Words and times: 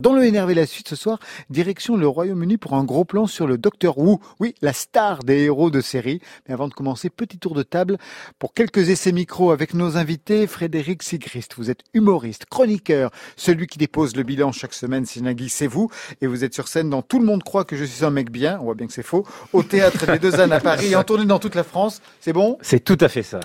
Dans 0.00 0.12
le 0.12 0.24
énervé 0.24 0.54
la 0.54 0.66
suite 0.66 0.88
ce 0.88 0.96
soir, 0.96 1.20
direction 1.50 1.96
le 1.96 2.08
Royaume-Uni 2.08 2.56
pour 2.56 2.74
un 2.74 2.82
gros 2.82 3.04
plan 3.04 3.28
sur 3.28 3.46
le 3.46 3.58
Docteur 3.58 3.96
Who, 3.96 4.20
oui, 4.40 4.56
la 4.60 4.72
star 4.72 5.22
des 5.22 5.44
héros 5.44 5.70
de 5.70 5.80
série. 5.80 6.20
Mais 6.48 6.54
avant 6.54 6.66
de 6.66 6.74
commencer, 6.74 7.10
petit 7.10 7.38
tour 7.38 7.54
de 7.54 7.62
table 7.62 7.98
pour 8.40 8.54
quelques 8.54 8.88
essais 8.88 9.12
micro 9.12 9.52
avec 9.52 9.72
nos 9.72 9.96
invités. 9.96 10.48
Frédéric 10.48 11.04
Sigrist, 11.04 11.54
vous 11.56 11.70
êtes 11.70 11.84
humoriste, 11.94 12.46
chroniqueur, 12.46 13.12
celui 13.36 13.68
qui 13.68 13.78
dépose 13.78 14.16
le 14.16 14.24
bilan 14.24 14.50
chaque 14.50 14.74
semaine, 14.74 15.06
c'est 15.06 15.20
Nagui, 15.20 15.48
c'est 15.48 15.68
vous. 15.68 15.88
Et 16.20 16.26
vous 16.26 16.42
êtes 16.42 16.54
sur 16.54 16.66
scène 16.66 16.90
dans 16.90 17.02
Tout 17.02 17.20
le 17.20 17.26
monde 17.26 17.44
croit 17.44 17.64
que 17.64 17.76
je 17.76 17.84
suis 17.84 18.04
un 18.04 18.10
mec 18.10 18.32
bien, 18.32 18.58
on 18.60 18.64
voit 18.64 18.74
bien 18.74 18.88
que 18.88 18.92
c'est 18.92 19.04
faux, 19.04 19.24
au 19.52 19.62
théâtre 19.62 20.10
des 20.10 20.18
Deux 20.18 20.40
Ânes 20.40 20.50
à 20.50 20.58
Paris 20.58 20.88
et 20.88 20.96
en 20.96 21.04
tournée 21.04 21.24
dans 21.24 21.38
toute 21.38 21.54
la 21.54 21.62
France. 21.62 22.02
C'est 22.18 22.32
bon? 22.32 22.58
C'est 22.62 22.82
tout 22.82 22.98
à 22.98 23.08
fait 23.08 23.22
ça. 23.22 23.38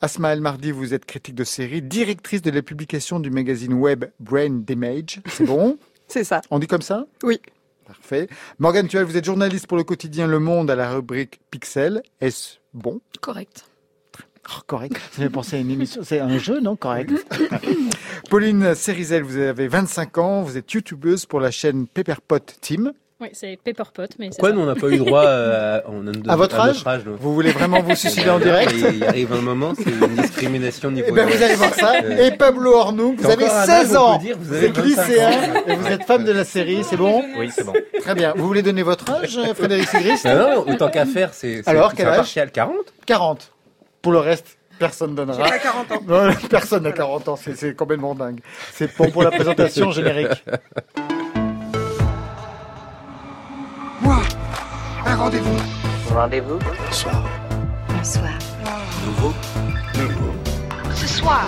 Asma 0.00 0.32
El 0.32 0.40
Mardi, 0.40 0.72
vous 0.72 0.94
êtes 0.94 1.04
critique 1.04 1.36
de 1.36 1.44
série, 1.44 1.80
directrice 1.80 2.42
de 2.42 2.50
la 2.50 2.60
publication 2.60 3.20
du 3.20 3.30
magazine 3.30 3.72
web 3.72 4.06
Brain 4.18 4.62
Damage. 4.66 5.20
C'est 5.28 5.44
bon? 5.44 5.78
C'est 6.12 6.24
ça. 6.24 6.42
On 6.50 6.58
dit 6.58 6.66
comme 6.66 6.82
ça? 6.82 7.06
Oui. 7.22 7.40
Parfait. 7.86 8.28
Morgane 8.58 8.86
Tuel, 8.86 9.04
vous 9.04 9.16
êtes 9.16 9.24
journaliste 9.24 9.66
pour 9.66 9.78
le 9.78 9.82
quotidien 9.82 10.26
Le 10.26 10.38
Monde 10.40 10.70
à 10.70 10.76
la 10.76 10.92
rubrique 10.92 11.40
Pixel. 11.50 12.02
Est-ce 12.20 12.58
bon? 12.74 13.00
Correct. 13.22 13.64
Oh, 14.50 14.60
Correct. 14.66 15.00
Ça 15.12 15.22
fait 15.22 15.30
penser 15.30 15.56
à 15.56 15.60
une 15.60 15.70
émission. 15.70 16.02
C'est 16.04 16.20
un 16.20 16.36
jeu, 16.36 16.60
non? 16.60 16.76
Correct. 16.76 17.12
Pauline 18.30 18.74
Cérizel, 18.74 19.22
vous 19.22 19.38
avez 19.38 19.68
25 19.68 20.18
ans. 20.18 20.42
Vous 20.42 20.58
êtes 20.58 20.70
youtubeuse 20.70 21.24
pour 21.24 21.40
la 21.40 21.50
chaîne 21.50 21.86
Pepperpot 21.86 22.40
Team. 22.60 22.92
Oui, 23.22 23.28
c'est 23.34 23.56
Pepperpot, 23.62 24.02
mais 24.18 24.30
Pourquoi 24.30 24.48
ça. 24.48 24.54
nous 24.56 24.60
on 24.62 24.66
n'a 24.66 24.74
pas 24.74 24.88
eu 24.88 24.96
droit 24.98 25.22
euh, 25.24 25.78
à, 25.78 25.82
on 25.88 26.04
a 26.08 26.10
de- 26.10 26.28
À 26.28 26.34
votre 26.34 26.58
âge 26.58 26.82
nous. 27.06 27.16
Vous 27.16 27.32
voulez 27.34 27.52
vraiment 27.52 27.80
vous 27.80 27.94
suicider 27.94 28.28
en 28.30 28.40
direct 28.40 28.72
Il 28.92 29.04
arrive 29.04 29.32
un 29.32 29.40
moment, 29.40 29.74
c'est 29.76 29.90
une 29.90 30.16
discrimination 30.16 30.88
au 30.88 30.92
niveau. 30.92 31.06
Eh 31.08 31.12
ben, 31.12 31.28
vous 31.28 31.40
allez 31.42 31.54
voir 31.54 31.72
ça. 31.74 31.92
Euh, 32.04 32.26
Et 32.26 32.32
Pablo 32.32 32.72
Ornou, 32.74 33.14
vous 33.16 33.30
avez 33.30 33.44
encore 33.44 33.56
un 33.58 33.64
16 33.66 33.90
âge 33.90 33.96
ans. 33.96 34.16
dire, 34.18 34.36
vous 34.40 34.44
Vous 34.56 34.64
êtes 34.64 34.76
25 34.76 34.84
lycéen 34.84 35.30
et 35.68 35.76
vous 35.76 35.86
êtes 35.86 36.02
fan 36.02 36.24
de 36.24 36.32
la 36.32 36.44
série. 36.44 36.82
C'est 36.82 36.96
bon 36.96 37.22
Oui, 37.38 37.48
c'est 37.54 37.64
bon. 37.64 37.72
Très 38.00 38.14
bien. 38.16 38.32
Vous 38.36 38.46
voulez 38.46 38.62
donner 38.62 38.82
votre 38.82 39.08
âge, 39.10 39.38
Frédéric 39.54 39.88
Sigrist 39.88 40.24
Non, 40.24 40.64
non, 40.64 40.72
autant 40.72 40.88
qu'à 40.90 41.06
faire, 41.06 41.32
c'est. 41.32 41.62
Alors, 41.68 41.90
c'est 41.90 41.98
quel 41.98 42.06
âge 42.08 42.14
impartial. 42.14 42.50
40 42.50 42.76
40. 43.06 43.52
Pour 44.00 44.10
le 44.12 44.18
reste, 44.18 44.58
personne 44.80 45.14
donnera. 45.14 45.44
J'ai 45.44 45.48
pas 45.50 45.58
40 45.60 45.92
ans. 45.92 46.02
Non, 46.08 46.34
personne 46.50 46.82
n'a 46.82 46.92
40 46.92 47.28
ans, 47.28 47.36
c'est- 47.36 47.54
c'est 47.54 47.74
complètement 47.76 48.16
dingue. 48.16 48.40
C'est 48.72 48.90
bon 48.96 49.10
pour 49.12 49.22
la 49.22 49.30
présentation 49.30 49.92
générique. 49.92 50.44
Moi, 54.02 54.20
un 55.06 55.14
rendez-vous. 55.14 55.56
Rendez-vous? 56.12 56.58
Bonsoir. 56.86 57.22
Ce 60.92 61.06
soir. 61.06 61.46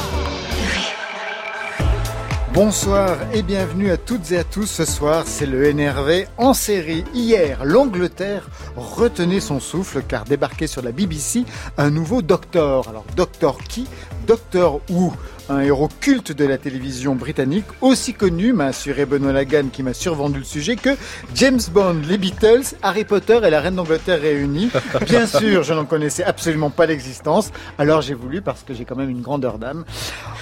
Bonsoir 2.53 3.17
et 3.33 3.43
bienvenue 3.43 3.91
à 3.91 3.97
toutes 3.97 4.31
et 4.31 4.39
à 4.39 4.45
tous. 4.45 4.67
Ce 4.67 4.85
soir, 4.85 5.25
c'est 5.27 5.47
le 5.47 5.73
NRV 5.73 6.27
en 6.39 6.55
série. 6.55 7.05
Hier, 7.13 7.65
l'Angleterre 7.65 8.49
retenait 8.77 9.41
son 9.41 9.59
souffle 9.59 10.05
car 10.07 10.25
débarquait 10.25 10.69
sur 10.69 10.83
la 10.83 10.93
BBC 10.93 11.47
un 11.77 11.91
nouveau 11.91 12.23
Docteur. 12.23 12.89
Alors, 12.89 13.05
Docteur 13.17 13.59
qui? 13.59 13.89
Docteur 14.29 14.79
Who 14.89 15.13
un 15.49 15.61
héros 15.61 15.89
culte 16.01 16.33
de 16.33 16.45
la 16.45 16.59
télévision 16.59 17.15
britannique, 17.15 17.65
aussi 17.81 18.15
connu, 18.15 18.53
m'a 18.53 18.67
assuré 18.67 19.05
Benoît 19.05 19.33
Lagan 19.33 19.69
qui 19.73 19.83
m'a 19.83 19.95
survendu 19.95 20.39
le 20.39 20.45
sujet, 20.45 20.77
que 20.77 20.91
James 21.35 21.61
Bond, 21.73 22.03
les 22.09 22.19
Beatles, 22.19 22.75
Harry 22.83 23.05
Potter 23.05 23.41
et 23.45 23.51
la 23.51 23.61
Reine 23.61 23.75
d'Angleterre 23.75 24.21
réunis. 24.21 24.71
Bien 25.07 25.27
sûr, 25.27 25.63
je 25.63 25.75
n'en 25.75 25.85
connaissais 25.85 26.25
absolument 26.25 26.71
pas 26.71 26.87
l'existence, 26.87 27.51
alors 27.79 28.01
j'ai 28.01 28.15
voulu, 28.15 28.41
parce 28.41 28.63
que 28.63 28.75
j'ai 28.75 28.85
quand 28.85 28.97
même 28.97 29.11
une 29.11 29.21
grandeur 29.21 29.59
d'âme, 29.59 29.85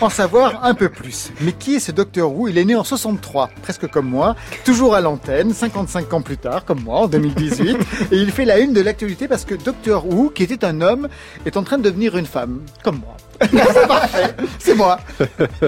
en 0.01 0.09
savoir 0.09 0.65
un 0.65 0.75
peu 0.75 0.89
plus. 0.89 1.33
Mais 1.41 1.53
qui 1.53 1.75
est 1.77 1.81
ce 1.81 1.93
Docteur 1.93 2.33
Who? 2.33 2.49
Il 2.49 2.59
est 2.59 2.65
né 2.65 2.75
en 2.75 2.85
63, 2.85 3.51
presque 3.63 3.89
comme 3.89 4.09
moi, 4.09 4.37
toujours 4.65 4.95
à 4.95 5.01
l'antenne, 5.01 5.53
55 5.53 6.13
ans 6.13 6.23
plus 6.23 6.39
tard, 6.39 6.65
comme 6.65 6.83
moi, 6.83 7.01
en 7.01 7.09
2018, 7.09 7.77
et 8.13 8.17
il 8.17 8.31
fait 8.31 8.45
la 8.45 8.59
une 8.59 8.73
de 8.73 8.81
l'actualité 8.81 9.29
parce 9.29 9.45
que 9.45 9.55
Docteur 9.55 10.07
Who, 10.07 10.31
qui 10.31 10.45
était 10.45 10.65
un 10.65 10.81
homme, 10.81 11.09
est 11.45 11.57
en 11.57 11.63
train 11.63 11.79
de 11.79 11.83
devenir 11.83 12.17
une 12.17 12.27
femme, 12.27 12.61
comme 12.83 13.01
moi. 13.01 13.17
C'est 13.41 13.89
parfait, 13.89 14.35
c'est 14.59 14.75
moi. 14.75 15.01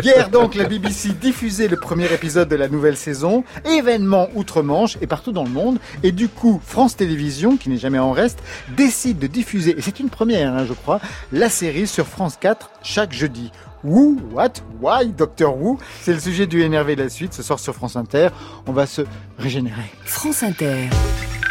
Hier 0.03 0.29
donc, 0.31 0.55
la 0.55 0.65
BBC 0.65 1.11
diffusait 1.11 1.69
le 1.69 1.77
premier 1.77 2.13
épisode 2.13 2.49
de 2.49 2.57
la 2.57 2.69
nouvelle 2.69 2.97
saison, 2.97 3.45
événement 3.65 4.29
outre-Manche 4.35 4.97
et 5.01 5.07
partout 5.07 5.33
dans 5.33 5.45
le 5.45 5.51
monde, 5.51 5.79
et 6.03 6.13
du 6.13 6.29
coup, 6.29 6.61
France 6.65 6.97
Télévisions, 6.97 7.57
qui 7.57 7.71
n'est 7.71 7.77
jamais 7.77 7.99
en 7.99 8.13
reste, 8.13 8.39
décide 8.77 9.19
de 9.19 9.27
diffuser, 9.27 9.77
et 9.79 9.83
c'est 9.83 10.01
une 10.01 10.11
première, 10.11 10.53
hein, 10.55 10.65
je 10.67 10.73
crois, 10.73 11.01
la 11.33 11.49
série 11.49 11.87
sur 11.87 12.07
France 12.07 12.37
4 12.41 12.71
chaque 12.83 13.13
jeudi. 13.13 13.51
Who, 13.85 14.17
what, 14.33 14.53
why, 14.81 15.09
Doctor 15.09 15.61
Who 15.61 15.79
C'est 16.01 16.15
le 16.15 16.21
sujet 16.21 16.47
du 16.47 16.63
énervé 16.63 16.97
de 16.97 17.03
la 17.03 17.11
suite, 17.11 17.35
ce 17.35 17.43
soir 17.43 17.59
sur 17.59 17.75
France 17.75 17.97
Inter. 17.97 18.29
On 18.67 18.73
va 18.73 18.87
se 18.87 19.03
régénérer. 19.39 19.93
France 20.07 20.43
Inter. 20.43 20.89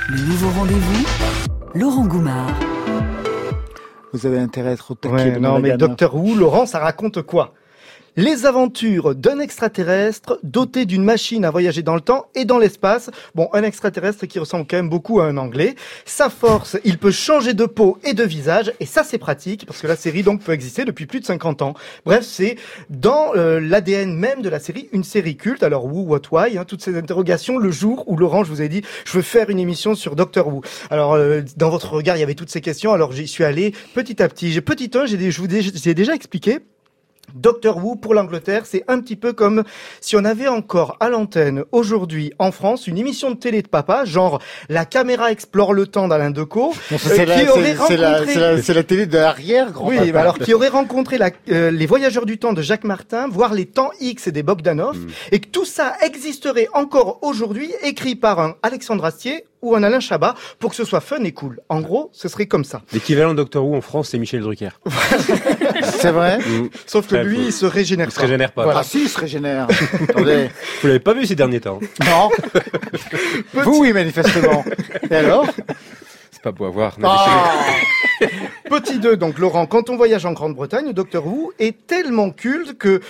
Le 0.09 0.19
nouveau 0.19 0.49
rendez-vous. 0.49 1.05
Laurent 1.75 2.05
Goumard. 2.05 2.53
Vous 4.13 4.27
avez 4.27 4.39
intérêt 4.39 4.69
à 4.69 4.73
être 4.73 4.91
au 4.91 4.95
taquet. 4.95 5.15
Ouais, 5.15 5.39
non, 5.39 5.59
mais. 5.59 5.75
Docteur 5.75 6.15
Who, 6.15 6.35
Laurent, 6.35 6.65
ça 6.65 6.79
raconte 6.79 7.21
quoi? 7.23 7.53
Les 8.15 8.45
aventures 8.45 9.15
d'un 9.15 9.39
extraterrestre 9.39 10.39
doté 10.43 10.85
d'une 10.85 11.03
machine 11.03 11.45
à 11.45 11.51
voyager 11.51 11.81
dans 11.81 11.95
le 11.95 12.01
temps 12.01 12.27
et 12.35 12.45
dans 12.45 12.59
l'espace. 12.59 13.09
Bon, 13.35 13.49
un 13.53 13.63
extraterrestre 13.63 14.25
qui 14.25 14.39
ressemble 14.39 14.65
quand 14.67 14.77
même 14.77 14.89
beaucoup 14.89 15.19
à 15.19 15.25
un 15.25 15.37
anglais. 15.37 15.75
Sa 16.05 16.29
force, 16.29 16.77
il 16.83 16.97
peut 16.97 17.11
changer 17.11 17.53
de 17.53 17.65
peau 17.65 17.97
et 18.03 18.13
de 18.13 18.23
visage, 18.23 18.71
et 18.79 18.85
ça 18.85 19.03
c'est 19.03 19.17
pratique, 19.17 19.65
parce 19.65 19.81
que 19.81 19.87
la 19.87 19.95
série 19.95 20.23
donc 20.23 20.41
peut 20.41 20.51
exister 20.51 20.85
depuis 20.85 21.05
plus 21.05 21.19
de 21.19 21.25
50 21.25 21.61
ans. 21.61 21.73
Bref, 22.05 22.23
c'est 22.23 22.57
dans 22.89 23.35
euh, 23.35 23.59
l'ADN 23.59 24.15
même 24.15 24.41
de 24.41 24.49
la 24.49 24.59
série, 24.59 24.89
une 24.91 25.03
série 25.03 25.35
culte. 25.35 25.63
Alors, 25.63 25.85
who, 25.85 26.03
what, 26.03 26.21
why, 26.31 26.57
hein, 26.57 26.65
toutes 26.65 26.83
ces 26.83 26.97
interrogations, 26.97 27.57
le 27.57 27.71
jour 27.71 28.03
où 28.07 28.17
Laurent, 28.17 28.43
je 28.43 28.49
vous 28.49 28.61
ai 28.61 28.69
dit, 28.69 28.83
je 29.05 29.13
veux 29.13 29.21
faire 29.21 29.49
une 29.49 29.59
émission 29.59 29.95
sur 29.95 30.15
Doctor 30.15 30.47
Who. 30.47 30.61
Alors, 30.89 31.13
euh, 31.13 31.41
dans 31.57 31.69
votre 31.69 31.93
regard, 31.93 32.17
il 32.17 32.19
y 32.19 32.23
avait 32.23 32.35
toutes 32.35 32.51
ces 32.51 32.61
questions, 32.61 32.93
alors 32.93 33.11
j'y 33.11 33.27
suis 33.27 33.43
allé 33.43 33.73
petit 33.93 34.21
à 34.21 34.27
petit. 34.27 34.51
J'ai 34.51 34.61
petit 34.61 34.91
un, 34.95 35.05
j'ai 35.05 35.93
déjà 35.93 36.13
expliqué. 36.13 36.59
Doctor 37.33 37.83
Who 37.83 37.95
pour 37.95 38.13
l'Angleterre, 38.13 38.65
c'est 38.65 38.83
un 38.87 38.99
petit 38.99 39.15
peu 39.15 39.33
comme 39.33 39.63
si 40.01 40.15
on 40.15 40.23
avait 40.23 40.47
encore 40.47 40.97
à 40.99 41.09
l'antenne 41.09 41.63
aujourd'hui 41.71 42.31
en 42.37 42.51
France 42.51 42.85
une 42.85 42.97
émission 42.97 43.31
de 43.31 43.35
télé 43.35 43.61
de 43.63 43.67
papa, 43.67 44.05
genre 44.05 44.39
La 44.69 44.85
caméra 44.85 45.31
explore 45.31 45.73
le 45.73 45.87
temps 45.87 46.07
d'Alain 46.07 46.29
Decaux, 46.29 46.73
euh, 46.91 46.95
c'est 46.99 47.25
la- 47.25 47.39
qui 47.41 47.49
aurait 47.49 47.75
c'est- 47.75 47.87
c'est 47.87 47.97
la, 47.97 48.19
rencontré- 48.19 48.33
c'est 48.33 48.39
la- 48.39 48.61
c'est 48.61 48.73
la 48.73 48.83
télé 48.83 49.05
de 49.07 49.17
l'arrière, 49.17 49.71
grand 49.71 49.87
oui, 49.89 50.11
bah 50.11 50.21
alors 50.21 50.37
qui 50.37 50.53
aurait 50.53 50.67
rencontré 50.67 51.17
la- 51.17 51.31
euh, 51.49 51.71
les 51.71 51.85
voyageurs 51.87 52.25
du 52.27 52.37
temps 52.37 52.53
de 52.53 52.61
Jacques 52.61 52.83
Martin, 52.83 53.27
voire 53.27 53.53
les 53.53 53.65
temps 53.65 53.89
X 53.99 54.27
et 54.27 54.31
des 54.31 54.43
Bogdanov, 54.43 54.97
et 55.31 55.39
que 55.39 55.47
tout 55.47 55.65
ça 55.65 55.93
existerait 56.01 56.67
encore 56.73 57.19
aujourd'hui, 57.23 57.71
écrit 57.83 58.15
par 58.15 58.39
un 58.39 58.55
Alexandre 58.61 59.05
Astier 59.05 59.45
ou 59.63 59.75
un 59.75 59.83
Alain 59.83 60.01
Chabat, 60.01 60.35
pour 60.59 60.71
que 60.71 60.75
ce 60.75 60.83
soit 60.83 60.99
fun 60.99 61.23
et 61.23 61.31
cool. 61.31 61.61
En 61.69 61.79
gros, 61.79 62.09
ce 62.11 62.27
serait 62.27 62.47
comme 62.47 62.65
ça. 62.65 62.81
L'équivalent 62.91 63.31
de 63.31 63.37
Doctor 63.37 63.65
Who 63.65 63.75
en 63.77 63.81
France, 63.81 64.09
c'est 64.09 64.19
Michel 64.19 64.41
Drucker. 64.41 64.71
C'est 65.99 66.11
vrai 66.11 66.37
Mm. 66.39 66.69
Sauf 66.85 67.07
que 67.07 67.15
lui, 67.15 67.45
il 67.47 67.53
se 67.53 67.65
régénère 67.65 68.07
Il 68.07 68.11
se 68.11 68.15
pas. 68.17 68.21
régénère 68.23 68.51
pas. 68.51 68.63
Voilà. 68.63 68.79
Ah 68.79 68.83
si, 68.83 69.03
il 69.03 69.09
se 69.09 69.19
régénère. 69.19 69.67
Attendez. 70.09 70.49
Vous 70.81 70.87
l'avez 70.87 70.99
pas 70.99 71.13
vu 71.13 71.25
ces 71.25 71.35
derniers 71.35 71.59
temps. 71.61 71.79
Non. 72.05 72.29
Vous, 73.53 73.79
oui, 73.81 73.93
manifestement. 73.93 74.63
Et 75.09 75.15
alors 75.15 75.47
C'est 76.31 76.41
pas 76.41 76.51
beau 76.51 76.65
à 76.65 76.69
voir. 76.69 76.97
Ah 77.03 77.51
Petit 78.69 78.99
2, 78.99 79.17
donc 79.17 79.37
Laurent, 79.39 79.65
quand 79.65 79.89
on 79.89 79.95
voyage 79.97 80.25
en 80.25 80.33
Grande-Bretagne, 80.33 80.91
Doctor 80.93 81.25
Who 81.25 81.51
est 81.59 81.85
tellement 81.87 82.31
culte 82.31 82.77
que 82.77 83.01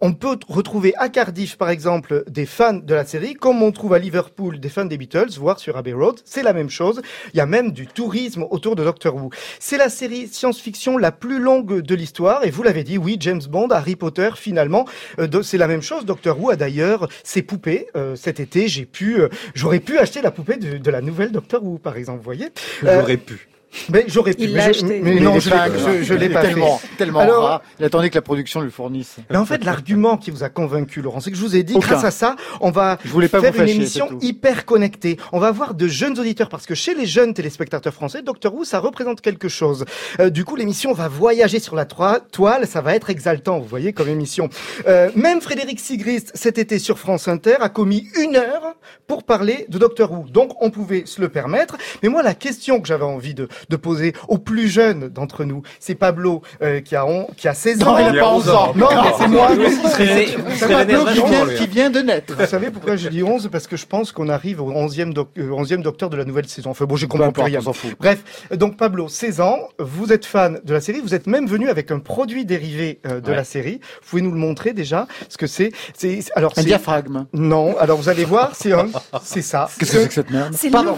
on 0.00 0.12
peut 0.12 0.38
retrouver 0.48 0.94
à 0.96 1.08
Cardiff, 1.08 1.56
par 1.56 1.70
exemple, 1.70 2.24
des 2.28 2.46
fans 2.46 2.74
de 2.74 2.94
la 2.94 3.04
série, 3.04 3.34
comme 3.34 3.62
on 3.62 3.72
trouve 3.72 3.94
à 3.94 3.98
Liverpool 3.98 4.60
des 4.60 4.68
fans 4.68 4.84
des 4.84 4.96
Beatles, 4.96 5.38
voire 5.38 5.58
sur 5.58 5.76
Abbey 5.76 5.92
Road. 5.92 6.20
C'est 6.24 6.42
la 6.42 6.52
même 6.52 6.70
chose. 6.70 7.02
Il 7.34 7.38
y 7.38 7.40
a 7.40 7.46
même 7.46 7.72
du 7.72 7.86
tourisme 7.86 8.44
autour 8.50 8.76
de 8.76 8.84
Doctor 8.84 9.14
Who. 9.14 9.30
C'est 9.58 9.76
la 9.76 9.88
série 9.88 10.28
science-fiction 10.28 10.98
la 10.98 11.12
plus 11.12 11.38
longue 11.38 11.80
de 11.80 11.94
l'histoire. 11.94 12.44
Et 12.44 12.50
vous 12.50 12.62
l'avez 12.62 12.84
dit, 12.84 12.98
oui, 12.98 13.16
James 13.20 13.42
Bond, 13.48 13.68
Harry 13.70 13.96
Potter, 13.96 14.30
finalement, 14.36 14.86
euh, 15.18 15.42
c'est 15.42 15.58
la 15.58 15.68
même 15.68 15.82
chose. 15.82 16.04
Doctor 16.04 16.40
Who 16.40 16.50
a 16.50 16.56
d'ailleurs 16.56 17.08
ses 17.24 17.42
poupées. 17.42 17.88
Euh, 17.96 18.16
cet 18.16 18.40
été, 18.40 18.68
j'ai 18.68 18.84
pu, 18.86 19.20
euh, 19.20 19.28
j'aurais 19.54 19.80
pu 19.80 19.98
acheter 19.98 20.22
la 20.22 20.30
poupée 20.30 20.56
de, 20.56 20.78
de 20.78 20.90
la 20.90 21.00
nouvelle 21.00 21.32
Doctor 21.32 21.62
Who, 21.64 21.78
par 21.78 21.96
exemple, 21.96 22.18
vous 22.18 22.24
voyez. 22.24 22.48
Euh, 22.84 23.00
J'aurais 23.00 23.16
pu. 23.16 23.48
Mais 23.90 24.04
j'aurais 24.08 24.34
pu. 24.34 24.44
Il 24.44 24.52
mais 24.54 24.72
je-. 24.72 24.84
Mais 24.84 25.00
Mais 25.02 25.20
non, 25.20 25.38
je 25.40 25.50
l'ai 25.50 25.56
pas- 25.56 25.68
je, 25.70 26.02
je 26.02 26.14
l'ai 26.14 26.26
il 26.26 26.30
est 26.30 26.34
pas 26.34 26.42
fait. 26.42 26.48
tellement, 26.48 26.80
tellement 26.96 27.18
Alors-. 27.20 27.62
Il 27.78 27.84
attendait 27.84 28.10
que 28.10 28.14
la 28.16 28.22
production 28.22 28.60
lui 28.60 28.70
fournisse. 28.70 29.16
Mais 29.30 29.36
en 29.36 29.46
fait, 29.46 29.64
l'argument 29.64 30.16
qui 30.16 30.30
vous 30.30 30.42
a 30.44 30.48
convaincu, 30.48 31.00
Laurent, 31.02 31.20
c'est 31.20 31.30
que 31.30 31.36
je 31.36 31.42
vous 31.42 31.56
ai 31.56 31.62
dit, 31.62 31.74
Aucun. 31.74 31.86
grâce 31.88 32.04
à 32.04 32.10
ça, 32.10 32.36
on 32.60 32.70
va 32.70 32.98
Je 33.04 33.10
voulais 33.10 33.28
pas 33.28 33.40
faire 33.40 33.52
vous 33.52 33.58
fâcher, 33.58 33.72
une 33.72 33.80
émission 33.80 34.08
hyper 34.20 34.64
connectée. 34.64 35.16
On 35.32 35.38
va 35.40 35.48
avoir 35.48 35.74
de 35.74 35.86
jeunes 35.88 36.18
auditeurs, 36.18 36.48
parce 36.48 36.66
que 36.66 36.74
chez 36.74 36.94
les 36.94 37.06
jeunes 37.06 37.34
téléspectateurs 37.34 37.94
français, 37.94 38.22
Doctor 38.22 38.54
Who, 38.54 38.64
ça 38.64 38.78
représente 38.80 39.20
quelque 39.20 39.48
chose. 39.48 39.84
Euh, 40.20 40.30
du 40.30 40.44
coup, 40.44 40.56
l'émission 40.56 40.92
va 40.92 41.08
voyager 41.08 41.60
sur 41.60 41.74
la 41.76 41.84
toile, 41.84 42.66
ça 42.66 42.80
va 42.80 42.94
être 42.94 43.10
exaltant, 43.10 43.58
vous 43.58 43.66
voyez, 43.68 43.92
comme 43.92 44.08
émission. 44.08 44.48
Euh, 44.86 45.10
même 45.14 45.40
Frédéric 45.40 45.80
Sigrist, 45.80 46.30
cet 46.34 46.58
été 46.58 46.78
sur 46.78 46.98
France 46.98 47.28
Inter, 47.28 47.56
a 47.60 47.68
commis 47.68 48.08
une 48.20 48.36
heure 48.36 48.74
pour 49.06 49.24
parler 49.24 49.66
de 49.68 49.78
Doctor 49.78 50.12
Who. 50.12 50.26
Donc, 50.28 50.52
on 50.62 50.70
pouvait 50.70 51.02
se 51.06 51.20
le 51.20 51.28
permettre. 51.28 51.76
Mais 52.02 52.08
moi, 52.08 52.22
la 52.22 52.34
question 52.34 52.80
que 52.80 52.88
j'avais 52.88 53.04
envie 53.04 53.34
de, 53.34 53.48
de 53.68 53.76
poser 53.76 54.12
au 54.28 54.38
plus 54.38 54.68
jeune 54.68 55.08
d'entre 55.08 55.44
nous. 55.44 55.62
C'est 55.80 55.94
Pablo 55.94 56.42
euh, 56.62 56.80
qui 56.80 56.96
a 56.96 57.06
on, 57.06 57.26
qui 57.36 57.48
a 57.48 57.54
16 57.54 57.82
ans. 57.82 57.92
Non, 57.92 57.98
il 57.98 58.14
Il 58.14 58.18
a 58.18 58.22
a 58.22 58.24
pas 58.24 58.32
11 58.34 58.48
11 58.48 58.54
ans. 58.54 58.72
Non, 58.76 58.88
mais 58.92 59.10
c'est 59.18 59.28
moi. 59.28 59.48
C'est- 59.96 60.26
c'est 60.56 60.68
Pablo 60.68 60.78
l'énerve 60.78 61.12
qui 61.12 61.22
vient, 61.30 61.44
lui. 61.44 61.54
qui 61.56 61.66
vient 61.66 61.90
de 61.90 62.00
naître. 62.00 62.34
Vous 62.38 62.46
savez 62.46 62.70
pourquoi 62.70 62.96
je 62.96 63.08
dis 63.08 63.22
11 63.22 63.48
Parce 63.50 63.66
que 63.66 63.76
je 63.76 63.86
pense 63.86 64.12
qu'on 64.12 64.28
arrive 64.28 64.60
au 64.60 64.70
11e, 64.72 65.12
doc- 65.12 65.30
euh, 65.38 65.50
11e 65.50 65.82
docteur 65.82 66.10
de 66.10 66.16
la 66.16 66.24
nouvelle 66.24 66.48
saison. 66.48 66.70
Enfin 66.70 66.84
bon, 66.86 66.96
j'ai 66.96 67.06
compris 67.08 67.30
plus 67.32 67.42
rien. 67.42 67.60
fout. 67.60 67.94
Bref, 67.98 68.22
donc 68.54 68.76
Pablo, 68.76 69.08
16 69.08 69.40
ans, 69.40 69.58
vous 69.78 70.12
êtes 70.12 70.24
fan 70.24 70.60
de 70.64 70.72
la 70.72 70.80
série, 70.80 71.00
vous 71.00 71.14
êtes 71.14 71.26
même 71.26 71.46
venu 71.46 71.68
avec 71.68 71.90
un 71.90 71.98
produit 71.98 72.44
dérivé 72.44 73.00
euh, 73.06 73.20
de 73.20 73.30
Ouais. 73.30 73.36
la 73.36 73.44
série. 73.44 73.80
Vous 74.02 74.08
pouvez 74.10 74.22
nous 74.22 74.30
le 74.30 74.38
montrer 74.38 74.72
déjà 74.72 75.06
Ce 75.28 75.36
que 75.36 75.46
c'est 75.46 75.72
C'est 75.96 76.20
alors 76.34 76.52
Un 76.56 76.62
c'est- 76.62 76.66
diaphragme. 76.66 77.26
Non, 77.32 77.76
alors 77.78 77.98
vous 77.98 78.08
allez 78.08 78.24
voir, 78.24 78.52
c'est 78.54 78.72
un, 78.72 78.86
c'est 79.22 79.42
ça. 79.42 79.68
Qu'est-ce 79.78 79.92
que 79.92 79.98
c'est 79.98 80.08
que 80.08 80.14
cette 80.14 80.30
merde? 80.30 80.54
C'est 80.56 80.70
nouveau 80.70 80.92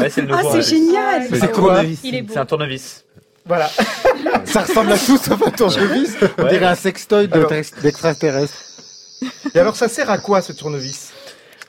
Ouais, 0.00 0.10
c'est 0.10 0.22
Ah, 0.22 0.36
nouveau. 0.36 0.50
c'est 0.50 0.56
ouais. 0.56 0.62
génial 0.62 1.28
C'est 1.32 1.52
quoi? 1.52 1.82
Il 2.04 2.14
est 2.14 2.22
beau. 2.22 2.32
C'est 2.32 2.38
un 2.40 2.46
tournevis. 2.46 3.04
Voilà. 3.46 3.68
Ça 4.44 4.62
ressemble 4.62 4.92
à 4.92 4.98
tout 4.98 5.16
sauf 5.16 5.40
un 5.46 5.50
tournevis. 5.50 6.16
On 6.38 6.42
Ouais. 6.44 6.50
dirait 6.50 6.66
un 6.66 6.74
sextoy 6.74 7.28
d'extraterrestre. 7.28 8.54
Et 9.54 9.58
alors 9.58 9.74
ça 9.74 9.88
sert 9.88 10.10
à 10.10 10.18
quoi 10.18 10.40
ce 10.42 10.52
tournevis? 10.52 11.12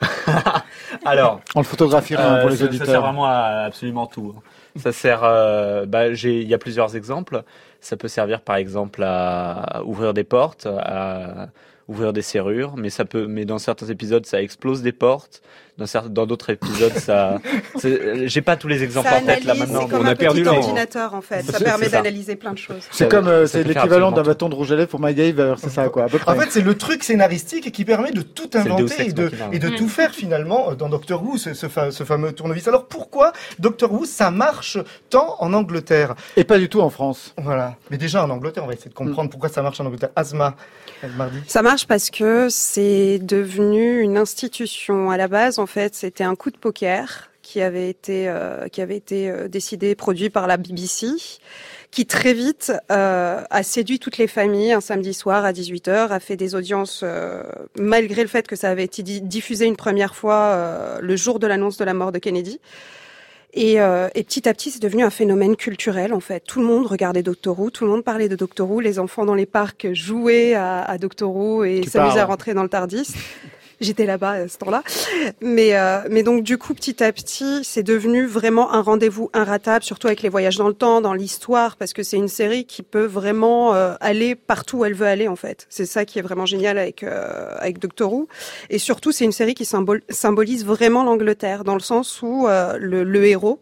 Alors, 1.04 1.40
On 1.54 1.60
le 1.60 1.64
photographiera 1.64 2.22
hein, 2.24 2.36
euh, 2.36 2.40
pour 2.42 2.50
les 2.50 2.56
ça, 2.56 2.64
ça 2.66 2.70
sert 2.72 2.80
auditeurs. 2.82 3.02
vraiment 3.02 3.26
à 3.26 3.64
absolument 3.66 4.06
tout. 4.06 4.34
hein. 4.36 4.42
Ça 4.80 4.92
sert, 4.92 5.20
euh, 5.24 5.84
bah, 5.86 6.12
j'ai, 6.14 6.40
il 6.42 6.48
y 6.48 6.54
a 6.54 6.58
plusieurs 6.58 6.94
exemples. 6.96 7.42
Ça 7.80 7.96
peut 7.96 8.08
servir 8.08 8.40
par 8.42 8.56
exemple 8.56 9.02
à 9.02 9.82
ouvrir 9.84 10.14
des 10.14 10.24
portes, 10.24 10.66
à 10.66 11.48
ouvrir 11.88 12.12
des 12.12 12.22
serrures, 12.22 12.76
mais 12.76 12.90
ça 12.90 13.04
peut, 13.04 13.26
mais 13.26 13.44
dans 13.44 13.58
certains 13.58 13.86
épisodes 13.86 14.24
ça 14.26 14.40
explose 14.42 14.82
des 14.82 14.92
portes. 14.92 15.42
Dans 15.80 15.86
certains, 15.86 16.10
dans 16.10 16.26
d'autres 16.26 16.50
épisodes 16.50 16.92
ça, 16.98 17.38
c'est- 17.78 18.28
j'ai 18.28 18.42
pas 18.42 18.56
tous 18.56 18.68
les 18.68 18.82
exemples 18.82 19.08
Ça 19.08 19.16
en 19.16 19.22
tête 19.22 19.44
là 19.44 19.54
maintenant. 19.54 19.80
c'est 19.80 19.88
comme 19.88 20.02
on 20.02 20.04
a 20.04 20.10
un 20.10 20.14
perdu 20.14 20.40
petit 20.42 20.44
Laurent. 20.46 20.58
ordinateur 20.58 21.14
en 21.14 21.22
fait. 21.22 21.42
Ça 21.42 21.58
permet 21.58 21.88
d'analyser 21.88 22.36
plein 22.36 22.52
de 22.52 22.58
choses. 22.58 22.82
C'est 22.90 23.08
comme 23.10 23.28
euh, 23.28 23.46
c'est 23.46 23.64
l'équivalent 23.64 24.12
d'un 24.12 24.22
bâton 24.22 24.50
de 24.50 24.54
rouge 24.54 24.70
à 24.72 24.76
lèvres 24.76 24.90
pour 24.90 25.00
MacGyver, 25.00 25.54
c'est 25.58 25.70
ça 25.70 25.88
quoi, 25.88 26.04
à 26.04 26.08
peu 26.08 26.18
près. 26.18 26.30
En 26.32 26.38
fait, 26.38 26.50
c'est 26.50 26.60
le 26.60 26.76
truc 26.76 27.02
scénaristique 27.02 27.72
qui 27.72 27.84
permet 27.86 28.10
de 28.12 28.20
tout 28.20 28.50
inventer 28.54 29.06
et 29.08 29.12
de, 29.12 29.24
Machina. 29.24 29.48
et 29.52 29.58
de 29.58 29.68
Mm. 29.70 29.74
tout 29.76 29.88
faire 29.88 30.10
finalement 30.14 30.70
euh, 30.70 30.74
dans 30.74 30.90
Doctor 30.90 31.22
Who, 31.22 31.38
ce, 31.38 31.54
ce 31.54 31.66
fa- 31.68 31.90
ce 31.90 32.04
fameux 32.04 32.32
tournevis. 32.32 32.68
Alors 32.68 32.84
pourquoi 32.86 33.32
Doctor 33.58 33.90
Who, 33.90 34.04
ça 34.04 34.30
marche 34.30 34.76
tant 35.08 35.36
en 35.40 35.54
Angleterre? 35.54 36.14
Et 36.36 36.44
pas 36.44 36.58
du 36.58 36.68
tout 36.68 36.82
en 36.82 36.90
France. 36.90 37.32
Voilà. 37.38 37.76
Mais 37.90 37.96
déjà 37.96 38.22
en 38.22 38.28
Angleterre, 38.28 38.64
on 38.64 38.66
va 38.66 38.74
essayer 38.74 38.90
de 38.90 38.94
comprendre 38.94 39.30
pourquoi 39.30 39.48
ça 39.48 39.62
marche 39.62 39.80
en 39.80 39.86
Angleterre. 39.86 40.10
Asma, 40.14 40.56
elle 41.02 41.12
m'a 41.12 41.28
dit. 41.28 41.38
Ça 41.46 41.62
marche 41.62 41.86
parce 41.86 42.10
que 42.10 42.48
c'est 42.50 43.18
devenu 43.18 44.00
une 44.00 44.18
institution. 44.18 45.10
À 45.10 45.16
la 45.16 45.28
base, 45.28 45.58
en 45.58 45.66
fait, 45.70 45.94
c'était 45.94 46.24
un 46.24 46.34
coup 46.36 46.50
de 46.50 46.58
poker 46.58 47.30
qui 47.42 47.60
avait 47.62 47.88
été 47.88 48.28
euh, 48.28 48.68
qui 48.68 48.80
avait 48.82 48.96
été 48.96 49.28
euh, 49.30 49.48
décidé, 49.48 49.94
produit 49.94 50.28
par 50.30 50.46
la 50.46 50.56
BBC, 50.56 51.06
qui 51.90 52.06
très 52.06 52.34
vite 52.34 52.72
euh, 52.92 53.42
a 53.48 53.62
séduit 53.62 53.98
toutes 53.98 54.18
les 54.18 54.26
familles 54.28 54.72
un 54.72 54.80
samedi 54.80 55.14
soir 55.14 55.44
à 55.44 55.52
18h, 55.52 56.10
a 56.10 56.20
fait 56.20 56.36
des 56.36 56.54
audiences 56.54 57.00
euh, 57.02 57.42
malgré 57.78 58.22
le 58.22 58.28
fait 58.28 58.46
que 58.46 58.54
ça 58.56 58.68
avait 58.70 58.84
été 58.84 59.02
di- 59.02 59.20
diffusé 59.22 59.64
une 59.66 59.76
première 59.76 60.14
fois 60.14 60.98
le 61.00 61.16
jour 61.16 61.38
de 61.38 61.46
l'annonce 61.46 61.76
de 61.78 61.84
la 61.84 61.94
mort 61.94 62.12
de 62.12 62.18
Kennedy. 62.18 62.60
Et, 63.52 63.78
et 63.78 64.22
petit 64.22 64.48
à 64.48 64.54
petit, 64.54 64.70
c'est 64.70 64.80
devenu 64.82 65.02
un 65.02 65.10
phénomène 65.10 65.56
culturel 65.56 66.12
en 66.14 66.20
fait. 66.20 66.38
Tout 66.46 66.60
le 66.60 66.66
monde 66.66 66.86
regardait 66.86 67.24
Doctor 67.24 67.58
Who, 67.58 67.70
tout 67.70 67.84
le 67.84 67.90
monde 67.90 68.04
parlait 68.04 68.28
de 68.28 68.36
Doctor 68.36 68.70
Who. 68.70 68.78
Les 68.78 69.00
enfants 69.00 69.24
dans 69.24 69.34
les 69.34 69.46
parcs 69.46 69.88
jouaient 69.92 70.54
à, 70.54 70.82
à 70.84 70.98
Doctor 70.98 71.34
Who 71.34 71.64
et 71.64 71.82
s'amusaient 71.88 72.20
à 72.20 72.26
rentrer 72.26 72.54
dans 72.54 72.62
le 72.62 72.68
Tardis. 72.68 73.12
J'étais 73.80 74.04
là-bas 74.04 74.32
à 74.32 74.48
ce 74.48 74.58
temps-là. 74.58 74.82
Mais, 75.40 75.74
euh, 75.74 76.00
mais 76.10 76.22
donc 76.22 76.42
du 76.42 76.58
coup, 76.58 76.74
petit 76.74 77.02
à 77.02 77.12
petit, 77.12 77.64
c'est 77.64 77.82
devenu 77.82 78.26
vraiment 78.26 78.72
un 78.72 78.82
rendez-vous 78.82 79.30
inratable, 79.32 79.84
surtout 79.84 80.06
avec 80.06 80.22
les 80.22 80.28
voyages 80.28 80.56
dans 80.56 80.68
le 80.68 80.74
temps, 80.74 81.00
dans 81.00 81.14
l'histoire, 81.14 81.76
parce 81.76 81.92
que 81.92 82.02
c'est 82.02 82.16
une 82.16 82.28
série 82.28 82.66
qui 82.66 82.82
peut 82.82 83.04
vraiment 83.04 83.74
euh, 83.74 83.94
aller 84.00 84.34
partout 84.34 84.78
où 84.78 84.84
elle 84.84 84.94
veut 84.94 85.06
aller 85.06 85.28
en 85.28 85.36
fait. 85.36 85.66
C'est 85.70 85.86
ça 85.86 86.04
qui 86.04 86.18
est 86.18 86.22
vraiment 86.22 86.46
génial 86.46 86.78
avec 86.78 87.02
euh, 87.02 87.54
avec 87.58 87.78
Doctor 87.78 88.12
Who. 88.12 88.28
Et 88.68 88.78
surtout, 88.78 89.12
c'est 89.12 89.24
une 89.24 89.32
série 89.32 89.54
qui 89.54 89.64
symbolise 89.64 90.64
vraiment 90.64 91.02
l'Angleterre, 91.02 91.64
dans 91.64 91.74
le 91.74 91.80
sens 91.80 92.20
où 92.22 92.46
euh, 92.48 92.76
le, 92.78 93.02
le 93.04 93.24
héros 93.24 93.60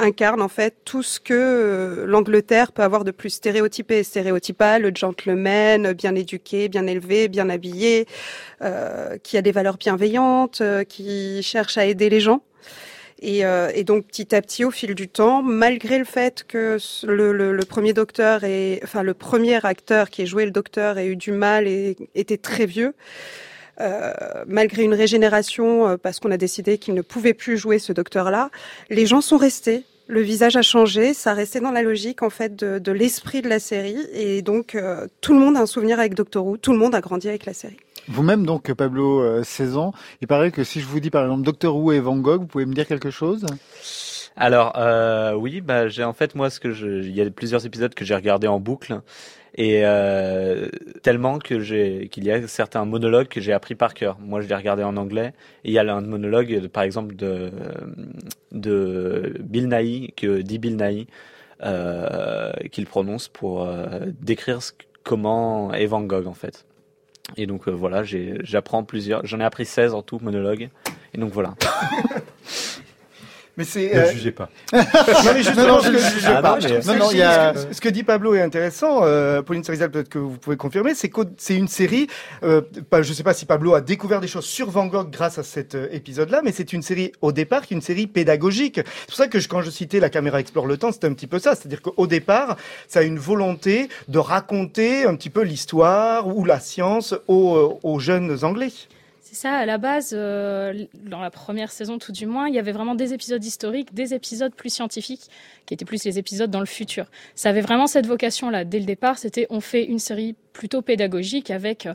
incarne 0.00 0.42
en 0.42 0.48
fait 0.48 0.74
tout 0.84 1.02
ce 1.02 1.20
que 1.20 1.34
euh, 1.34 2.06
l'Angleterre 2.06 2.72
peut 2.72 2.82
avoir 2.82 3.04
de 3.04 3.10
plus 3.10 3.30
stéréotypé 3.30 4.02
stéréotypal, 4.02 4.82
le 4.82 4.92
gentleman, 4.94 5.92
bien 5.92 6.14
éduqué, 6.14 6.68
bien 6.68 6.86
élevé, 6.86 7.28
bien 7.28 7.48
habillé, 7.50 8.06
euh, 8.62 9.16
qui 9.22 9.36
a 9.36 9.42
des 9.42 9.52
valeurs 9.52 9.76
bienveillantes, 9.78 10.60
euh, 10.60 10.84
qui 10.84 11.42
cherche 11.42 11.78
à 11.78 11.86
aider 11.86 12.10
les 12.10 12.20
gens. 12.20 12.42
Et, 13.20 13.44
euh, 13.44 13.70
et 13.74 13.82
donc 13.84 14.06
petit 14.06 14.34
à 14.34 14.40
petit, 14.42 14.64
au 14.64 14.70
fil 14.70 14.94
du 14.94 15.08
temps, 15.08 15.42
malgré 15.42 15.98
le 15.98 16.04
fait 16.04 16.44
que 16.46 16.78
le, 17.04 17.32
le- 17.32 17.52
le 17.52 17.64
premier 17.64 17.92
docteur 17.92 18.44
et 18.44 18.80
enfin 18.84 19.02
le 19.02 19.12
premier 19.14 19.64
acteur 19.66 20.08
qui 20.10 20.22
ait 20.22 20.26
joué 20.26 20.44
le 20.44 20.52
docteur 20.52 20.98
ait 20.98 21.06
eu 21.08 21.16
du 21.16 21.32
mal 21.32 21.66
et 21.66 21.96
était 22.14 22.36
très 22.36 22.66
vieux, 22.66 22.94
malgré 24.46 24.82
une 24.82 24.94
régénération, 24.94 25.88
euh, 25.88 25.96
parce 25.96 26.20
qu'on 26.20 26.30
a 26.30 26.36
décidé 26.36 26.78
qu'il 26.78 26.94
ne 26.94 27.02
pouvait 27.02 27.34
plus 27.34 27.56
jouer 27.56 27.78
ce 27.78 27.92
docteur-là, 27.92 28.50
les 28.90 29.06
gens 29.06 29.20
sont 29.20 29.36
restés. 29.36 29.84
Le 30.08 30.22
visage 30.22 30.56
a 30.56 30.62
changé, 30.62 31.12
ça 31.12 31.34
restait 31.34 31.60
dans 31.60 31.70
la 31.70 31.82
logique 31.82 32.22
en 32.22 32.30
fait 32.30 32.56
de, 32.56 32.78
de 32.78 32.92
l'esprit 32.92 33.42
de 33.42 33.48
la 33.48 33.58
série, 33.58 33.98
et 34.14 34.40
donc 34.40 34.74
euh, 34.74 35.06
tout 35.20 35.34
le 35.34 35.38
monde 35.38 35.56
a 35.56 35.60
un 35.60 35.66
souvenir 35.66 36.00
avec 36.00 36.14
Doctor 36.14 36.46
Who, 36.46 36.56
tout 36.56 36.72
le 36.72 36.78
monde 36.78 36.94
a 36.94 37.02
grandi 37.02 37.28
avec 37.28 37.44
la 37.44 37.52
série. 37.52 37.76
Vous-même 38.08 38.46
donc 38.46 38.72
Pablo, 38.72 39.20
euh, 39.20 39.42
16 39.44 39.76
ans, 39.76 39.92
il 40.22 40.26
paraît 40.26 40.50
que 40.50 40.64
si 40.64 40.80
je 40.80 40.86
vous 40.86 40.98
dis 40.98 41.10
par 41.10 41.24
exemple 41.24 41.42
Doctor 41.42 41.76
Who 41.76 41.92
et 41.92 42.00
Van 42.00 42.16
Gogh, 42.16 42.40
vous 42.40 42.46
pouvez 42.46 42.64
me 42.64 42.72
dire 42.72 42.86
quelque 42.86 43.10
chose? 43.10 43.44
Alors 44.34 44.72
euh, 44.76 45.34
oui, 45.34 45.60
bah 45.60 45.88
j'ai 45.88 46.04
en 46.04 46.14
fait 46.14 46.34
moi 46.34 46.48
ce 46.48 46.58
que 46.58 46.72
je, 46.72 46.86
il 46.86 47.14
y 47.14 47.20
a 47.20 47.28
plusieurs 47.28 47.66
épisodes 47.66 47.92
que 47.92 48.04
j'ai 48.04 48.14
regardé 48.14 48.46
en 48.46 48.60
boucle 48.60 49.00
et 49.58 49.80
euh, 49.84 50.68
tellement 51.02 51.40
que 51.40 51.58
j'ai 51.58 52.08
qu'il 52.12 52.24
y 52.24 52.30
a 52.30 52.46
certains 52.46 52.84
monologues 52.84 53.26
que 53.26 53.40
j'ai 53.40 53.52
appris 53.52 53.74
par 53.74 53.92
cœur. 53.92 54.16
Moi 54.20 54.40
je 54.40 54.48
les 54.48 54.54
regardais 54.54 54.84
en 54.84 54.96
anglais 54.96 55.34
et 55.64 55.70
il 55.70 55.72
y 55.72 55.78
a 55.80 55.94
un 55.94 56.00
monologue 56.00 56.68
par 56.68 56.84
exemple 56.84 57.16
de 57.16 57.50
de 58.52 59.34
Bill 59.40 59.68
Nighy 59.68 60.12
que 60.16 60.42
dit 60.42 60.60
Bill 60.60 60.76
Nighy 60.76 61.08
euh, 61.64 62.52
qu'il 62.70 62.86
prononce 62.86 63.26
pour 63.26 63.64
euh, 63.64 64.06
décrire 64.20 64.60
comment 65.02 65.74
est 65.74 65.86
Van 65.86 66.02
Gogh 66.02 66.28
en 66.28 66.34
fait. 66.34 66.64
Et 67.36 67.46
donc 67.46 67.68
voilà, 67.68 68.04
j'apprends 68.04 68.84
plusieurs, 68.84 69.26
j'en 69.26 69.40
ai 69.40 69.44
appris 69.44 69.66
16 69.66 69.92
en 69.92 70.02
tout 70.02 70.18
monologue. 70.20 70.70
Et 71.12 71.18
donc 71.18 71.32
voilà. 71.32 71.54
Mais 73.58 73.64
c'est. 73.64 73.92
Ne 73.92 73.98
euh, 74.00 74.12
jugez 74.12 74.30
pas. 74.30 74.48
non, 74.72 74.80
mais 75.34 75.42
justement, 75.42 75.66
Non, 75.66 75.74
non, 75.74 75.80
ce 75.80 75.86
je 75.88 75.90
que- 75.90 75.96
ne 75.96 76.10
juge 76.10 76.24
Ah, 76.26 76.40
pas. 76.40 76.58
non, 76.60 76.68
Non, 76.86 76.98
non, 76.98 77.10
il 77.10 77.18
y 77.18 77.22
a-. 77.22 77.54
Ce 77.54 77.66
que- 77.66 77.74
Ce 77.74 77.80
que 77.82 77.88
dit 77.88 78.04
Pablo 78.04 78.34
est 78.34 78.40
intéressant. 78.40 79.00
Euh, 79.02 79.42
Pauline 79.42 79.64
Cerizal, 79.64 79.90
peut-être 79.90 80.08
que 80.08 80.18
vous 80.18 80.38
pouvez 80.38 80.56
confirmer, 80.56 80.94
c'est 80.94 81.08
que 81.10 81.20
c'est 81.36 81.56
une 81.56 81.68
série. 81.68 82.06
Euh, 82.44 82.62
pas- 82.88 83.02
je 83.02 83.10
ne 83.10 83.14
sais 83.14 83.22
pas 83.24 83.34
si 83.34 83.44
Pablo 83.46 83.74
a 83.74 83.80
découvert 83.80 84.20
des 84.20 84.28
choses 84.28 84.44
sur 84.46 84.70
Van 84.70 84.86
Gogh 84.86 85.10
grâce 85.10 85.38
à 85.38 85.42
cet 85.42 85.74
euh, 85.74 85.88
épisode-là, 85.90 86.40
mais 86.44 86.52
c'est 86.52 86.72
une 86.72 86.82
série 86.82 87.12
au 87.20 87.32
départ 87.32 87.66
qui 87.66 87.74
est 87.74 87.76
une 87.76 87.82
série 87.82 88.06
pédagogique. 88.06 88.76
C'est 88.84 89.06
pour 89.08 89.16
ça 89.16 89.26
que 89.26 89.40
je- 89.40 89.48
quand 89.48 89.60
je 89.62 89.70
citais 89.70 89.98
la 90.00 90.08
caméra 90.08 90.38
explore 90.40 90.66
le 90.66 90.76
temps, 90.76 90.92
c'était 90.92 91.08
un 91.08 91.12
petit 91.14 91.26
peu 91.26 91.40
ça. 91.40 91.54
C'est-à-dire 91.56 91.82
qu'au 91.82 92.06
départ, 92.06 92.56
ça 92.86 93.00
a 93.00 93.02
une 93.02 93.18
volonté 93.18 93.88
de 94.06 94.18
raconter 94.18 95.04
un 95.04 95.16
petit 95.16 95.30
peu 95.30 95.42
l'histoire 95.42 96.28
ou 96.28 96.44
la 96.44 96.60
science 96.60 97.14
aux, 97.26 97.56
euh, 97.56 97.74
aux 97.82 97.98
jeunes 97.98 98.38
Anglais. 98.44 98.68
C'est 99.30 99.34
ça, 99.34 99.56
à 99.56 99.66
la 99.66 99.76
base, 99.76 100.14
euh, 100.16 100.86
dans 100.94 101.20
la 101.20 101.30
première 101.30 101.70
saison 101.70 101.98
tout 101.98 102.12
du 102.12 102.24
moins, 102.24 102.48
il 102.48 102.54
y 102.54 102.58
avait 102.58 102.72
vraiment 102.72 102.94
des 102.94 103.12
épisodes 103.12 103.44
historiques, 103.44 103.92
des 103.92 104.14
épisodes 104.14 104.54
plus 104.54 104.72
scientifiques, 104.72 105.28
qui 105.66 105.74
étaient 105.74 105.84
plus 105.84 106.02
les 106.04 106.18
épisodes 106.18 106.50
dans 106.50 106.60
le 106.60 106.66
futur. 106.66 107.04
Ça 107.34 107.50
avait 107.50 107.60
vraiment 107.60 107.86
cette 107.86 108.06
vocation-là. 108.06 108.64
Dès 108.64 108.78
le 108.78 108.86
départ, 108.86 109.18
c'était 109.18 109.46
on 109.50 109.60
fait 109.60 109.84
une 109.84 109.98
série 109.98 110.34
plutôt 110.54 110.80
pédagogique 110.80 111.50
avec 111.50 111.86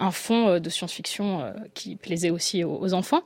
un 0.00 0.10
fond 0.10 0.48
euh, 0.48 0.58
de 0.58 0.68
science-fiction 0.68 1.42
euh, 1.42 1.52
qui 1.74 1.94
plaisait 1.94 2.30
aussi 2.30 2.64
aux 2.64 2.92
enfants. 2.92 3.22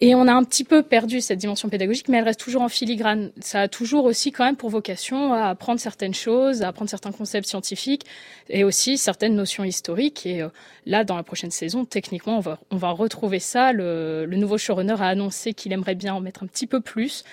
Et 0.00 0.14
on 0.14 0.28
a 0.28 0.32
un 0.32 0.44
petit 0.44 0.64
peu 0.64 0.82
perdu 0.82 1.20
cette 1.20 1.38
dimension 1.38 1.68
pédagogique, 1.68 2.08
mais 2.08 2.18
elle 2.18 2.24
reste 2.24 2.40
toujours 2.40 2.62
en 2.62 2.68
filigrane. 2.68 3.30
Ça 3.40 3.62
a 3.62 3.68
toujours 3.68 4.04
aussi 4.04 4.30
quand 4.30 4.44
même 4.44 4.56
pour 4.56 4.68
vocation 4.68 5.32
à 5.32 5.48
apprendre 5.48 5.80
certaines 5.80 6.14
choses, 6.14 6.62
à 6.62 6.68
apprendre 6.68 6.90
certains 6.90 7.12
concepts 7.12 7.48
scientifiques 7.48 8.04
et 8.50 8.62
aussi 8.62 8.98
certaines 8.98 9.34
notions 9.34 9.64
historiques. 9.64 10.26
Et 10.26 10.42
euh, 10.42 10.48
là, 10.84 11.04
dans 11.04 11.16
la 11.16 11.22
prochaine 11.22 11.50
saison, 11.50 11.86
techniquement, 11.86 12.36
on 12.36 12.40
va, 12.40 12.58
on 12.70 12.76
va 12.76 12.90
retrouver 12.90 13.38
ça. 13.38 13.72
Le, 13.72 14.26
le 14.26 14.36
nouveau 14.36 14.58
showrunner 14.58 14.96
a 15.00 15.06
annoncé 15.06 15.54
qu'il 15.54 15.72
aimerait 15.72 15.94
bien 15.94 16.14
en 16.14 16.20
mettre 16.20 16.42
un 16.42 16.46
petit 16.46 16.66
peu 16.66 16.80
plus. 16.80 17.24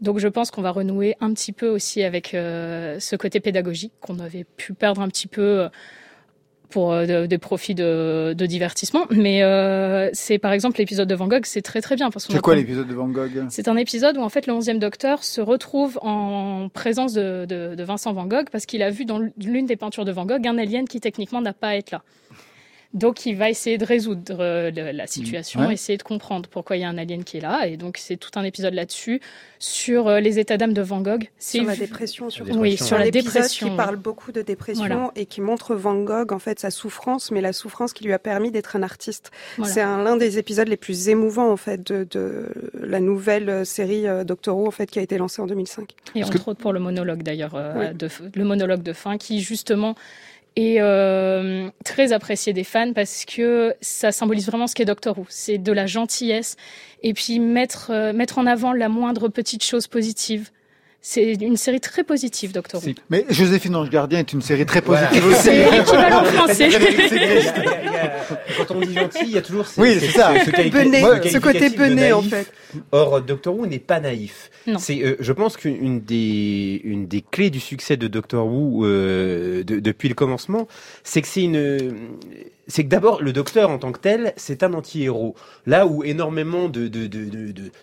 Donc 0.00 0.18
je 0.18 0.28
pense 0.28 0.50
qu'on 0.50 0.62
va 0.62 0.70
renouer 0.70 1.16
un 1.20 1.32
petit 1.34 1.52
peu 1.52 1.68
aussi 1.68 2.02
avec 2.02 2.32
euh, 2.32 2.98
ce 3.00 3.16
côté 3.16 3.40
pédagogique 3.40 3.92
qu'on 4.00 4.18
avait 4.18 4.44
pu 4.44 4.72
perdre 4.72 5.02
un 5.02 5.08
petit 5.08 5.26
peu 5.26 5.42
euh, 5.42 5.68
pour 6.70 6.92
euh, 6.92 7.04
de- 7.06 7.26
des 7.26 7.38
profits 7.38 7.74
de, 7.74 8.34
de 8.36 8.46
divertissement. 8.46 9.06
Mais 9.10 9.42
euh, 9.42 10.08
c'est 10.12 10.38
par 10.38 10.52
exemple 10.52 10.78
l'épisode 10.78 11.08
de 11.08 11.14
Van 11.14 11.26
Gogh, 11.28 11.44
c'est 11.44 11.62
très 11.62 11.80
très 11.80 11.96
bien. 11.96 12.08
C'est 12.16 12.40
quoi 12.40 12.54
l'épisode 12.54 12.88
de 12.88 12.94
Van 12.94 13.08
Gogh? 13.08 13.46
C'est 13.50 13.68
un 13.68 13.76
épisode 13.76 14.16
où 14.16 14.22
en 14.22 14.28
fait 14.28 14.46
le 14.46 14.54
11e 14.54 14.78
docteur 14.78 15.22
se 15.24 15.40
retrouve 15.40 15.98
en 16.02 16.68
présence 16.72 17.12
de, 17.12 17.44
de, 17.46 17.74
de 17.74 17.84
Vincent 17.84 18.12
Van 18.12 18.26
Gogh 18.26 18.46
parce 18.50 18.64
qu'il 18.66 18.82
a 18.82 18.90
vu 18.90 19.04
dans 19.04 19.18
l'une 19.38 19.66
des 19.66 19.76
peintures 19.76 20.04
de 20.04 20.12
Van 20.12 20.24
Gogh 20.24 20.46
un 20.46 20.56
alien 20.58 20.86
qui 20.86 21.00
techniquement 21.00 21.40
n'a 21.42 21.52
pas 21.52 21.68
à 21.68 21.74
être 21.76 21.90
là. 21.90 22.02
Donc 22.92 23.24
il 23.24 23.36
va 23.36 23.48
essayer 23.48 23.78
de 23.78 23.84
résoudre 23.84 24.38
euh, 24.40 24.70
la 24.72 25.06
situation, 25.06 25.60
Ouais. 25.60 25.74
essayer 25.74 25.96
de 25.96 26.02
comprendre 26.02 26.48
pourquoi 26.48 26.76
il 26.76 26.80
y 26.80 26.84
a 26.84 26.88
un 26.88 26.98
alien 26.98 27.22
qui 27.22 27.36
est 27.36 27.40
là. 27.40 27.68
Et 27.68 27.76
donc 27.76 27.98
c'est 27.98 28.16
tout 28.16 28.30
un 28.34 28.42
épisode 28.42 28.74
là-dessus 28.74 29.20
sur 29.60 30.08
euh, 30.08 30.18
les 30.18 30.40
états 30.40 30.56
d'âme 30.56 30.72
de 30.72 30.82
Van 30.82 31.00
Gogh. 31.00 31.28
Sur 31.38 31.62
la 31.64 31.76
dépression, 31.76 32.30
surtout. 32.30 32.50
Oui, 32.52 32.70
dépression. 32.70 32.86
sur 32.86 32.96
un 32.96 32.98
la 33.00 33.06
épisode 33.06 33.32
dépression. 33.34 33.70
qui 33.70 33.76
parle 33.76 33.94
beaucoup 33.94 34.32
de 34.32 34.42
dépression 34.42 34.86
Voilà. 34.86 35.10
et 35.14 35.26
qui 35.26 35.40
montre 35.40 35.76
Van 35.76 35.94
Gogh 36.02 36.32
en 36.32 36.40
fait 36.40 36.58
sa 36.58 36.70
souffrance, 36.72 37.30
mais 37.30 37.40
la 37.40 37.52
souffrance 37.52 37.92
qui 37.92 38.02
lui 38.02 38.12
a 38.12 38.18
permis 38.18 38.50
d'être 38.50 38.74
un 38.74 38.82
artiste. 38.82 39.30
Voilà. 39.56 39.72
C'est 39.72 39.82
un- 39.82 40.02
l'un 40.02 40.16
des 40.16 40.38
épisodes 40.38 40.66
les 40.66 40.76
plus 40.76 41.08
émouvants 41.10 41.52
en 41.52 41.56
fait 41.56 41.86
de, 41.92 42.08
de 42.10 42.48
la 42.74 42.98
nouvelle 42.98 43.48
euh, 43.50 43.64
série 43.64 44.08
euh, 44.08 44.24
Doctor 44.24 44.56
Who 44.56 44.66
en 44.66 44.72
fait 44.72 44.90
qui 44.90 44.98
a 44.98 45.02
été 45.02 45.16
lancée 45.16 45.40
en 45.40 45.46
2005. 45.46 45.92
Et 46.16 46.20
Parce 46.22 46.34
entre 46.34 46.48
autres 46.48 46.60
pour 46.60 46.72
le 46.72 46.80
monologue 46.80 47.22
d'ailleurs, 47.22 47.54
euh, 47.54 47.92
Oui. 47.92 48.30
le 48.34 48.44
monologue 48.44 48.82
de 48.82 48.92
fin 48.92 49.16
qui 49.16 49.40
justement 49.40 49.94
est 50.56 50.80
euh, 50.80 51.70
très 51.84 52.12
apprécié 52.12 52.52
des 52.52 52.64
fans 52.64 52.92
parce 52.92 53.24
que 53.24 53.74
ça 53.80 54.12
symbolise 54.12 54.46
vraiment 54.46 54.66
ce 54.66 54.74
qu'est 54.74 54.84
Doctor 54.84 55.18
Who. 55.18 55.26
C'est 55.28 55.58
de 55.58 55.72
la 55.72 55.86
gentillesse 55.86 56.56
et 57.02 57.14
puis 57.14 57.40
mettre, 57.40 57.90
euh, 57.90 58.12
mettre 58.12 58.38
en 58.38 58.46
avant 58.46 58.72
la 58.72 58.88
moindre 58.88 59.28
petite 59.28 59.64
chose 59.64 59.86
positive. 59.86 60.50
C'est 61.02 61.32
une 61.32 61.56
série 61.56 61.80
très 61.80 62.04
positive, 62.04 62.52
Doctor 62.52 62.82
Who. 62.84 62.90
Mais 63.08 63.24
Joséphine 63.30 63.74
Ange 63.74 63.88
Gardien 63.88 64.18
est 64.18 64.32
une 64.34 64.42
série 64.42 64.66
très 64.66 64.82
Voilà. 64.82 65.06
positive 65.08 65.26
aussi. 65.30 65.40
C'est 65.44 65.78
équivalent 65.78 66.24
français. 66.24 66.68
Quand 68.58 68.70
on 68.74 68.80
dit 68.80 68.94
gentil, 68.94 69.18
il 69.22 69.30
y 69.30 69.38
a 69.38 69.42
toujours 69.42 69.66
ce, 69.66 69.80
Oui, 69.80 69.96
c'est 69.98 70.08
ça. 70.10 70.34
quali- 70.38 70.70
Benet, 70.70 71.00
ce 71.30 71.38
côté 71.38 71.70
bené 71.70 72.12
en 72.12 72.22
fait. 72.22 72.52
Or, 72.92 73.20
Doctor 73.22 73.56
Who 73.58 73.66
n'est 73.66 73.78
pas 73.78 73.98
naïf. 74.00 74.50
Non. 74.66 74.78
C'est, 74.78 75.02
euh, 75.02 75.16
je 75.20 75.32
pense 75.32 75.56
qu'une 75.56 76.00
des, 76.00 76.80
une 76.84 77.06
des 77.06 77.22
clés 77.22 77.50
du 77.50 77.60
succès 77.60 77.96
de 77.96 78.06
Doctor 78.06 78.46
Who 78.46 78.84
euh, 78.84 79.64
de- 79.64 79.80
depuis 79.80 80.08
le 80.08 80.14
commencement, 80.14 80.68
c'est 81.02 81.22
que 81.22 81.28
c'est 81.28 81.44
une, 81.44 82.10
c'est 82.70 82.84
que 82.84 82.88
d'abord 82.88 83.20
le 83.22 83.32
Docteur 83.34 83.68
en 83.68 83.76
tant 83.78 83.92
que 83.92 83.98
tel, 84.00 84.32
c'est 84.36 84.62
un 84.62 84.72
anti-héros. 84.72 85.34
Là 85.66 85.86
où 85.86 86.02
énormément 86.04 86.68
de, 86.70 86.88
de, 86.88 87.06
de, 87.06 87.24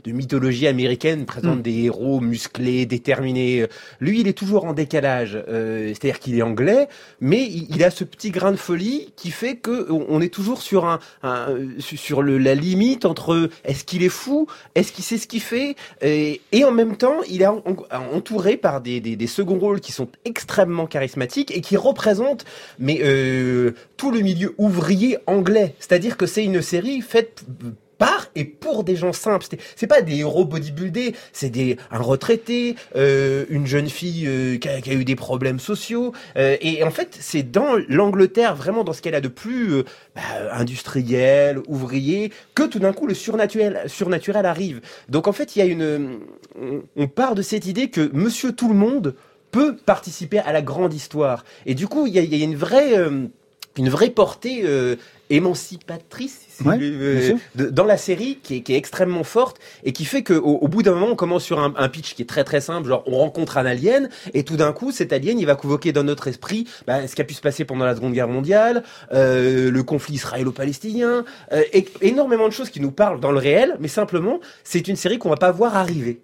de, 0.03 0.12
mythologie 0.12 0.65
américaine 0.67 1.25
présentent 1.25 1.60
Mm. 1.60 1.62
des 1.62 1.84
héros 1.84 2.20
musclés, 2.22 2.86
déterminés. 2.88 3.67
Lui, 4.00 4.22
il 4.22 4.27
est 4.27 4.34
toujours 4.38 4.65
en 4.65 4.74
décalage. 4.74 5.38
Euh, 5.48 5.89
c'est-à-dire 5.89 6.20
qu'il 6.20 6.38
est 6.38 6.41
anglais, 6.41 6.88
mais 7.22 7.44
il, 7.44 7.67
il 7.75 7.84
a 7.84 7.91
ce 7.91 8.03
petit 8.03 8.32
grain 8.32 8.51
de 8.51 8.58
folie 8.58 9.13
qui 9.15 9.29
fait 9.32 9.58
que 9.58 9.91
on 9.91 10.20
est 10.22 10.34
toujours 10.34 10.62
sur 10.62 10.86
un, 10.86 11.00
un- 11.24 11.56
sur 11.79 12.22
le, 12.24 12.38
la 12.38 12.56
limite 12.56 13.06
entre 13.06 13.50
est-ce 13.65 13.84
qu'il 13.84 14.01
est 14.03 14.10
fou, 14.10 14.48
est-ce 14.75 14.91
qu'il 14.91 15.03
sait 15.03 15.17
ce 15.17 15.27
qu'il 15.27 15.41
fait, 15.41 15.75
et, 16.01 16.41
et 16.51 16.63
en 16.65 16.72
même 16.72 16.96
temps, 16.98 17.17
il 17.29 17.41
est 17.41 17.48
en- 17.48 17.63
en- 17.65 18.15
entouré 18.15 18.58
par 18.58 18.82
des, 18.82 19.00
des, 19.01 19.15
des 19.15 19.27
seconds 19.27 19.60
rôles 19.60 19.79
qui 19.82 19.91
sont 19.91 20.08
extrêmement 20.25 20.86
charismatiques 20.88 21.51
et 21.56 21.62
qui 21.62 21.77
représentent 21.77 22.46
mais 22.79 23.00
euh, 23.03 23.72
tout 23.98 24.12
le 24.12 24.22
milieu 24.22 24.53
ouvrier 24.77 25.17
anglais. 25.25 25.74
C'est-à-dire 25.79 26.17
que 26.17 26.25
c'est 26.25 26.43
une 26.43 26.62
série 26.62 27.01
faite 27.01 27.43
par 27.98 28.27
et 28.36 28.46
pour 28.46 28.84
des 28.84 28.96
gens 28.96 29.13
simples. 29.13 29.46
C'est- 29.75 29.88
pas 29.88 30.01
des 30.01 30.17
héros 30.17 30.46
bodybuildés, 30.46 31.15
c'est 31.34 31.50
des 31.50 31.77
un 31.89 32.00
retraité, 32.00 32.75
euh, 32.96 33.46
une 33.50 33.65
jeune 33.65 33.89
fille 33.89 34.27
euh, 34.27 34.57
qui, 34.57 34.67
a, 34.69 34.93
eu 34.93 35.05
des 35.05 35.15
problèmes 35.15 35.60
sociaux. 35.60 36.13
euh, 36.36 36.57
et 36.62 36.84
en 36.84 36.91
fait, 36.91 37.17
c'est 37.19 37.43
dans 37.43 37.75
l'Angleterre, 37.88 38.55
vraiment 38.55 38.84
dans 38.84 38.93
ce 38.93 39.01
qu'elle 39.01 39.15
a 39.15 39.22
de 39.22 39.29
plus 39.29 39.84
bah, 40.15 40.22
industriel, 40.51 41.60
ouvrier, 41.67 42.31
que 42.53 42.63
tout 42.63 42.79
d'un 42.79 42.93
coup 42.93 43.07
le 43.07 43.15
surnaturel, 43.15 44.46
arrive. 44.46 44.81
Donc 45.10 45.27
en 45.27 45.34
fait, 45.34 45.55
il 45.55 45.60
y 45.60 45.62
a 45.62 45.65
une, 45.65 46.19
on, 46.96 47.07
part 47.07 47.34
de 47.34 47.41
cette 47.41 47.65
idée 47.65 47.89
que 47.89 48.12
Monsieur 48.13 48.51
Tout 48.51 48.67
le 48.67 48.75
Monde 48.75 49.15
peut 49.50 49.75
participer 49.75 50.39
à 50.39 50.51
la 50.51 50.62
grande 50.62 50.93
histoire. 50.93 51.46
Et 51.65 51.74
du 51.74 51.88
coup, 51.88 52.05
il 52.05 52.13
y 52.13 52.41
a, 52.41 52.43
une 52.43 52.55
vraie, 52.55 52.93
une 53.77 53.89
vraie 53.89 54.10
portée 54.10 54.62
euh, 54.63 54.96
émancipatrice 55.29 56.43
Ouais, 56.65 56.79
de- 56.79 57.69
dans 57.69 57.84
la 57.86 57.98
série 57.98 58.39
qui 58.41 58.55
est, 58.55 58.62
qui 58.62 58.74
est 58.74 58.77
extrêmement 58.77 59.24
forte 59.24 59.57
et 59.84 59.91
qui 59.93 60.05
fait 60.05 60.24
qu'au 60.24 60.36
au 60.57 60.67
bout 60.67 60.81
d'un 60.81 60.93
moment, 60.93 61.10
on 61.12 61.15
commence 61.15 61.43
sur 61.43 61.60
un, 61.60 61.72
un 61.77 61.88
pitch 61.88 62.15
qui 62.15 62.24
est 62.24 62.25
très 62.25 62.43
très 62.43 62.62
simple, 62.62 62.88
genre 62.88 63.03
on 63.05 63.17
rencontre 63.17 63.57
un 63.60 63.65
alien 63.67 64.10
et 64.34 64.43
tout 64.43 64.57
d'un 64.57 64.74
coup, 64.74 64.91
cet 64.91 65.13
alien, 65.13 65.38
il 65.38 65.46
va 65.46 65.53
convoquer 65.55 65.91
dans 65.91 66.03
notre 66.03 66.27
esprit 66.27 66.67
bah, 66.88 67.07
ce 67.07 67.13
qui 67.15 67.22
a 67.22 67.25
pu 67.25 67.36
se 67.36 67.41
passer 67.41 67.63
pendant 67.63 67.86
la 67.86 67.96
Seconde 67.96 68.13
Guerre 68.13 68.27
mondiale, 68.27 68.84
euh, 69.13 69.69
le 69.69 69.84
conflit 69.84 70.15
israélo-palestinien, 70.15 71.25
euh, 71.51 71.62
et, 71.74 71.86
énormément 72.01 72.48
de 72.48 72.53
choses 72.53 72.72
qui 72.72 72.79
nous 72.79 72.91
parlent 72.91 73.19
dans 73.19 73.31
le 73.31 73.38
réel, 73.39 73.75
mais 73.79 73.88
simplement, 73.88 74.39
c'est 74.63 74.88
une 74.88 74.96
série 74.96 75.19
qu'on 75.19 75.29
va 75.29 75.36
pas 75.38 75.51
voir 75.51 75.75
arriver. 75.75 76.22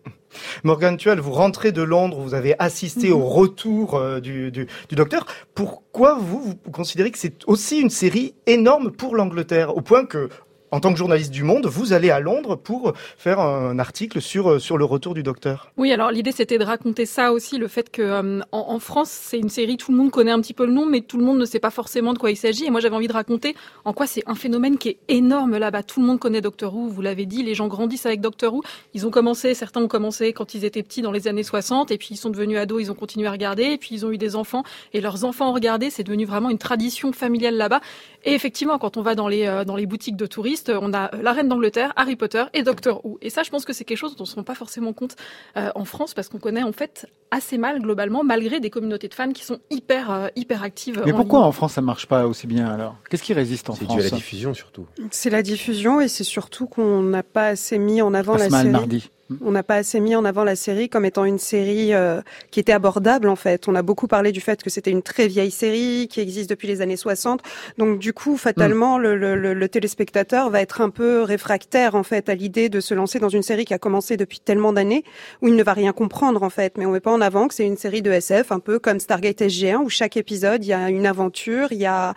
Morgan 0.63 0.97
Tuel, 0.97 1.19
vous 1.19 1.31
rentrez 1.31 1.71
de 1.71 1.81
Londres, 1.81 2.19
vous 2.19 2.33
avez 2.33 2.55
assisté 2.59 3.09
Mhm. 3.09 3.13
au 3.15 3.25
retour 3.25 3.95
euh, 3.95 4.19
du, 4.19 4.51
du, 4.51 4.67
du 4.89 4.95
docteur. 4.95 5.25
Pourquoi 5.55 6.17
vous, 6.19 6.41
vous 6.65 6.71
considérez 6.71 7.11
que 7.11 7.17
c'est 7.19 7.43
aussi 7.47 7.79
une 7.79 7.89
série 7.89 8.33
énorme 8.47 8.91
pour 8.91 9.15
l'Angleterre, 9.15 9.75
au 9.75 9.81
point 9.81 10.05
que, 10.05 10.29
en 10.73 10.79
tant 10.79 10.91
que 10.91 10.97
journaliste 10.97 11.29
du 11.29 11.43
Monde, 11.43 11.67
vous 11.67 11.93
allez 11.93 12.09
à 12.09 12.19
Londres 12.19 12.55
pour 12.55 12.93
faire 12.95 13.39
un 13.39 13.77
article 13.77 14.19
sur, 14.19 14.53
euh, 14.53 14.59
sur 14.59 14.75
le 14.75 14.85
retour 14.85 15.13
du 15.13 15.21
docteur 15.21 15.71
Oui, 15.77 15.91
alors 15.91 16.09
l'idée 16.09 16.31
c'était 16.31 16.57
de 16.57 16.63
raconter 16.63 17.05
ça 17.05 17.31
aussi, 17.31 17.59
le 17.59 17.67
fait 17.67 17.91
que 17.91 18.01
euh, 18.01 18.39
en, 18.51 18.79
France 18.79 19.11
c'est 19.11 19.37
une 19.37 19.49
série 19.49 19.77
tout 19.77 19.91
le 19.91 19.97
monde 19.97 20.09
connaît 20.09 20.31
un 20.31 20.41
petit 20.41 20.55
peu 20.55 20.65
le 20.65 20.73
nom, 20.73 20.87
mais 20.87 21.01
tout 21.01 21.19
le 21.19 21.25
monde 21.25 21.37
ne 21.37 21.45
sait 21.45 21.59
pas 21.59 21.69
forcément 21.69 22.11
de 22.13 22.17
quoi 22.17 22.31
il 22.31 22.37
s'agit. 22.37 22.65
Et 22.65 22.71
moi 22.71 22.79
j'avais 22.79 22.95
envie 22.95 23.07
de 23.07 23.13
raconter 23.13 23.55
en 23.85 23.93
quoi 23.93 24.07
c'est 24.07 24.23
un 24.25 24.33
phénomène 24.33 24.79
qui 24.79 24.89
est 24.89 24.97
énorme 25.09 25.59
là-bas. 25.59 25.83
Tout 25.83 26.01
le 26.01 26.07
monde 26.07 26.19
connaît 26.19 26.41
Doctor 26.41 26.75
Who, 26.75 26.87
vous 26.87 27.01
l'avez 27.03 27.27
dit, 27.27 27.43
les 27.43 27.53
gens 27.53 27.67
grandissent 27.67 28.07
avec 28.07 28.19
Doctor 28.19 28.51
Who. 28.51 28.63
Ils 28.95 29.05
ont 29.05 29.11
commencé, 29.11 29.53
certains 29.53 29.83
ont 29.83 29.87
commencé 29.87 30.33
quand 30.33 30.55
ils 30.55 30.65
étaient 30.65 30.81
petits 30.81 31.03
dans 31.03 31.11
les 31.11 31.27
années 31.27 31.43
60, 31.43 31.91
et 31.91 31.99
puis 31.99 32.09
ils 32.11 32.17
sont 32.17 32.31
devenus 32.31 32.57
ados, 32.57 32.81
ils 32.81 32.91
ont 32.91 32.95
continué 32.95 33.27
à 33.27 33.31
regarder, 33.31 33.65
et 33.65 33.77
puis 33.77 33.89
ils 33.91 34.07
ont 34.07 34.11
eu 34.11 34.17
des 34.17 34.35
enfants, 34.35 34.63
et 34.93 35.01
leurs 35.01 35.23
enfants 35.23 35.51
ont 35.51 35.53
regardé. 35.53 35.91
C'est 35.91 36.03
devenu 36.03 36.25
vraiment 36.25 36.49
une 36.49 36.57
tradition 36.57 37.11
familiale 37.11 37.57
là-bas. 37.57 37.81
Et 38.25 38.33
effectivement, 38.33 38.79
quand 38.79 38.97
on 38.97 39.03
va 39.03 39.13
dans 39.13 39.27
les 39.27 39.45
euh, 39.45 39.65
dans 39.65 39.75
les 39.75 39.85
boutiques 39.85 40.15
de 40.15 40.25
touristes, 40.25 40.62
on 40.69 40.93
a 40.93 41.13
euh, 41.13 41.21
la 41.21 41.31
Reine 41.33 41.47
d'Angleterre, 41.47 41.93
Harry 41.95 42.15
Potter 42.15 42.43
et 42.53 42.63
Doctor 42.63 43.05
Who. 43.05 43.17
Et 43.21 43.29
ça, 43.29 43.43
je 43.43 43.49
pense 43.49 43.65
que 43.65 43.73
c'est 43.73 43.83
quelque 43.85 43.97
chose 43.97 44.15
dont 44.15 44.23
on 44.23 44.25
se 44.25 44.35
rend 44.35 44.43
pas 44.43 44.55
forcément 44.55 44.93
compte 44.93 45.15
euh, 45.57 45.69
en 45.75 45.85
France 45.85 46.13
parce 46.13 46.29
qu'on 46.29 46.39
connaît 46.39 46.63
en 46.63 46.71
fait 46.71 47.07
assez 47.31 47.57
mal 47.57 47.79
globalement, 47.81 48.23
malgré 48.23 48.59
des 48.59 48.69
communautés 48.69 49.07
de 49.07 49.13
fans 49.13 49.31
qui 49.31 49.43
sont 49.43 49.59
hyper 49.69 50.11
euh, 50.11 50.27
hyper 50.35 50.63
actives. 50.63 51.01
Mais 51.05 51.11
en 51.11 51.15
pourquoi 51.17 51.39
ligne. 51.39 51.47
en 51.47 51.51
France 51.51 51.73
ça 51.73 51.81
marche 51.81 52.05
pas 52.07 52.27
aussi 52.27 52.47
bien 52.47 52.67
alors? 52.69 52.95
Qu'est-ce 53.09 53.23
qui 53.23 53.33
résiste 53.33 53.69
en 53.69 53.73
C'est 53.73 53.85
France 53.85 53.97
dû 53.97 54.01
à 54.01 54.03
la 54.05 54.09
diffusion 54.11 54.53
surtout. 54.53 54.85
C'est 55.11 55.29
la 55.29 55.41
diffusion 55.41 55.99
et 56.01 56.07
c'est 56.07 56.23
surtout 56.23 56.67
qu'on 56.67 57.01
n'a 57.01 57.23
pas 57.23 57.47
assez 57.47 57.77
mis 57.77 58.01
en 58.01 58.13
avant 58.13 58.33
la 58.33 58.47
Passe 58.49 58.51
série. 58.59 58.69
mardi. 58.69 59.09
On 59.41 59.51
n'a 59.51 59.63
pas 59.63 59.75
assez 59.75 59.99
mis 60.01 60.15
en 60.15 60.25
avant 60.25 60.43
la 60.43 60.55
série 60.55 60.89
comme 60.89 61.05
étant 61.05 61.23
une 61.25 61.39
série 61.39 61.93
euh, 61.93 62.21
qui 62.51 62.59
était 62.59 62.73
abordable 62.73 63.29
en 63.29 63.35
fait. 63.37 63.67
On 63.67 63.73
a 63.73 63.81
beaucoup 63.81 64.07
parlé 64.07 64.31
du 64.31 64.41
fait 64.41 64.61
que 64.61 64.69
c'était 64.69 64.91
une 64.91 65.01
très 65.01 65.27
vieille 65.27 65.49
série 65.49 66.07
qui 66.09 66.19
existe 66.19 66.49
depuis 66.49 66.67
les 66.67 66.81
années 66.81 66.97
60. 66.97 67.41
Donc 67.77 67.99
du 67.99 68.11
coup, 68.13 68.35
fatalement, 68.37 68.97
le, 68.99 69.15
le, 69.15 69.35
le- 69.35 69.69
téléspectateur 69.69 70.49
va 70.49 70.61
être 70.61 70.81
un 70.81 70.89
peu 70.89 71.21
réfractaire 71.23 71.95
en 71.95 72.03
fait 72.03 72.27
à 72.29 72.35
l'idée 72.35 72.67
de 72.69 72.79
se 72.81 72.93
lancer 72.93 73.17
dans 73.17 73.29
une 73.29 73.41
série 73.43 73.65
qui 73.65 73.73
a 73.73 73.79
commencé 73.79 74.17
depuis 74.17 74.39
tellement 74.39 74.73
d'années 74.73 75.03
où 75.41 75.47
il 75.47 75.55
ne 75.55 75.63
va 75.63 75.73
rien 75.73 75.93
comprendre 75.93 76.43
en 76.43 76.49
fait. 76.49 76.77
Mais 76.77 76.85
on 76.85 76.91
met 76.91 76.99
pas 76.99 77.11
en 77.13 77.21
avant 77.21 77.47
que 77.47 77.53
c'est 77.55 77.65
une 77.65 77.77
série 77.77 78.01
de 78.01 78.11
SF 78.11 78.51
un 78.51 78.59
peu 78.59 78.77
comme 78.77 78.99
Stargate 78.99 79.39
SG1 79.41 79.77
où 79.77 79.89
chaque 79.89 80.17
épisode 80.17 80.63
il 80.65 80.67
y 80.67 80.73
a 80.73 80.89
une 80.89 81.07
aventure, 81.07 81.71
il 81.71 81.79
y 81.79 81.85
a 81.85 82.13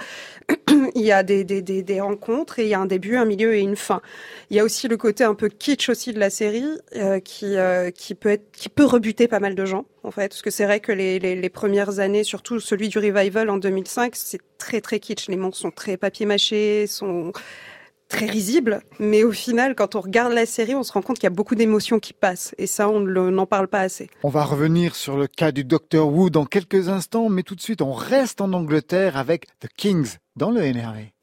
il 0.95 1.03
y 1.03 1.13
a 1.13 1.23
des, 1.23 1.45
des, 1.45 1.63
des, 1.63 1.83
des 1.83 2.01
rencontres 2.01 2.59
et 2.59 2.65
il 2.65 2.69
y 2.69 2.75
a 2.75 2.81
un 2.81 2.87
début, 2.87 3.17
un 3.17 3.25
milieu 3.25 3.55
et 3.55 3.61
une 3.61 3.77
fin. 3.77 4.03
Il 4.51 4.57
y 4.57 4.61
a 4.61 4.65
aussi 4.65 4.89
le 4.89 4.97
côté 4.97 5.25
un 5.25 5.35
peu 5.35 5.49
kitsch 5.49 5.89
aussi 5.89 6.13
de 6.13 6.19
la 6.19 6.31
série 6.31 6.65
euh, 6.97 7.21
qui 7.21 7.57
euh, 7.57 7.91
qui 7.91 8.15
peut 8.15 8.31
être 8.31 8.51
qui 8.53 8.69
peut 8.69 8.85
rebuter 8.85 9.29
pas 9.29 9.41
mal 9.41 9.55
de 9.55 9.65
gens 9.65 9.87
en 10.03 10.11
fait. 10.11 10.29
Parce 10.29 10.43
que 10.43 10.51
c'est 10.51 10.65
vrai 10.65 10.81
que 10.81 10.93
les, 10.93 11.49
premières 11.51 12.01
années 12.01 12.25
surtout 12.25 12.61
celui 12.61 12.89
du 12.89 12.99
revival 12.99 13.51
en 13.51 13.57
2005 13.57 14.15
c'est 14.17 14.41
très 14.59 14.81
très 14.81 15.01
kitsch. 15.01 15.29
Les 15.29 15.37
monstres 15.37 15.61
sont 15.61 15.71
très 15.71 15.97
papier 15.97 16.27
mâché 16.27 16.87
sont 16.87 17.33
très 18.09 18.27
risibles. 18.27 18.81
Mais 18.99 19.25
au 19.25 19.33
final 19.33 19.75
quand 19.75 19.95
on 19.95 20.01
regarde 20.01 20.33
la 20.33 20.47
série 20.47 20.75
on 20.75 20.83
se 20.83 20.93
rend 20.93 21.03
compte 21.03 21.17
qu'il 21.17 21.25
y 21.25 21.29
a 21.29 21.31
beaucoup 21.31 21.55
d'émotions 21.55 21.99
qui 21.99 22.13
passent. 22.13 22.55
Et 22.59 22.67
ça 22.67 22.89
on 22.89 23.01
n'en 23.01 23.47
parle 23.47 23.69
pas 23.69 23.81
assez. 23.81 24.09
On 24.23 24.29
va 24.29 24.45
revenir 24.45 24.95
sur 24.95 25.17
le 25.17 25.27
cas 25.27 25.53
du 25.53 25.65
Docteur 25.65 26.09
Who 26.09 26.31
dans 26.31 26.47
quelques 26.47 26.89
instants, 26.89 27.29
mais 27.29 27.43
tout 27.43 27.55
de 27.55 27.63
suite 27.63 27.83
on 27.83 27.93
reste 27.93 28.41
en 28.41 28.53
Angleterre 28.53 29.17
avec 29.17 29.47
The 29.61 29.69
Kings 29.77 30.17
dans 30.37 30.51
le 30.51 30.61
NRV. 30.61 31.16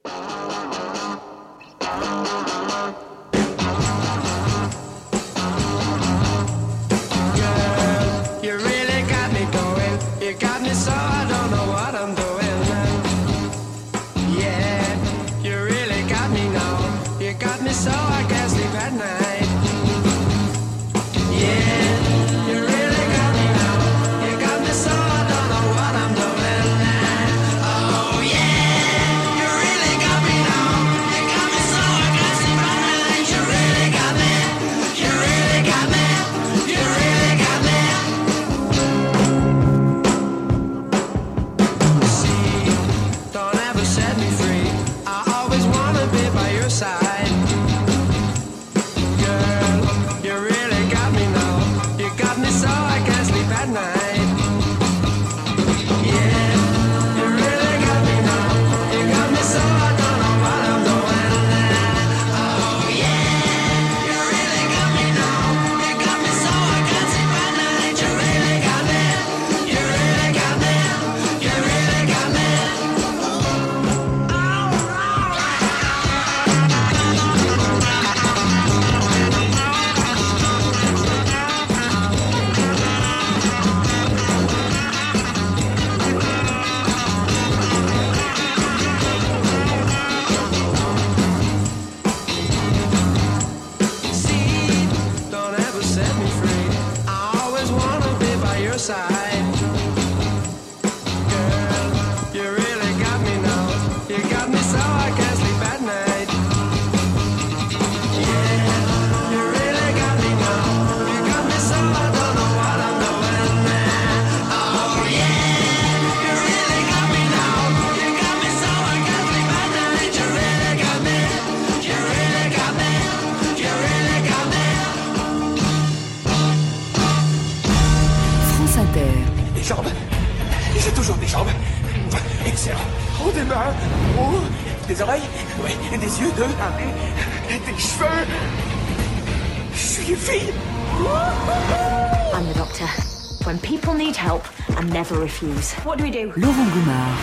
What 145.83 145.97
do 145.97 146.05
we 146.05 146.11
do? 146.11 146.31
Laurent 146.37 146.69
Goumard. 146.71 147.17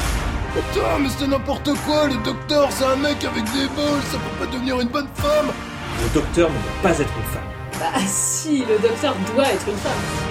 Putain, 0.53 0.99
mais 1.01 1.09
c'est 1.19 1.27
n'importe 1.27 1.71
quoi, 1.87 2.07
le 2.07 2.23
docteur, 2.23 2.69
c'est 2.71 2.85
un 2.85 2.97
mec 2.97 3.25
avec 3.25 3.45
des 3.45 3.67
balles, 3.75 4.03
ça 4.11 4.19
peut 4.19 4.45
pas 4.45 4.53
devenir 4.53 4.81
une 4.81 4.89
bonne 4.89 5.09
femme 5.15 5.47
Le 6.03 6.09
docteur 6.13 6.51
ne 6.51 6.55
doit 6.55 6.83
pas 6.83 6.99
être 6.99 7.13
une 7.17 7.33
femme. 7.33 7.43
Bah 7.79 7.99
si, 8.07 8.59
le 8.59 8.79
docteur 8.79 9.15
doit 9.35 9.49
être 9.49 9.69
une 9.69 9.77
femme. 9.77 10.30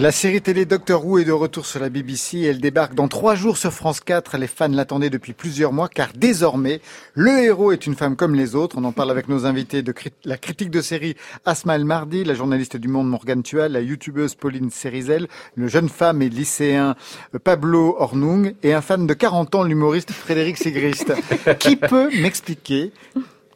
La 0.00 0.12
série 0.12 0.40
télé 0.40 0.64
Doctor 0.64 1.04
Who 1.04 1.18
est 1.18 1.24
de 1.24 1.32
retour 1.32 1.66
sur 1.66 1.80
la 1.80 1.88
BBC. 1.88 2.42
Elle 2.42 2.60
débarque 2.60 2.94
dans 2.94 3.08
trois 3.08 3.34
jours 3.34 3.56
sur 3.58 3.72
France 3.72 3.98
4. 3.98 4.38
Les 4.38 4.46
fans 4.46 4.68
l'attendaient 4.68 5.10
depuis 5.10 5.32
plusieurs 5.32 5.72
mois 5.72 5.88
car 5.88 6.10
désormais, 6.14 6.80
le 7.14 7.40
héros 7.42 7.72
est 7.72 7.84
une 7.84 7.96
femme 7.96 8.14
comme 8.14 8.36
les 8.36 8.54
autres. 8.54 8.76
On 8.78 8.84
en 8.84 8.92
parle 8.92 9.10
avec 9.10 9.28
nos 9.28 9.44
invités 9.44 9.82
de 9.82 9.90
crit- 9.90 10.12
la 10.24 10.36
critique 10.36 10.70
de 10.70 10.82
série 10.82 11.16
Asma 11.44 11.74
El 11.74 11.84
Mardi, 11.84 12.22
la 12.22 12.34
journaliste 12.34 12.76
du 12.76 12.86
Monde 12.86 13.08
Morgane 13.08 13.42
Tual, 13.42 13.72
la 13.72 13.80
youtubeuse 13.80 14.36
Pauline 14.36 14.70
Cerizel, 14.70 15.26
le 15.56 15.66
jeune 15.66 15.88
femme 15.88 16.22
et 16.22 16.28
lycéen 16.28 16.94
euh, 17.34 17.40
Pablo 17.42 17.96
Ornung 17.98 18.54
et 18.62 18.74
un 18.74 18.82
fan 18.82 19.04
de 19.04 19.14
40 19.14 19.56
ans, 19.56 19.64
l'humoriste 19.64 20.12
Frédéric 20.12 20.58
Sigrist. 20.58 21.12
Qui 21.58 21.74
peut 21.74 22.08
m'expliquer 22.22 22.92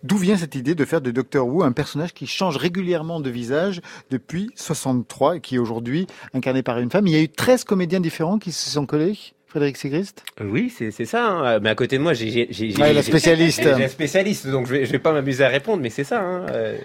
D'où 0.02 0.16
vient 0.16 0.36
cette 0.36 0.54
idée 0.56 0.74
de 0.74 0.84
faire 0.84 1.00
de 1.00 1.10
Doctor 1.12 1.46
Who 1.46 1.62
un 1.62 1.72
personnage 1.72 2.12
qui 2.12 2.26
change 2.26 2.56
régulièrement 2.56 3.20
de 3.20 3.30
visage 3.30 3.80
depuis 4.10 4.50
63 4.56 5.36
et 5.36 5.40
qui 5.40 5.54
est 5.54 5.58
aujourd'hui 5.58 6.06
incarné 6.34 6.62
par 6.62 6.78
une 6.78 6.90
femme? 6.90 7.06
Il 7.06 7.12
y 7.12 7.16
a 7.16 7.20
eu 7.22 7.28
13 7.28 7.64
comédiens 7.64 8.00
différents 8.00 8.38
qui 8.38 8.50
se 8.52 8.68
sont 8.70 8.84
collés 8.86 9.16
Frédéric 9.46 9.76
Sigrist? 9.76 10.24
Oui, 10.40 10.72
c'est 10.76 10.90
ça. 11.04 11.26
hein. 11.26 11.60
Mais 11.60 11.68
à 11.70 11.74
côté 11.74 11.98
de 11.98 12.02
moi, 12.02 12.14
j'ai 12.14 12.30
j'ai- 12.30 12.48
j'ai- 12.50 12.68
Ouais, 12.80 12.88
j'ai- 12.88 12.92
la 12.94 13.02
spécialiste. 13.02 13.62
J'ai 13.62 13.76
j'ai 13.76 13.84
un 13.84 13.88
spécialiste, 13.88 14.46
donc 14.48 14.66
je 14.66 14.72
vais, 14.72 14.86
je 14.86 14.92
vais 14.92 14.98
pas 14.98 15.12
m'amuser 15.12 15.44
à 15.44 15.48
répondre, 15.48 15.82
mais 15.82 15.90
c'est 15.90 16.04
ça. 16.04 16.20
Hein. 16.22 16.46
euh. 16.50 16.78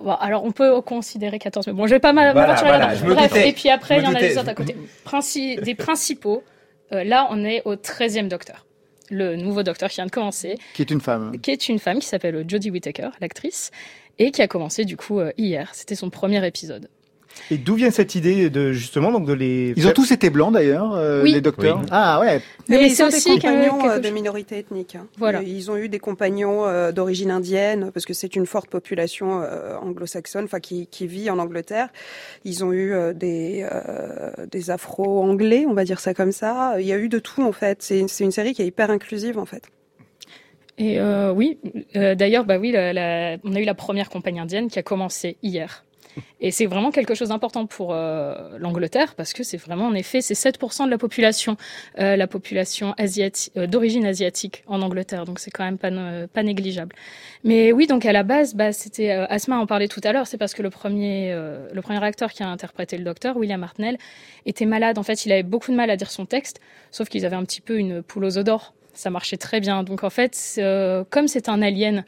Bon, 0.00 0.12
alors 0.14 0.44
on 0.44 0.50
peut 0.52 0.80
considérer 0.82 1.38
14, 1.38 1.66
mais 1.68 1.72
bon, 1.72 1.86
je 1.86 1.94
vais 1.94 2.00
pas 2.00 2.12
m'a- 2.12 2.32
Voilà, 2.32 2.48
m'aventurer 2.48 2.70
voilà, 2.70 2.86
là-dedans. 2.88 3.06
me 3.08 3.14
Bref, 3.14 3.28
doutais. 3.30 3.48
et 3.48 3.52
puis 3.52 3.68
après, 3.68 3.98
il 3.98 4.04
y 4.04 4.06
en 4.06 4.14
a 4.14 4.20
les 4.20 4.28
doutais. 4.28 4.38
autres 4.40 4.48
à 4.50 4.54
côté. 4.54 4.76
Princi- 5.04 5.60
des 5.62 5.74
principaux, 5.74 6.42
euh, 6.92 7.02
là, 7.04 7.28
on 7.30 7.44
est 7.44 7.62
au 7.64 7.76
13e 7.76 8.28
docteur. 8.28 8.66
Le 9.10 9.36
nouveau 9.36 9.62
docteur 9.62 9.88
qui 9.88 9.96
vient 9.96 10.06
de 10.06 10.10
commencer, 10.10 10.56
Qui 10.74 10.82
est 10.82 10.90
une 10.90 11.00
femme. 11.00 11.38
qui 11.40 11.50
est 11.50 11.68
une 11.68 11.78
femme 11.78 11.98
qui 12.00 12.06
s'appelle 12.06 12.44
Jodie 12.48 12.70
Whittaker, 12.70 13.10
l'actrice, 13.20 13.70
et 14.18 14.30
qui 14.30 14.42
a 14.42 14.48
commencé 14.48 14.84
du 14.84 14.96
coup 14.96 15.20
euh, 15.20 15.32
hier. 15.38 15.70
C'était 15.74 15.94
son 15.94 16.10
premier 16.10 16.44
épisode. 16.46 16.88
Et 17.50 17.58
d'où 17.58 17.74
vient 17.74 17.90
cette 17.90 18.14
idée 18.14 18.50
de 18.50 18.72
justement 18.72 19.10
donc 19.12 19.26
de 19.26 19.32
les 19.32 19.72
Ils 19.76 19.86
ont 19.88 19.92
tous 19.92 20.10
été 20.10 20.30
blancs 20.30 20.52
d'ailleurs, 20.52 20.94
euh, 20.94 21.22
Oui. 21.22 21.32
les 21.32 21.40
docteurs. 21.40 21.78
Oui. 21.80 21.86
Ah 21.90 22.20
ouais. 22.20 22.40
Mais, 22.68 22.76
Mais 22.78 22.88
c'est 22.90 23.02
ils 23.02 23.04
ont 23.04 23.08
aussi 23.08 23.30
des 23.34 23.36
que- 23.40 23.42
compagnons 23.46 23.78
quelque 23.80 23.92
euh, 23.96 23.98
de 24.00 24.10
minorité 24.10 24.58
ethnique. 24.58 24.96
hein. 24.96 25.06
Voilà. 25.18 25.42
Ils 25.42 25.70
ont 25.70 25.76
eu 25.76 25.88
des 25.88 25.98
compagnons 25.98 26.66
euh, 26.66 26.92
d'origine 26.92 27.30
indienne 27.30 27.90
parce 27.94 28.04
que 28.06 28.12
c'est 28.14 28.36
une 28.36 28.46
forte 28.46 28.68
population 28.68 29.40
euh, 29.42 29.76
anglo-saxonne, 29.80 30.44
enfin 30.44 30.60
qui, 30.60 30.86
qui 30.88 31.06
vit 31.06 31.30
en 31.30 31.38
Angleterre. 31.38 31.88
Ils 32.44 32.64
ont 32.64 32.72
eu 32.72 32.92
euh, 32.92 33.12
des 33.12 33.66
euh, 33.70 34.30
des 34.50 34.70
Afro-anglais, 34.70 35.64
on 35.68 35.74
va 35.74 35.84
dire 35.84 36.00
ça 36.00 36.14
comme 36.14 36.32
ça. 36.32 36.74
Il 36.80 36.86
y 36.86 36.92
a 36.92 36.98
eu 36.98 37.08
de 37.08 37.18
tout 37.18 37.42
en 37.42 37.52
fait. 37.52 37.82
C'est 37.82 38.06
c'est 38.08 38.24
une 38.24 38.32
série 38.32 38.52
qui 38.54 38.62
est 38.62 38.66
hyper 38.66 38.90
inclusive 38.90 39.38
en 39.38 39.46
fait. 39.46 39.62
Et 40.80 41.00
euh, 41.00 41.32
oui, 41.32 41.58
euh, 41.96 42.14
d'ailleurs, 42.14 42.44
bah 42.44 42.56
oui, 42.58 42.70
la- 42.70 42.92
la- 42.92 43.36
on 43.42 43.54
a 43.56 43.60
eu 43.60 43.64
la 43.64 43.74
première 43.74 44.08
compagnie 44.10 44.38
indienne 44.38 44.68
qui 44.68 44.78
a 44.78 44.82
commencé 44.84 45.36
hier. 45.42 45.84
Et 46.40 46.50
c'est 46.50 46.66
vraiment 46.66 46.90
quelque 46.90 47.14
chose 47.14 47.28
d'important 47.28 47.66
pour 47.66 47.92
euh, 47.92 48.58
l'Angleterre 48.58 49.14
parce 49.14 49.32
que 49.32 49.42
c'est 49.42 49.56
vraiment, 49.56 49.86
en 49.86 49.94
effet, 49.94 50.20
c'est 50.20 50.34
7% 50.34 50.86
de 50.86 50.90
la 50.90 50.98
population, 50.98 51.56
euh, 51.98 52.16
la 52.16 52.26
population 52.26 52.94
euh, 52.98 53.66
d'origine 53.66 54.06
asiatique 54.06 54.62
en 54.66 54.82
Angleterre. 54.82 55.24
Donc 55.24 55.38
c'est 55.38 55.50
quand 55.50 55.64
même 55.64 55.78
pas, 55.78 56.42
négligeable. 56.42 56.94
Mais 57.44 57.72
oui, 57.72 57.86
donc 57.86 58.06
à 58.06 58.12
la 58.12 58.22
base, 58.22 58.54
bah, 58.54 58.72
c'était 58.72 59.10
Asma 59.10 59.58
en 59.58 59.66
parlait 59.66 59.88
tout 59.88 60.00
à 60.04 60.12
l'heure. 60.12 60.26
C'est 60.26 60.38
parce 60.38 60.54
que 60.54 60.62
le 60.62 60.70
premier, 60.70 61.32
le 61.32 61.82
premier 61.82 62.02
acteur 62.02 62.32
qui 62.32 62.42
a 62.42 62.48
interprété 62.48 62.96
le 62.96 63.04
docteur, 63.04 63.36
William 63.36 63.62
Hartnell, 63.62 63.98
était 64.46 64.66
malade. 64.66 64.98
En 64.98 65.02
fait, 65.02 65.26
il 65.26 65.32
avait 65.32 65.42
beaucoup 65.42 65.70
de 65.70 65.76
mal 65.76 65.90
à 65.90 65.96
dire 65.96 66.10
son 66.10 66.26
texte, 66.26 66.60
sauf 66.90 67.08
qu'ils 67.08 67.26
avaient 67.26 67.36
un 67.36 67.44
petit 67.44 67.60
peu 67.60 67.76
une 67.76 68.02
poule 68.02 68.24
aux 68.24 68.42
d'or. 68.42 68.74
Ça 68.94 69.10
marchait 69.10 69.36
très 69.36 69.60
bien. 69.60 69.82
Donc 69.82 70.04
en 70.04 70.10
fait, 70.10 70.60
comme 71.10 71.28
c'est 71.28 71.48
un 71.48 71.62
alien, 71.62 72.04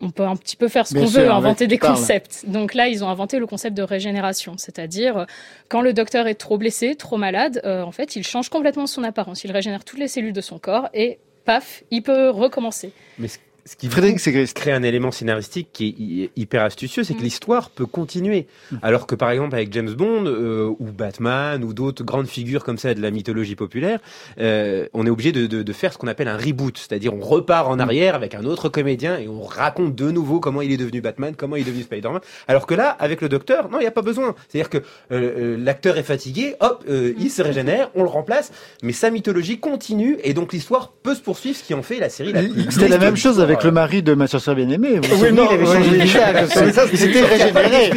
on 0.00 0.10
peut 0.10 0.24
un 0.24 0.36
petit 0.36 0.56
peu 0.56 0.68
faire 0.68 0.86
ce 0.86 0.94
qu'on 0.94 1.06
veut, 1.06 1.30
inventer 1.30 1.66
des 1.66 1.78
concepts. 1.78 2.44
Donc 2.46 2.74
là, 2.74 2.88
ils 2.88 3.02
ont 3.02 3.08
inventé 3.08 3.38
le 3.38 3.46
concept 3.46 3.76
de 3.76 3.82
régénération, 3.82 4.54
c'est-à-dire 4.58 5.18
euh, 5.18 5.24
quand 5.68 5.80
le 5.80 5.92
docteur 5.92 6.26
est 6.26 6.34
trop 6.34 6.58
blessé, 6.58 6.94
trop 6.94 7.16
malade, 7.16 7.60
euh, 7.64 7.82
en 7.82 7.92
fait, 7.92 8.16
il 8.16 8.24
change 8.24 8.48
complètement 8.48 8.86
son 8.86 9.04
apparence. 9.04 9.44
Il 9.44 9.52
régénère 9.52 9.84
toutes 9.84 9.98
les 9.98 10.08
cellules 10.08 10.32
de 10.32 10.40
son 10.40 10.58
corps 10.58 10.88
et 10.92 11.18
paf, 11.44 11.82
il 11.90 12.02
peut 12.02 12.28
recommencer. 12.28 12.92
Mais 13.18 13.28
ce, 13.28 13.38
ce 13.66 13.76
qui 13.76 13.88
Frédéric 13.88 14.20
Sigrist. 14.20 14.56
crée 14.56 14.72
un 14.72 14.82
élément 14.82 15.10
scénaristique 15.10 15.68
qui 15.72 15.86
est 15.88 16.00
hy- 16.00 16.30
hyper 16.36 16.62
astucieux, 16.62 17.04
c'est 17.04 17.14
que 17.14 17.20
Mm. 17.20 17.24
l'histoire 17.24 17.70
peut 17.70 17.86
continuer. 17.86 18.46
Alors 18.82 19.06
que 19.06 19.14
par 19.14 19.30
exemple 19.30 19.54
avec 19.56 19.72
James 19.72 19.90
Bond 19.92 20.24
euh, 20.26 20.70
ou 20.78 20.86
Batman 20.92 21.62
ou 21.64 21.72
d'autres 21.74 22.04
grandes 22.04 22.28
figures 22.28 22.64
comme 22.64 22.78
ça 22.78 22.94
de 22.94 23.02
la 23.02 23.10
mythologie 23.10 23.56
populaire, 23.56 23.98
euh, 24.38 24.86
on 24.94 25.04
est 25.06 25.10
obligé 25.10 25.32
de, 25.32 25.46
de, 25.46 25.62
de 25.62 25.72
faire 25.72 25.92
ce 25.92 25.98
qu'on 25.98 26.06
appelle 26.06 26.28
un 26.28 26.36
reboot, 26.36 26.78
c'est-à-dire 26.78 27.12
on 27.14 27.20
repart 27.20 27.68
en 27.68 27.78
arrière 27.78 28.14
avec 28.14 28.34
un 28.34 28.44
autre 28.44 28.68
comédien 28.68 29.18
et 29.18 29.28
on 29.28 29.42
raconte 29.42 29.94
de 29.94 30.10
nouveau 30.10 30.40
comment 30.40 30.62
il 30.62 30.70
est 30.72 30.76
devenu 30.76 31.00
Batman, 31.00 31.34
comment 31.36 31.56
il 31.56 31.62
est 31.62 31.70
devenu 31.70 31.82
Spider-Man. 31.82 32.20
Alors 32.48 32.66
que 32.66 32.74
là, 32.74 32.90
avec 33.00 33.20
le 33.20 33.28
Docteur, 33.28 33.68
non, 33.68 33.78
il 33.78 33.82
n'y 33.82 33.86
a 33.88 33.90
pas 33.90 34.02
besoin. 34.02 34.34
C'est-à-dire 34.48 34.70
que 34.70 34.78
euh, 34.78 34.82
euh, 35.10 35.56
l'acteur 35.58 35.98
est 35.98 36.02
fatigué, 36.04 36.54
hop, 36.60 36.84
euh, 36.88 37.12
il 37.18 37.30
se 37.30 37.42
régénère, 37.42 37.90
on 37.94 38.02
le 38.04 38.08
remplace, 38.08 38.52
mais 38.82 38.92
sa 38.92 39.10
mythologie 39.10 39.58
continue 39.58 40.18
et 40.22 40.34
donc 40.34 40.52
l'histoire 40.52 40.92
peut 41.02 41.14
se 41.14 41.20
poursuivre, 41.20 41.56
ce 41.56 41.64
qui 41.64 41.74
en 41.74 41.82
fait 41.82 41.98
la 41.98 42.08
série 42.08 42.32
la 42.32 42.42
plus 42.42 42.70
C'était 42.70 42.88
la 42.88 42.98
même 42.98 43.16
chose 43.16 43.40
avec 43.40 43.55
l'histoire. 43.56 43.64
le 43.64 43.70
mari 43.72 44.02
de 44.02 44.14
ma 44.14 44.26
soeur 44.26 44.54
bien-aimée. 44.54 45.00
Vous 45.02 45.24
Oui, 45.24 45.32
non, 45.32 45.48
il 45.50 45.54
avait 45.54 45.66
changé 45.66 45.90
de 45.90 46.02
visage. 46.02 46.88
Il 46.92 46.98
s'était 46.98 47.22
régénéré. 47.22 47.92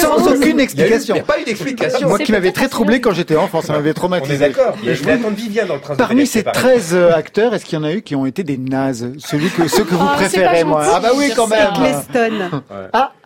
Sans 0.00 0.28
aucune 0.28 0.60
explication. 0.60 1.14
Il 1.14 1.18
n'y 1.18 1.20
a 1.20 1.24
pas 1.24 1.40
eu 1.40 1.44
d'explication. 1.44 2.08
Moi 2.08 2.18
qui 2.18 2.32
m'avait 2.32 2.46
peut-être 2.46 2.54
très 2.56 2.68
troublé 2.68 3.00
quand 3.00 3.12
j'étais 3.12 3.36
enfant, 3.36 3.60
ça 3.62 3.72
m'avait 3.72 3.94
traumatisé. 3.94 4.38
d'accord. 4.38 4.74
Viviane 5.36 5.68
dans 5.68 5.74
le 5.74 5.80
Prince 5.80 5.96
Parmi 5.96 6.26
ces 6.26 6.38
c'est 6.38 6.42
pareil. 6.44 6.62
13 6.78 6.90
euh, 6.94 7.14
acteurs, 7.14 7.54
est-ce 7.54 7.64
qu'il 7.64 7.78
y 7.78 7.80
en 7.80 7.84
a 7.84 7.92
eu 7.92 8.02
qui 8.02 8.14
ont 8.16 8.26
été 8.26 8.42
des 8.42 8.56
nazes? 8.56 9.12
Celui 9.18 9.50
que, 9.50 9.68
ceux 9.68 9.84
que 9.84 9.94
vous 9.94 10.06
Ah, 10.08 10.14
préférez, 10.16 10.64
moi. 10.64 10.82
gentil 10.84 10.96
Ah 10.96 11.00
bah 11.00 11.10
oui, 11.16 11.30
quand 11.34 11.46
même. 11.46 11.68
Eccleston. 11.74 12.62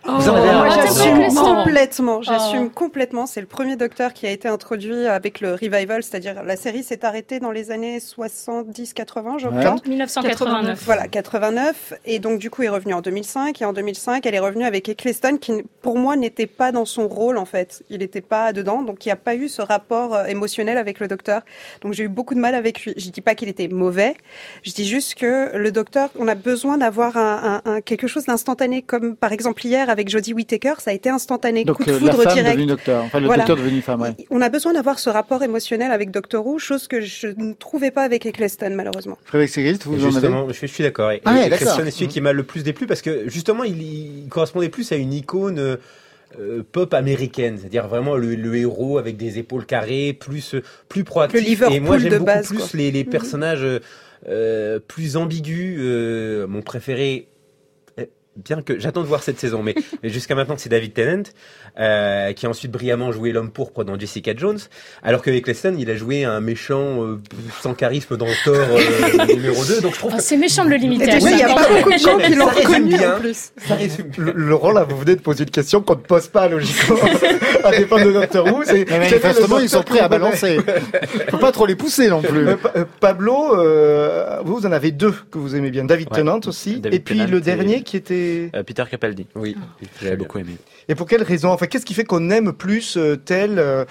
Vous 0.03 0.29
en 0.29 0.33
Oh, 0.33 0.35
avez 0.35 0.49
un 0.49 0.53
Moi, 0.63 0.67
Ah, 0.71 0.81
j'assume 0.81 1.33
complètement. 1.33 2.21
J'assume 2.23 2.65
Oh. 2.67 2.71
complètement. 2.73 3.25
C'est 3.27 3.39
le 3.39 3.45
premier 3.45 3.75
docteur 3.75 4.13
qui 4.13 4.25
a 4.25 4.31
été 4.31 4.47
introduit 4.47 5.05
avec 5.05 5.41
le 5.41 5.53
revival, 5.53 6.01
c'est-à-dire 6.01 6.41
la 6.43 6.55
série 6.55 6.83
s'est 6.83 7.05
arrêtée 7.05 7.39
dans 7.39 7.51
les 7.51 7.69
années 7.69 7.99
70-80, 7.99 9.37
je 9.37 9.47
Ouais. 9.47 9.63
crois. 9.63 9.75
1989. 9.85 10.81
Voilà, 10.85 11.07
89. 11.07 11.93
Et 12.05 12.17
donc, 12.19 12.39
du 12.39 12.49
coup, 12.49 12.63
est 12.63 12.69
revenu 12.69 12.93
en 12.95 13.01
2005. 13.01 13.61
Et 13.61 13.65
en 13.65 13.73
2005, 13.73 14.25
elle 14.25 14.33
est 14.33 14.39
revenue 14.39 14.65
avec 14.65 14.89
Eccleston, 14.89 15.37
qui, 15.37 15.53
pour 15.83 15.97
moi, 15.99 16.15
n'était 16.15 16.47
pas 16.47 16.71
dans 16.71 16.85
son 16.85 17.07
rôle, 17.07 17.37
en 17.37 17.45
fait. 17.45 17.83
Il 17.91 17.99
n'était 17.99 18.21
pas 18.21 18.53
dedans. 18.53 18.81
Donc, 18.81 19.05
il 19.05 19.09
n'y 19.09 19.13
a 19.13 19.17
pas 19.17 19.35
eu 19.35 19.49
ce 19.49 19.61
rapport 19.61 20.15
euh, 20.15 20.25
émotionnel 20.25 20.77
avec 20.79 20.99
le 20.99 21.07
docteur. 21.07 21.41
Donc, 21.81 21.93
j'ai 21.93 22.03
eu 22.05 22.09
beaucoup 22.09 22.33
de 22.33 22.39
mal 22.39 22.55
avec 22.55 22.83
lui. 22.85 22.93
Je 22.97 23.09
dis 23.09 23.21
pas 23.21 23.35
qu'il 23.35 23.49
était 23.49 23.67
mauvais. 23.67 24.15
Je 24.63 24.71
dis 24.71 24.87
juste 24.87 25.13
que 25.15 25.55
le 25.55 25.71
docteur, 25.71 26.09
on 26.17 26.27
a 26.27 26.35
besoin 26.35 26.79
d'avoir 26.79 27.17
un, 27.17 27.61
un- 27.65 27.71
un- 27.71 27.81
quelque 27.81 28.07
chose 28.07 28.25
d'instantané. 28.25 28.81
Comme, 28.81 29.15
par 29.15 29.31
exemple, 29.31 29.63
hier, 29.65 29.89
avec 29.91 30.09
Jodie 30.09 30.33
Whittaker, 30.33 30.73
ça 30.79 30.89
a 30.91 30.93
été 30.93 31.09
instantané. 31.09 31.63
Donc 31.65 31.77
Coup 31.77 31.83
de 31.85 31.91
euh, 31.91 31.99
la 32.01 32.11
foudre 32.11 32.23
femme 32.23 32.33
direct. 32.33 32.55
devenue 32.55 32.67
docteur. 32.67 33.03
Enfin, 33.03 33.19
le 33.19 33.27
Voilà. 33.27 33.43
docteur 33.45 33.63
devenu 33.63 33.81
femme, 33.81 34.01
ouais. 34.01 34.15
On 34.31 34.41
a 34.41 34.49
besoin 34.49 34.73
d'avoir 34.73 34.97
ce 34.97 35.09
rapport 35.09 35.43
émotionnel 35.43 35.91
avec 35.91 36.09
Doctor 36.11 36.45
Who, 36.45 36.57
chose 36.57 36.87
que 36.87 37.01
je 37.01 37.27
ne 37.27 37.53
trouvais 37.53 37.91
pas 37.91 38.03
avec 38.03 38.25
Eccleston, 38.25 38.71
malheureusement. 38.75 39.17
Frédéric 39.25 39.53
Sigrist, 39.53 39.83
vous 39.85 39.93
en 39.95 40.01
avez 40.07 40.11
Justement, 40.11 40.47
je, 40.47 40.53
suis- 40.53 40.67
je 40.67 40.73
suis 40.73 40.83
d'accord. 40.83 41.11
Et, 41.11 41.21
Ah 41.25 41.33
ouais, 41.33 41.47
est 41.51 41.91
celui 41.91 42.07
qui 42.07 42.21
m'a 42.21 42.33
le 42.33 42.43
plus 42.43 42.63
déplu 42.63 42.87
parce 42.87 43.01
que 43.01 43.29
justement, 43.29 43.63
il, 43.63 43.81
il 43.81 44.27
correspondait 44.29 44.69
plus 44.69 44.91
à 44.91 44.95
une 44.95 45.13
icône 45.13 45.59
euh, 45.59 45.75
euh, 46.39 46.63
pop 46.71 46.93
américaine, 46.93 47.57
c'est-à-dire 47.59 47.87
vraiment 47.87 48.15
le, 48.15 48.35
le 48.35 48.55
héros 48.55 48.97
avec 48.97 49.17
des 49.17 49.37
épaules 49.37 49.65
carrées, 49.65 50.13
plus 50.17 50.55
plus 50.87 51.03
proactif. 51.03 51.61
Et 51.69 51.79
moi, 51.81 51.97
j'aime 51.97 52.13
beaucoup 52.13 52.25
base, 52.25 52.47
plus 52.47 52.57
quoi. 52.57 52.67
les, 52.75 52.89
les 52.91 53.03
Mhm. 53.03 53.09
personnages 53.09 53.65
euh, 54.29 54.79
plus 54.87 55.17
ambigus. 55.17 55.77
euh, 55.79 56.47
mon 56.47 56.61
préféré. 56.61 57.27
Bien 58.37 58.61
que 58.61 58.79
j'attends 58.79 59.01
de 59.01 59.07
voir 59.07 59.23
cette 59.23 59.39
saison, 59.39 59.61
mais, 59.63 59.75
mais 60.03 60.09
jusqu'à 60.09 60.35
maintenant 60.35 60.55
c'est 60.57 60.69
David 60.69 60.93
Tennant 60.93 61.23
euh, 61.79 62.31
qui 62.33 62.45
a 62.45 62.49
ensuite 62.49 62.71
brillamment 62.71 63.11
joué 63.11 63.31
l'homme 63.31 63.51
pourpre 63.51 63.83
dans 63.83 63.99
Jessica 63.99 64.33
Jones, 64.35 64.59
alors 65.03 65.21
qu'avec 65.21 65.45
Leston 65.47 65.75
il 65.77 65.89
a 65.89 65.95
joué 65.95 66.23
un 66.23 66.39
méchant 66.41 67.03
euh, 67.03 67.19
sans 67.61 67.73
charisme 67.73 68.17
dans 68.17 68.27
Thor 68.45 68.55
euh, 68.55 69.25
numéro 69.35 69.63
2, 69.65 69.81
donc 69.81 69.93
je 69.93 69.99
trouve 69.99 70.11
Oh, 70.13 70.17
que 70.17 70.23
c'est 70.23 70.37
méchant 70.37 70.63
de 70.65 70.69
le 70.69 70.77
limiter 70.77 71.09
il 71.19 71.37
y 71.37 71.43
a 71.43 71.53
pas 71.53 71.67
beaucoup 71.69 71.91
de 71.91 71.97
gens 71.97 72.17
qui 72.17 72.33
l'ont 72.35 72.47
Ça 72.47 72.53
résume 72.53 72.67
reconnu 72.71 72.97
bien. 72.97 73.15
en 73.15 73.19
plus. 73.19 73.51
Laurent, 74.17 74.71
là, 74.71 74.83
vous 74.83 74.97
venez 74.97 75.15
de 75.15 75.21
poser 75.21 75.43
une 75.43 75.49
question 75.51 75.81
qu'on 75.81 75.95
ne 75.95 75.99
pose 75.99 76.27
pas 76.27 76.47
logiquement 76.47 76.95
à 77.63 77.71
des 77.71 77.85
fans 77.85 78.03
de 78.03 78.11
Doctor 78.11 78.45
Who. 78.47 78.63
manifestement, 78.89 79.59
ils 79.59 79.69
sont 79.69 79.83
prêts 79.83 79.99
à 79.99 80.05
que 80.05 80.09
balancer. 80.11 80.57
Faut 81.29 81.37
pas 81.37 81.51
trop 81.51 81.65
les 81.65 81.75
pousser 81.75 82.07
non 82.09 82.21
plus. 82.21 82.47
Euh, 82.47 82.55
Pa- 82.55 82.73
Pablo, 82.99 83.55
euh, 83.57 84.39
vous 84.43 84.65
en 84.65 84.71
avez 84.71 84.91
deux 84.91 85.13
que 85.31 85.37
vous 85.37 85.55
aimez 85.55 85.71
bien. 85.71 85.83
David 85.85 86.09
Ouais. 86.11 86.17
Tennant 86.17 86.39
aussi. 86.45 86.79
David 86.79 86.95
et 86.95 86.99
puis 87.03 87.17
Tennant 87.19 87.31
le 87.31 87.37
et- 87.37 87.41
dernier 87.41 87.83
qui 87.83 87.95
était... 87.97 88.20
Euh, 88.55 88.63
Peter 88.63 88.83
Capaldi. 88.89 89.27
Oui, 89.35 89.55
J'avais 90.01 90.17
beaucoup 90.17 90.39
aimé. 90.39 90.57
Et 90.87 90.95
pour 90.95 91.07
quelle 91.07 91.23
raison 91.23 91.49
Enfin, 91.49 91.67
qu'est-ce 91.67 91.85
qui 91.85 91.93
fait 91.93 92.03
qu'on 92.05 92.29
aime 92.29 92.53
plus 92.53 92.97
euh, 92.97 93.15
tel, 93.15 93.59
euh, 93.59 93.85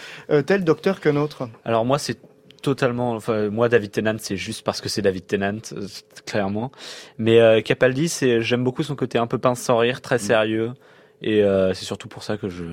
tel 0.46 0.64
docteur 0.64 1.00
qu'un 1.00 1.16
autre? 1.16 1.48
Alors 1.64 1.84
moi 1.84 1.98
c'est 1.98 2.18
totalement 2.62 3.12
enfin 3.12 3.48
moi 3.48 3.70
David 3.70 3.90
Tennant 3.90 4.16
c'est 4.18 4.36
juste 4.36 4.62
parce 4.64 4.80
que 4.82 4.88
c'est 4.90 5.02
David 5.02 5.26
Tennant 5.26 5.60
clairement. 6.26 6.70
Mais 7.18 7.40
euh, 7.40 7.60
Capaldi 7.62 8.08
c'est 8.08 8.42
j'aime 8.42 8.64
beaucoup 8.64 8.82
son 8.82 8.96
côté 8.96 9.18
un 9.18 9.26
peu 9.26 9.38
pince 9.38 9.60
sans 9.60 9.78
rire 9.78 10.00
très 10.00 10.18
sérieux. 10.18 10.72
Et 11.22 11.42
euh, 11.42 11.74
c'est 11.74 11.84
surtout 11.84 12.08
pour 12.08 12.22
ça 12.22 12.36
que 12.38 12.48
je 12.48 12.64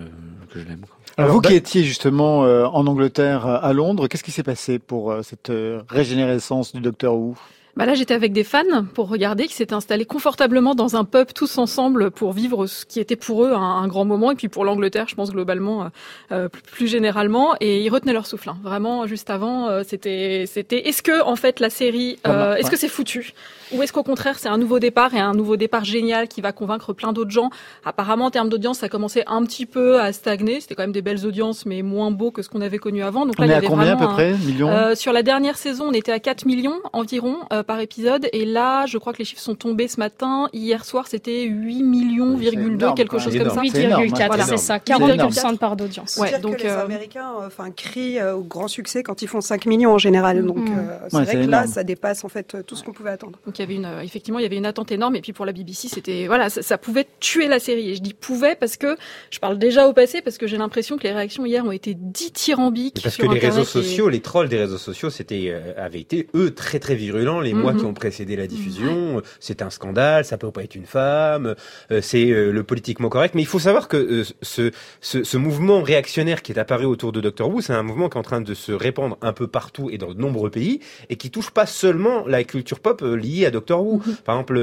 que 0.52 0.60
je 0.60 0.66
l'aime. 0.66 0.86
Alors, 1.18 1.32
vous 1.32 1.42
bah- 1.42 1.50
qui 1.50 1.56
étiez 1.56 1.84
justement 1.84 2.46
euh, 2.46 2.66
en 2.66 2.86
Angleterre, 2.88 3.46
à 3.46 3.74
Londres, 3.74 4.08
qu'est-ce 4.08 4.24
qui 4.24 4.32
s'est 4.32 4.44
passé 4.44 4.80
pour 4.80 5.12
euh, 5.12 5.22
cette 5.24 5.50
euh, 5.50 5.82
régénérescence 5.90 6.74
du 6.74 6.80
Docteur 6.80 7.16
Who 7.16 7.36
Bah 7.78 7.86
là, 7.86 7.94
j'étais 7.94 8.16
avec 8.16 8.34
des 8.34 8.44
fans 8.44 8.64
pour 8.96 9.08
regarder, 9.08 9.46
qui 9.46 9.54
s'étaient 9.54 9.76
installés 9.76 10.06
confortablement 10.06 10.74
dans 10.74 10.96
un 10.96 11.04
pub 11.06 11.28
tous 11.32 11.60
ensemble 11.60 12.10
pour 12.10 12.34
vivre 12.34 12.66
ce 12.66 12.86
qui 12.88 13.00
était 13.00 13.16
pour 13.16 13.44
eux 13.46 13.52
un, 13.54 13.62
un 13.62 13.88
grand 13.88 14.04
moment, 14.04 14.32
et 14.32 14.36
puis 14.36 14.48
pour 14.50 14.66
l'Angleterre, 14.66 15.06
je 15.08 15.14
pense 15.14 15.30
globalement, 15.32 15.84
euh, 15.84 15.88
euh, 16.32 16.50
plus- 16.50 16.88
généralement, 16.88 17.54
et 17.62 17.84
ils 17.84 17.90
retenaient 17.90 18.14
leur 18.14 18.26
souffle. 18.26 18.50
hein. 18.50 18.58
Vraiment, 18.64 19.06
juste 19.06 19.30
avant, 19.30 19.68
euh, 19.70 19.84
c'était, 19.88 20.46
c'était, 20.48 20.88
est-ce 20.88 21.04
que 21.04 21.22
en 21.24 21.36
fait 21.36 21.60
la 21.60 21.70
série, 21.70 22.18
euh, 22.26 22.56
est-ce 22.56 22.72
que 22.72 22.78
c'est 22.78 22.88
foutu, 22.88 23.34
ou 23.72 23.84
est-ce 23.84 23.94
qu'au 23.94 24.02
contraire 24.02 24.40
c'est 24.40 24.50
un 24.50 24.58
nouveau 24.58 24.80
départ 24.80 25.14
et 25.14 25.20
un 25.20 25.34
nouveau 25.34 25.56
départ 25.56 25.84
génial 25.84 26.28
qui 26.28 26.42
va 26.42 26.54
convaincre 26.54 26.94
plein 26.94 27.14
d'autres 27.14 27.30
gens? 27.30 27.52
Apparemment, 27.86 28.26
en 28.26 28.32
termes 28.32 28.50
d'audience, 28.50 28.80
ça 28.80 28.90
commençait 28.90 29.24
un 29.28 29.44
petit 29.44 29.68
peu 29.68 30.00
à 30.02 30.14
stagner. 30.14 30.62
C'était 30.62 30.74
quand 30.74 30.82
même 30.84 30.92
des 30.92 31.04
belles 31.04 31.28
audiences, 31.28 31.68
mais 31.68 31.84
moins 31.84 32.10
beau 32.10 32.32
que 32.32 32.42
ce 32.42 32.50
qu'on 32.50 32.62
avait 32.62 32.80
connu 32.80 33.04
avant. 33.04 33.28
Donc 33.28 33.36
On 33.38 33.42
là, 33.44 33.48
il 33.48 33.50
est 33.50 33.52
y 33.52 33.56
à 33.56 33.58
avait 33.60 33.68
combien 33.68 33.94
à 33.94 33.98
peu 33.98 34.08
près? 34.08 34.34
Millions 34.34 34.70
euh, 34.72 34.96
sur 34.96 35.14
la 35.14 35.22
dernière 35.22 35.58
saison, 35.60 35.86
on 35.90 35.94
était 35.94 36.12
à 36.12 36.20
4 36.20 36.46
millions 36.48 36.80
environ 36.94 37.36
euh, 37.54 37.62
par 37.68 37.80
épisode. 37.80 38.28
Et 38.34 38.46
là, 38.46 38.86
je 38.88 38.98
crois 38.98 39.14
que 39.14 39.20
les 39.20 39.26
chiffres 39.26 39.42
sont 39.42 39.54
tombés 39.56 39.88
ce 39.88 40.00
matin. 40.00 40.50
Hier 40.54 40.84
soir, 40.86 41.06
c'était 41.08 41.44
8 41.44 41.84
millions, 41.84 42.40
énorme, 42.40 42.96
quelque 42.96 43.20
chose 43.20 43.38
comme 43.38 43.50
ça. 43.50 43.62
énorme. 43.62 43.68
C'est 43.72 43.84
énorme, 43.84 44.04
8,4, 44.04 44.30
ouais, 44.32 44.38
c'est 44.48 44.58
ça. 44.58 44.80
énorme. 44.88 45.12
40% 45.30 45.54
de 45.54 45.58
part 45.58 45.76
d'audience. 45.76 46.18
Ouais, 46.18 46.40
donc, 46.40 46.58
que 46.58 46.64
les 46.64 46.70
euh, 46.70 46.84
Américains 46.86 47.32
euh, 47.42 47.48
enfin, 47.48 47.70
crient 47.72 48.20
euh, 48.20 48.36
au 48.36 48.42
grand 48.42 48.68
succès 48.68 49.04
quand 49.04 49.22
ils 49.22 49.28
font 49.28 49.42
5 49.42 49.66
millions 49.68 49.92
en 49.94 49.98
général. 49.98 50.44
Donc 50.46 50.58
Mm. 50.58 50.68
euh, 50.78 50.98
c'est 51.10 51.18
Ouais, 51.18 51.24
vrai 51.24 51.34
que 51.46 51.50
là, 51.50 51.68
ça 51.68 51.84
dépasse 51.84 52.24
en 52.24 52.30
fait 52.30 52.58
tout 52.66 52.76
ce 52.76 52.84
qu'on 52.84 52.94
pouvait 52.94 53.10
attendre. 53.12 53.38
Donc 53.46 53.60
il 53.60 53.62
y 53.62 53.66
avait 53.66 53.76
une, 53.76 53.90
effectivement, 54.04 54.40
il 54.40 54.44
y 54.44 54.46
avait 54.46 54.58
une 54.58 54.66
attente 54.66 54.92
énorme. 54.92 55.16
Et 55.16 55.22
puis 55.22 55.34
pour 55.34 55.46
la 55.46 55.52
BBC, 55.52 55.88
c'était 55.90 56.26
voilà, 56.28 56.50
ça, 56.50 56.62
ça 56.62 56.78
pouvait 56.78 57.08
tuer 57.20 57.48
la 57.48 57.60
série. 57.60 57.90
Et 57.92 57.96
je 57.96 58.02
dis 58.02 58.14
pouvait 58.14 58.56
parce 58.56 58.78
que 58.78 58.96
je 59.30 59.40
parle 59.40 59.58
déjà 59.60 59.88
au 59.88 59.94
passé 59.94 60.22
parce 60.22 60.38
que 60.38 60.48
j'ai 60.48 60.58
l'impression 60.58 60.98
que 60.98 61.04
les 61.04 61.12
réactions 61.12 61.46
hier 61.46 61.66
ont 61.66 61.72
été 61.72 61.94
dithyrambiques. 62.32 63.02
Parce 63.04 63.16
sur 63.16 63.26
que 63.26 63.30
les 63.32 63.38
Internet 63.38 63.58
réseaux 63.58 63.80
et- 63.80 63.84
sociaux, 63.84 64.10
les 64.10 64.20
trolls 64.22 64.50
des 64.50 64.58
réseaux 64.58 64.78
sociaux, 64.78 65.10
c'était 65.10 65.46
euh, 65.48 65.74
avaient 65.78 66.00
été 66.00 66.28
eux 66.36 66.54
très 66.54 66.80
très 66.80 66.96
virulents 66.96 67.40
les 67.40 67.54
mois 67.58 67.74
Mhm. 67.74 67.80
qui 67.80 67.86
ont 67.86 67.94
précédé 67.94 68.36
la 68.36 68.48
diffusion. 68.48 69.22
C'est 69.40 69.62
un 69.62 69.70
scandale, 69.70 70.24
ça 70.26 70.38
peut 70.38 70.52
pas 70.52 70.64
être 70.64 70.76
une 70.76 70.86
femme, 70.86 71.56
euh, 71.92 72.02
c'est 72.02 72.30
euh, 72.32 72.52
le 72.52 72.64
politiquement 72.64 73.10
correct. 73.10 73.34
Mais 73.36 73.42
il 73.42 73.48
faut 73.48 73.60
savoir 73.60 73.88
que 73.88 73.98
euh, 73.98 74.24
ce, 74.42 74.72
ce 75.02 75.24
ce 75.24 75.38
mouvement 75.38 75.82
réactionnaire 75.82 76.42
qui 76.42 76.52
est 76.54 76.60
apparu 76.60 76.86
autour 76.86 77.12
de 77.12 77.22
Doctor 77.22 77.50
Who, 77.50 77.62
c'est 77.62 77.74
un 77.74 77.84
mouvement 77.84 78.10
qui 78.10 78.18
est 78.18 78.20
en 78.20 78.24
train 78.24 78.42
de 78.42 78.54
se 78.54 78.72
répandre 78.72 79.18
un 79.22 79.34
peu 79.34 79.48
partout 79.48 79.90
et 79.92 79.98
dans 79.98 80.14
de 80.14 80.20
nombreux 80.20 80.50
pays 80.50 80.80
et 81.10 81.16
qui 81.18 81.30
touche 81.32 81.50
pas 81.52 81.66
seulement 81.66 82.26
la 82.28 82.44
culture 82.44 82.80
pop 82.80 83.02
liée 83.02 83.46
à 83.46 83.52
Doctor 83.52 83.84
Who. 83.86 84.02
Par 84.26 84.36
exemple, 84.36 84.58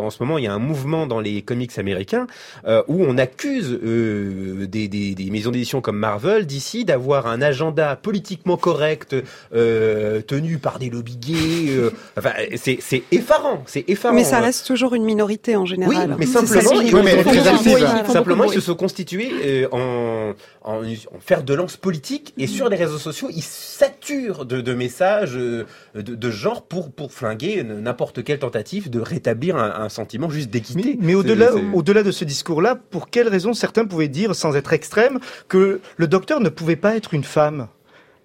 en 0.00 0.10
ce 0.10 0.22
moment, 0.22 0.38
il 0.38 0.44
y 0.44 0.48
a 0.48 0.54
un 0.54 0.58
mouvement 0.58 1.06
dans 1.06 1.20
les 1.20 1.42
comics 1.42 1.76
américains 1.78 2.26
euh, 2.66 2.82
où 2.88 3.04
on 3.04 3.18
accuse 3.18 3.78
euh, 3.82 4.66
des, 4.66 4.88
des, 4.88 5.14
des 5.14 5.30
maisons 5.30 5.50
d'édition 5.50 5.80
comme 5.80 5.98
Marvel 5.98 6.46
d'ici 6.46 6.84
d'avoir 6.84 7.26
un 7.26 7.42
agenda 7.42 7.96
politiquement 7.96 8.56
correct 8.56 9.14
euh, 9.54 10.20
tenu 10.22 10.58
par 10.58 10.78
des 10.78 10.90
lobbies 10.90 11.16
gays. 11.16 11.70
euh, 11.76 11.90
enfin, 12.26 12.34
c'est 12.56 12.78
c'est 12.80 13.02
effarant, 13.12 13.62
c'est 13.66 13.84
effarant. 13.88 14.14
Mais 14.14 14.24
ça 14.24 14.40
reste 14.40 14.66
toujours 14.66 14.94
une 14.94 15.04
minorité 15.04 15.56
en 15.56 15.64
général. 15.66 16.10
Oui, 16.10 16.16
mais 16.18 16.26
ça 16.26 16.44
simplement, 16.46 16.80
ils, 16.80 16.94
Oui, 16.94 17.02
mais 17.04 17.22
simplement, 18.12 18.44
ils 18.44 18.52
se 18.52 18.60
sont 18.60 18.74
constitués 18.74 19.30
euh, 19.44 19.68
en, 19.72 20.32
en, 20.62 20.82
en 20.82 21.20
faire 21.20 21.42
de 21.42 21.54
lance 21.54 21.76
politique 21.76 22.34
et 22.38 22.46
sur 22.46 22.68
les 22.68 22.76
réseaux 22.76 22.98
sociaux, 22.98 23.28
ils 23.32 23.42
saturent 23.42 24.44
de, 24.46 24.60
de 24.60 24.74
messages 24.74 25.36
euh, 25.36 25.64
de, 25.94 26.14
de 26.14 26.30
genre 26.30 26.62
pour 26.62 26.90
pour 26.92 27.12
flinguer 27.12 27.62
n'importe 27.64 28.24
quelle 28.24 28.38
tentative 28.38 28.90
de 28.90 29.00
rétablir 29.00 29.56
un, 29.56 29.70
un 29.80 29.88
sentiment 29.88 30.28
juste 30.30 30.50
d'équité. 30.50 30.96
Mais, 31.00 31.06
mais 31.08 31.14
au-delà, 31.14 31.50
c'est- 31.52 31.62
au-delà 31.74 32.02
de 32.02 32.10
ce 32.10 32.24
discours-là, 32.24 32.76
pour 32.90 33.10
quelle 33.10 33.28
raison 33.28 33.52
certains 33.54 33.84
pouvaient 33.84 34.08
dire, 34.08 34.34
sans 34.34 34.56
être 34.56 34.72
extrêmes, 34.72 35.18
que 35.48 35.80
le 35.96 36.06
docteur 36.06 36.40
ne 36.40 36.48
pouvait 36.48 36.76
pas 36.76 36.96
être 36.96 37.14
une 37.14 37.24
femme? 37.24 37.68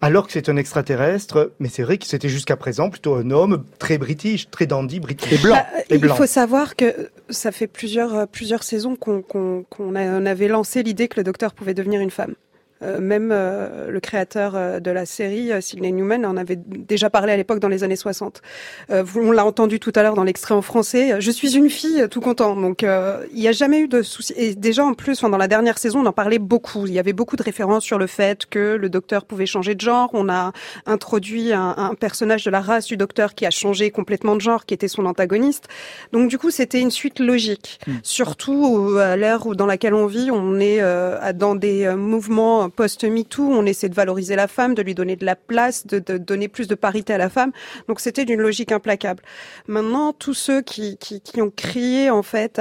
Alors 0.01 0.25
que 0.27 0.33
c'est 0.33 0.49
un 0.49 0.57
extraterrestre, 0.57 1.51
mais 1.59 1.69
c'est 1.69 1.83
vrai 1.83 1.97
que 1.97 2.05
c'était 2.05 2.29
jusqu'à 2.29 2.55
présent 2.57 2.89
plutôt 2.89 3.15
un 3.15 3.29
homme 3.31 3.63
très 3.79 3.97
british, 3.97 4.49
très 4.49 4.65
dandy 4.65 4.99
british. 4.99 5.31
Et 5.33 5.37
blanc. 5.37 5.55
Bah, 5.55 5.65
Et 5.89 5.95
il 5.95 6.01
blanc. 6.01 6.15
faut 6.15 6.25
savoir 6.25 6.75
que 6.75 7.09
ça 7.29 7.51
fait 7.51 7.67
plusieurs, 7.67 8.15
euh, 8.15 8.25
plusieurs 8.25 8.63
saisons 8.63 8.95
qu'on 8.95 9.21
qu'on 9.21 9.63
qu'on 9.69 9.95
a- 9.95 10.03
on 10.19 10.25
avait 10.25 10.47
lancé 10.47 10.83
l'idée 10.83 11.07
que 11.07 11.17
le 11.17 11.23
docteur 11.23 11.53
pouvait 11.53 11.73
devenir 11.73 12.01
une 12.01 12.11
femme. 12.11 12.35
Euh, 12.83 12.99
même 12.99 13.29
euh, 13.31 13.89
le 13.91 13.99
créateur 13.99 14.53
euh, 14.55 14.79
de 14.79 14.89
la 14.91 15.05
série, 15.05 15.51
Sidney 15.61 15.91
Newman, 15.91 16.25
en 16.25 16.35
avait 16.37 16.57
déjà 16.57 17.09
parlé 17.09 17.31
à 17.33 17.37
l'époque 17.37 17.59
dans 17.59 17.67
les 17.67 17.83
années 17.83 17.95
60. 17.95 18.41
Euh, 18.89 19.03
vous- 19.03 19.21
on 19.21 19.31
l'a 19.31 19.45
entendu 19.45 19.79
tout 19.79 19.91
à 19.95 20.01
l'heure 20.03 20.15
dans 20.15 20.23
l'extrait 20.23 20.55
en 20.55 20.61
français. 20.61 21.15
Je 21.21 21.31
suis 21.31 21.55
une 21.55 21.69
fille, 21.69 22.07
tout 22.09 22.21
content. 22.21 22.55
Donc 22.55 22.83
euh, 22.83 23.23
il 23.33 23.39
n'y 23.39 23.47
a 23.47 23.51
jamais 23.51 23.79
eu 23.81 23.87
de 23.87 24.01
souci. 24.01 24.33
Et 24.35 24.55
déjà 24.55 24.83
en 24.83 24.93
plus, 24.93 25.13
enfin, 25.19 25.29
dans 25.29 25.37
la 25.37 25.47
dernière 25.47 25.77
saison, 25.77 25.99
on 26.01 26.05
en 26.07 26.11
parlait 26.11 26.39
beaucoup. 26.39 26.87
Il 26.87 26.93
y 26.93 26.99
avait 26.99 27.13
beaucoup 27.13 27.35
de 27.35 27.43
références 27.43 27.83
sur 27.83 27.99
le 27.99 28.07
fait 28.07 28.45
que 28.47 28.75
le 28.75 28.89
docteur 28.89 29.25
pouvait 29.25 29.45
changer 29.45 29.75
de 29.75 29.81
genre. 29.81 30.09
On 30.13 30.27
a 30.29 30.51
introduit 30.87 31.53
un, 31.53 31.75
un 31.77 31.93
personnage 31.95 32.43
de 32.45 32.49
la 32.49 32.61
race 32.61 32.87
du 32.87 32.97
docteur 32.97 33.35
qui 33.35 33.45
a 33.45 33.51
changé 33.51 33.91
complètement 33.91 34.35
de 34.35 34.41
genre, 34.41 34.65
qui 34.65 34.73
était 34.73 34.87
son 34.87 35.05
antagoniste. 35.05 35.67
Donc 36.13 36.29
du 36.29 36.37
coup, 36.39 36.49
c'était 36.49 36.79
une 36.81 36.91
suite 36.91 37.19
logique. 37.19 37.79
Surtout 38.01 38.89
euh, 38.89 39.13
à 39.13 39.15
l'ère 39.17 39.45
dans 39.55 39.65
laquelle 39.67 39.93
on 39.93 40.07
vit, 40.07 40.29
on 40.31 40.59
est 40.59 40.81
euh, 40.81 41.31
dans 41.33 41.53
des 41.55 41.87
mouvements 41.95 42.69
post-MeToo, 42.71 43.43
on 43.43 43.65
essaie 43.65 43.89
de 43.89 43.95
valoriser 43.95 44.35
la 44.35 44.47
femme, 44.47 44.73
de 44.73 44.81
lui 44.81 44.95
donner 44.95 45.15
de 45.15 45.25
la 45.25 45.35
place, 45.35 45.85
de, 45.85 45.99
de 45.99 46.17
donner 46.17 46.47
plus 46.47 46.67
de 46.67 46.75
parité 46.75 47.13
à 47.13 47.17
la 47.17 47.29
femme. 47.29 47.51
Donc 47.87 47.99
c'était 47.99 48.25
d'une 48.25 48.41
logique 48.41 48.71
implacable. 48.71 49.21
Maintenant, 49.67 50.13
tous 50.13 50.33
ceux 50.33 50.61
qui, 50.61 50.97
qui, 50.97 51.21
qui 51.21 51.41
ont 51.41 51.51
crié 51.51 52.09
en 52.09 52.23
fait 52.23 52.59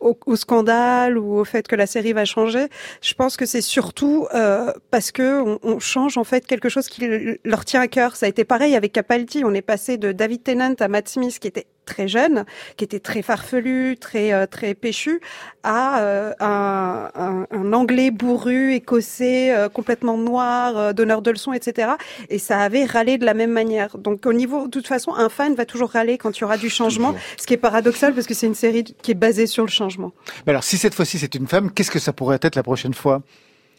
au, 0.00 0.16
au 0.26 0.36
scandale 0.36 1.18
ou 1.18 1.38
au 1.38 1.44
fait 1.44 1.66
que 1.68 1.76
la 1.76 1.86
série 1.86 2.12
va 2.12 2.24
changer, 2.24 2.68
je 3.02 3.14
pense 3.14 3.36
que 3.36 3.46
c'est 3.46 3.60
surtout 3.60 4.26
euh, 4.34 4.72
parce 4.90 5.10
que 5.12 5.42
on, 5.42 5.58
on 5.62 5.78
change 5.78 6.16
en 6.16 6.24
fait 6.24 6.46
quelque 6.46 6.68
chose 6.68 6.88
qui 6.88 7.02
le- 7.06 7.38
leur 7.44 7.64
tient 7.64 7.80
à 7.80 7.88
cœur. 7.88 8.16
Ça 8.16 8.26
a 8.26 8.28
été 8.28 8.44
pareil 8.44 8.76
avec 8.76 8.92
Capaldi. 8.92 9.44
On 9.44 9.52
est 9.54 9.62
passé 9.62 9.96
de 9.98 10.12
David 10.12 10.44
Tennant 10.44 10.74
à 10.78 10.88
Matt 10.88 11.08
Smith 11.08 11.38
qui 11.38 11.48
était 11.48 11.66
très 11.92 12.08
jeune, 12.08 12.44
qui 12.76 12.84
était 12.84 13.00
très 13.00 13.22
farfelu, 13.22 13.96
très 13.98 14.32
euh, 14.32 14.46
très 14.46 14.74
péchu, 14.74 15.20
à 15.62 16.00
euh, 16.00 16.32
un, 16.40 17.10
un, 17.14 17.46
un 17.50 17.72
anglais 17.72 18.10
bourru, 18.10 18.72
écossais, 18.72 19.54
euh, 19.54 19.68
complètement 19.68 20.16
noir, 20.16 20.76
euh, 20.76 20.92
donneur 20.92 21.20
de 21.22 21.30
leçons, 21.30 21.52
etc. 21.52 21.92
Et 22.30 22.38
ça 22.38 22.60
avait 22.60 22.84
râlé 22.84 23.18
de 23.18 23.26
la 23.26 23.34
même 23.34 23.52
manière. 23.52 23.98
Donc 23.98 24.26
au 24.26 24.32
niveau, 24.32 24.66
de 24.66 24.70
toute 24.70 24.86
façon, 24.86 25.12
un 25.14 25.28
fan 25.28 25.54
va 25.54 25.66
toujours 25.66 25.90
râler 25.90 26.16
quand 26.18 26.36
il 26.36 26.40
y 26.40 26.44
aura 26.44 26.56
du 26.56 26.70
changement, 26.70 27.14
ce 27.36 27.46
qui 27.46 27.54
est 27.54 27.58
paradoxal 27.58 28.14
parce 28.14 28.26
que 28.26 28.34
c'est 28.34 28.46
une 28.46 28.54
série 28.54 28.84
qui 28.84 29.10
est 29.10 29.20
basée 29.26 29.46
sur 29.46 29.64
le 29.64 29.70
changement. 29.70 30.12
Mais 30.46 30.50
alors, 30.50 30.64
si 30.64 30.78
cette 30.78 30.94
fois-ci 30.94 31.18
c'est 31.18 31.34
une 31.34 31.46
femme, 31.46 31.70
qu'est-ce 31.70 31.90
que 31.90 31.98
ça 31.98 32.12
pourrait 32.12 32.38
être 32.40 32.56
la 32.56 32.62
prochaine 32.62 32.94
fois? 32.94 33.22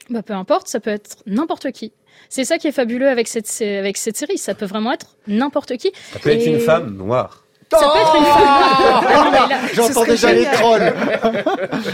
Bah, 0.09 0.21
peu 0.21 0.33
importe, 0.33 0.67
ça 0.67 0.79
peut 0.79 0.89
être 0.89 1.17
n'importe 1.25 1.71
qui. 1.71 1.93
C'est 2.29 2.45
ça 2.45 2.57
qui 2.57 2.67
est 2.67 2.71
fabuleux 2.71 3.09
avec 3.09 3.27
cette, 3.27 3.49
avec 3.61 3.97
cette 3.97 4.17
série. 4.17 4.37
Ça 4.37 4.53
peut 4.53 4.65
vraiment 4.65 4.91
être 4.91 5.17
n'importe 5.27 5.77
qui. 5.77 5.91
Ça 6.11 6.19
peut 6.19 6.29
être 6.29 6.45
une 6.45 6.59
femme 6.59 6.95
noire. 6.95 7.42
Ça 7.79 7.89
peut 7.89 7.99
être 7.99 8.15
une 8.17 8.25
femme. 8.25 8.43
Ah 8.45 9.49
J'entends 9.73 10.03
déjà 10.05 10.33
les 10.33 10.45
trolls. 10.45 10.93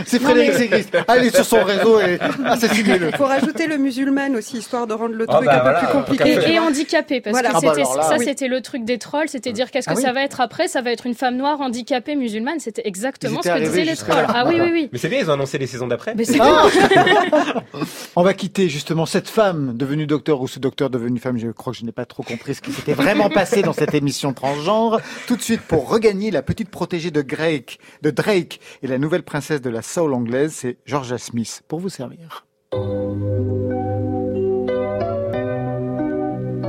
c'est 0.05 0.19
Frédéric 0.21 0.53
Ségrist. 0.53 0.97
Allez 1.07 1.29
sur 1.29 1.45
son 1.45 1.63
réseau 1.63 1.99
et 1.99 2.19
assassinez-le. 2.45 3.09
Il 3.09 3.15
faut 3.17 3.25
rajouter 3.25 3.67
le 3.67 3.77
musulman 3.77 4.33
aussi, 4.37 4.57
histoire 4.57 4.87
de 4.87 4.93
rendre 4.93 5.15
le 5.15 5.25
Ah 5.27 5.33
truc 5.35 5.45
bah 5.45 5.63
un 5.65 5.73
peu 5.73 5.85
plus 5.85 5.93
compliqué. 5.93 6.49
Et, 6.49 6.53
et 6.55 6.59
handicapé, 6.59 7.21
parce 7.21 7.33
Voilà. 7.33 7.49
que 7.49 7.55
Ah 7.57 7.61
bah 7.61 7.73
là, 7.75 8.03
ça, 8.03 8.15
oui. 8.17 8.25
c'était 8.25 8.47
le 8.47 8.61
truc 8.61 8.83
des 8.85 8.97
trolls, 8.97 9.29
c'était 9.29 9.51
dire 9.53 9.71
qu'est-ce 9.71 9.87
que 9.87 9.93
Ah 9.93 9.97
oui. 9.97 10.03
ça 10.03 10.11
va 10.13 10.23
être 10.23 10.41
après 10.41 10.67
Ça 10.67 10.81
va 10.81 10.91
être 10.91 11.05
une 11.05 11.15
femme 11.15 11.35
noire 11.37 11.59
handicapée 11.61 12.15
musulmane. 12.15 12.59
C'était 12.59 12.83
exactement 12.85 13.41
ce 13.41 13.49
que 13.49 13.59
disaient 13.59 13.85
les 13.85 13.95
trolls. 13.95 14.25
Ah 14.27 14.45
oui, 14.47 14.59
oui, 14.61 14.69
oui. 14.71 14.89
Mais 14.91 14.99
c'est 14.99 15.09
bien, 15.09 15.19
ils 15.19 15.29
ont 15.29 15.33
annoncé 15.33 15.57
les 15.57 15.67
saisons 15.67 15.87
d'après. 15.87 16.13
Mais 16.15 16.25
c'est 16.25 16.39
On 18.15 18.23
va 18.23 18.33
quitter 18.33 18.69
justement 18.69 19.05
cette 19.05 19.29
femme 19.29 19.75
devenue 19.77 20.05
docteur 20.07 20.41
ou 20.41 20.47
ce 20.47 20.59
docteur 20.59 20.89
devenu 20.89 21.19
femme. 21.19 21.37
Je 21.37 21.47
crois 21.49 21.73
que 21.73 21.79
je 21.79 21.85
n'ai 21.85 21.91
pas 21.91 22.05
trop 22.05 22.23
compris 22.23 22.55
ce 22.55 22.61
qui 22.61 22.71
s'était 22.71 22.93
vraiment 22.93 23.29
passé 23.29 23.61
dans 23.61 23.73
cette 23.73 23.93
émission 23.93 24.33
transgenre. 24.33 24.99
Tout 25.27 25.35
de 25.35 25.41
suite, 25.41 25.61
pour 25.69 25.87
regagner 25.87 26.31
la 26.31 26.41
petite 26.41 26.69
protégée 26.69 27.11
de 27.11 27.21
Drake, 27.21 27.79
de 28.01 28.09
Drake 28.09 28.59
et 28.81 28.87
la 28.87 28.97
nouvelle 28.97 29.21
princesse 29.21 29.61
de 29.61 29.69
la 29.69 29.83
soul 29.83 30.15
anglaise, 30.15 30.51
c'est 30.53 30.77
Georgia 30.85 31.19
Smith 31.19 31.61
pour 31.67 31.79
vous 31.79 31.89
servir. 31.89 32.47
I 32.73 32.77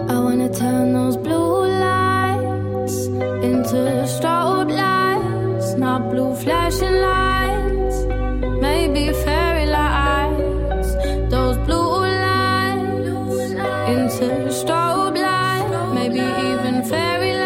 wanna 0.08 0.50
turn 0.50 0.92
those 0.92 1.16
blue 1.16 1.66
lights 1.66 3.06
into 3.42 4.06
strobe 4.06 4.70
lights, 4.70 5.76
not 5.78 6.10
blue 6.10 6.34
flashing 6.34 7.00
lights, 7.00 8.04
maybe 8.60 9.12
fairy 9.24 9.64
lights. 9.64 10.94
Those 11.30 11.56
blue 11.64 12.04
lights 12.04 13.54
into 13.88 14.50
strobe 14.52 15.16
lights, 15.16 15.94
maybe 15.94 16.20
even 16.20 16.84
fairy 16.84 17.32
lights, 17.32 17.39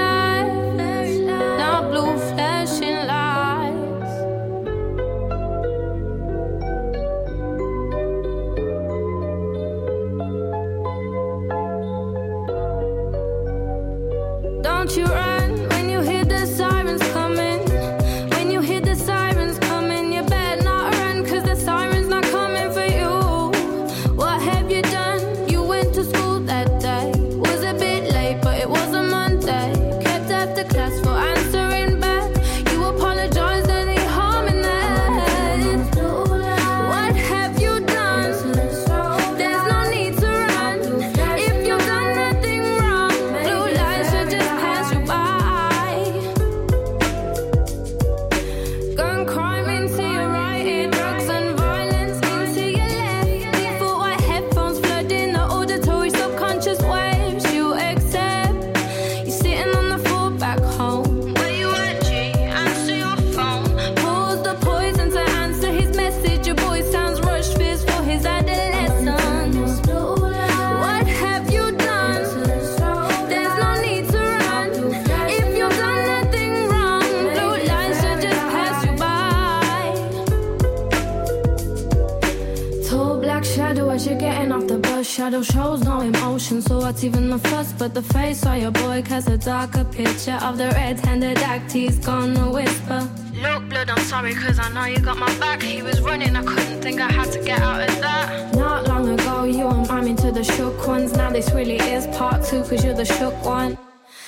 Tall 82.95 83.19
black 83.19 83.45
shadow 83.45 83.91
as 83.91 84.07
you're 84.07 84.17
getting 84.17 84.53
off 84.53 84.69
the 84.69 84.79
bus. 84.79 85.05
Shadow 85.05 85.43
shows 85.43 85.83
no 85.83 86.01
emotion, 86.01 86.63
so 86.63 86.79
what's 86.79 87.03
even 87.03 87.29
the 87.29 87.41
fuss? 87.41 87.73
But 87.73 87.93
the 87.93 88.03
face 88.03 88.47
of 88.47 88.57
your 88.57 88.71
boy 88.71 89.03
casts 89.03 89.29
a 89.29 89.37
darker 89.37 89.83
picture 89.83 90.39
of 90.47 90.59
the 90.59 90.69
red-handed 90.69 91.39
act. 91.39 91.73
He's 91.73 91.99
gonna 91.99 92.49
whisper. 92.53 93.01
Look, 93.43 93.69
blood, 93.69 93.91
I'm 93.91 94.05
sorry, 94.05 94.33
cause 94.35 94.61
I 94.61 94.69
know 94.73 94.85
you 94.85 95.01
got 95.01 95.19
my 95.19 95.33
back. 95.41 95.61
He 95.61 95.83
was 95.83 96.01
running, 96.03 96.37
I 96.37 96.45
couldn't 96.45 96.83
think 96.83 97.01
I 97.01 97.11
had 97.11 97.33
to 97.33 97.43
get 97.43 97.59
out 97.59 97.81
of 97.89 98.01
that. 98.01 98.55
Not 98.55 98.87
long 98.87 99.09
ago, 99.09 99.43
you 99.43 99.65
were 99.67 99.85
miming 99.89 100.15
to 100.19 100.31
the 100.31 100.45
shook 100.45 100.87
ones. 100.87 101.17
Now 101.17 101.31
this 101.31 101.51
really 101.51 101.79
is 101.79 102.07
part 102.17 102.45
two, 102.45 102.63
cause 102.63 102.85
you're 102.85 102.95
the 102.95 103.05
shook 103.05 103.35
one. 103.45 103.77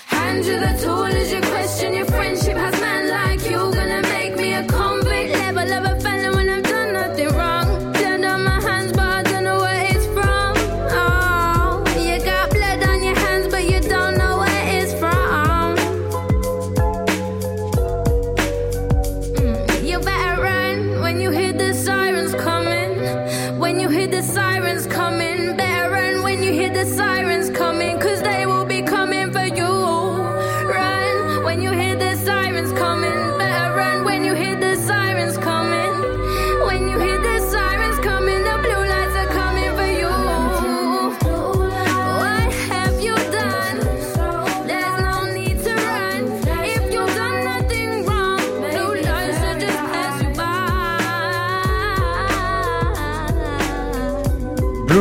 Hand 0.06 0.44
you 0.44 0.58
the 0.58 0.76
tool 0.82 1.04
as 1.04 1.32
you 1.32 1.40
question 1.40 1.94
your 1.94 2.06
friendship. 2.06 2.56
Has 2.56 2.80
man 2.80 2.95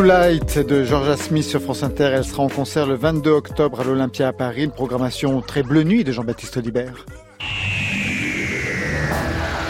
Light 0.06 0.60
de 0.60 0.84
Georgia 0.84 1.18
Smith 1.18 1.46
sur 1.46 1.60
France 1.60 1.82
Inter. 1.82 2.12
Elle 2.14 2.24
sera 2.24 2.44
en 2.44 2.48
concert 2.48 2.86
le 2.86 2.94
22 2.94 3.32
octobre 3.32 3.80
à 3.80 3.84
l'Olympia 3.84 4.28
à 4.28 4.34
Paris. 4.34 4.66
Une 4.66 4.72
programmation 4.72 5.42
très 5.42 5.64
bleu 5.64 5.82
nuit 5.82 6.04
de 6.04 6.12
Jean-Baptiste 6.12 6.58
Audibert. 6.58 7.08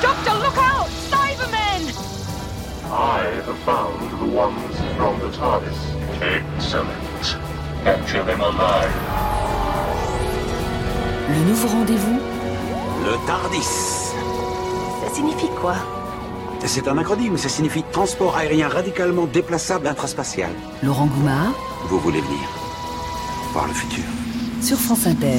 Doctor, 0.02 0.36
look 0.36 0.58
out! 0.58 0.90
Cybermen! 1.10 1.90
I 2.92 3.22
have 3.46 3.58
found 3.64 4.12
the 4.20 4.36
ones 4.36 4.76
from 4.98 5.18
the 5.22 5.32
TARDIS. 5.38 5.96
Excellent. 6.22 7.38
Capture 7.86 8.26
them 8.26 8.42
alive. 8.42 8.92
Le 11.30 11.50
nouveau 11.50 11.68
rendez-vous? 11.70 12.20
Le 13.06 13.26
TARDIS. 13.26 14.14
Ça 15.02 15.14
signifie 15.14 15.50
quoi? 15.62 15.76
C'est 16.68 16.88
un 16.88 16.98
acronyme, 16.98 17.38
ça 17.38 17.48
signifie 17.48 17.84
transport 17.92 18.36
aérien 18.36 18.68
radicalement 18.68 19.26
déplaçable 19.26 19.88
intraspatial. 19.88 20.50
Laurent 20.84 21.06
Goumard 21.06 21.54
Vous 21.90 22.00
voulez 22.00 22.22
venir 22.22 22.50
voir 23.54 23.68
le 23.68 23.74
futur 23.74 24.04
sur 24.62 24.78
France 24.78 25.06
Inter. 25.06 25.38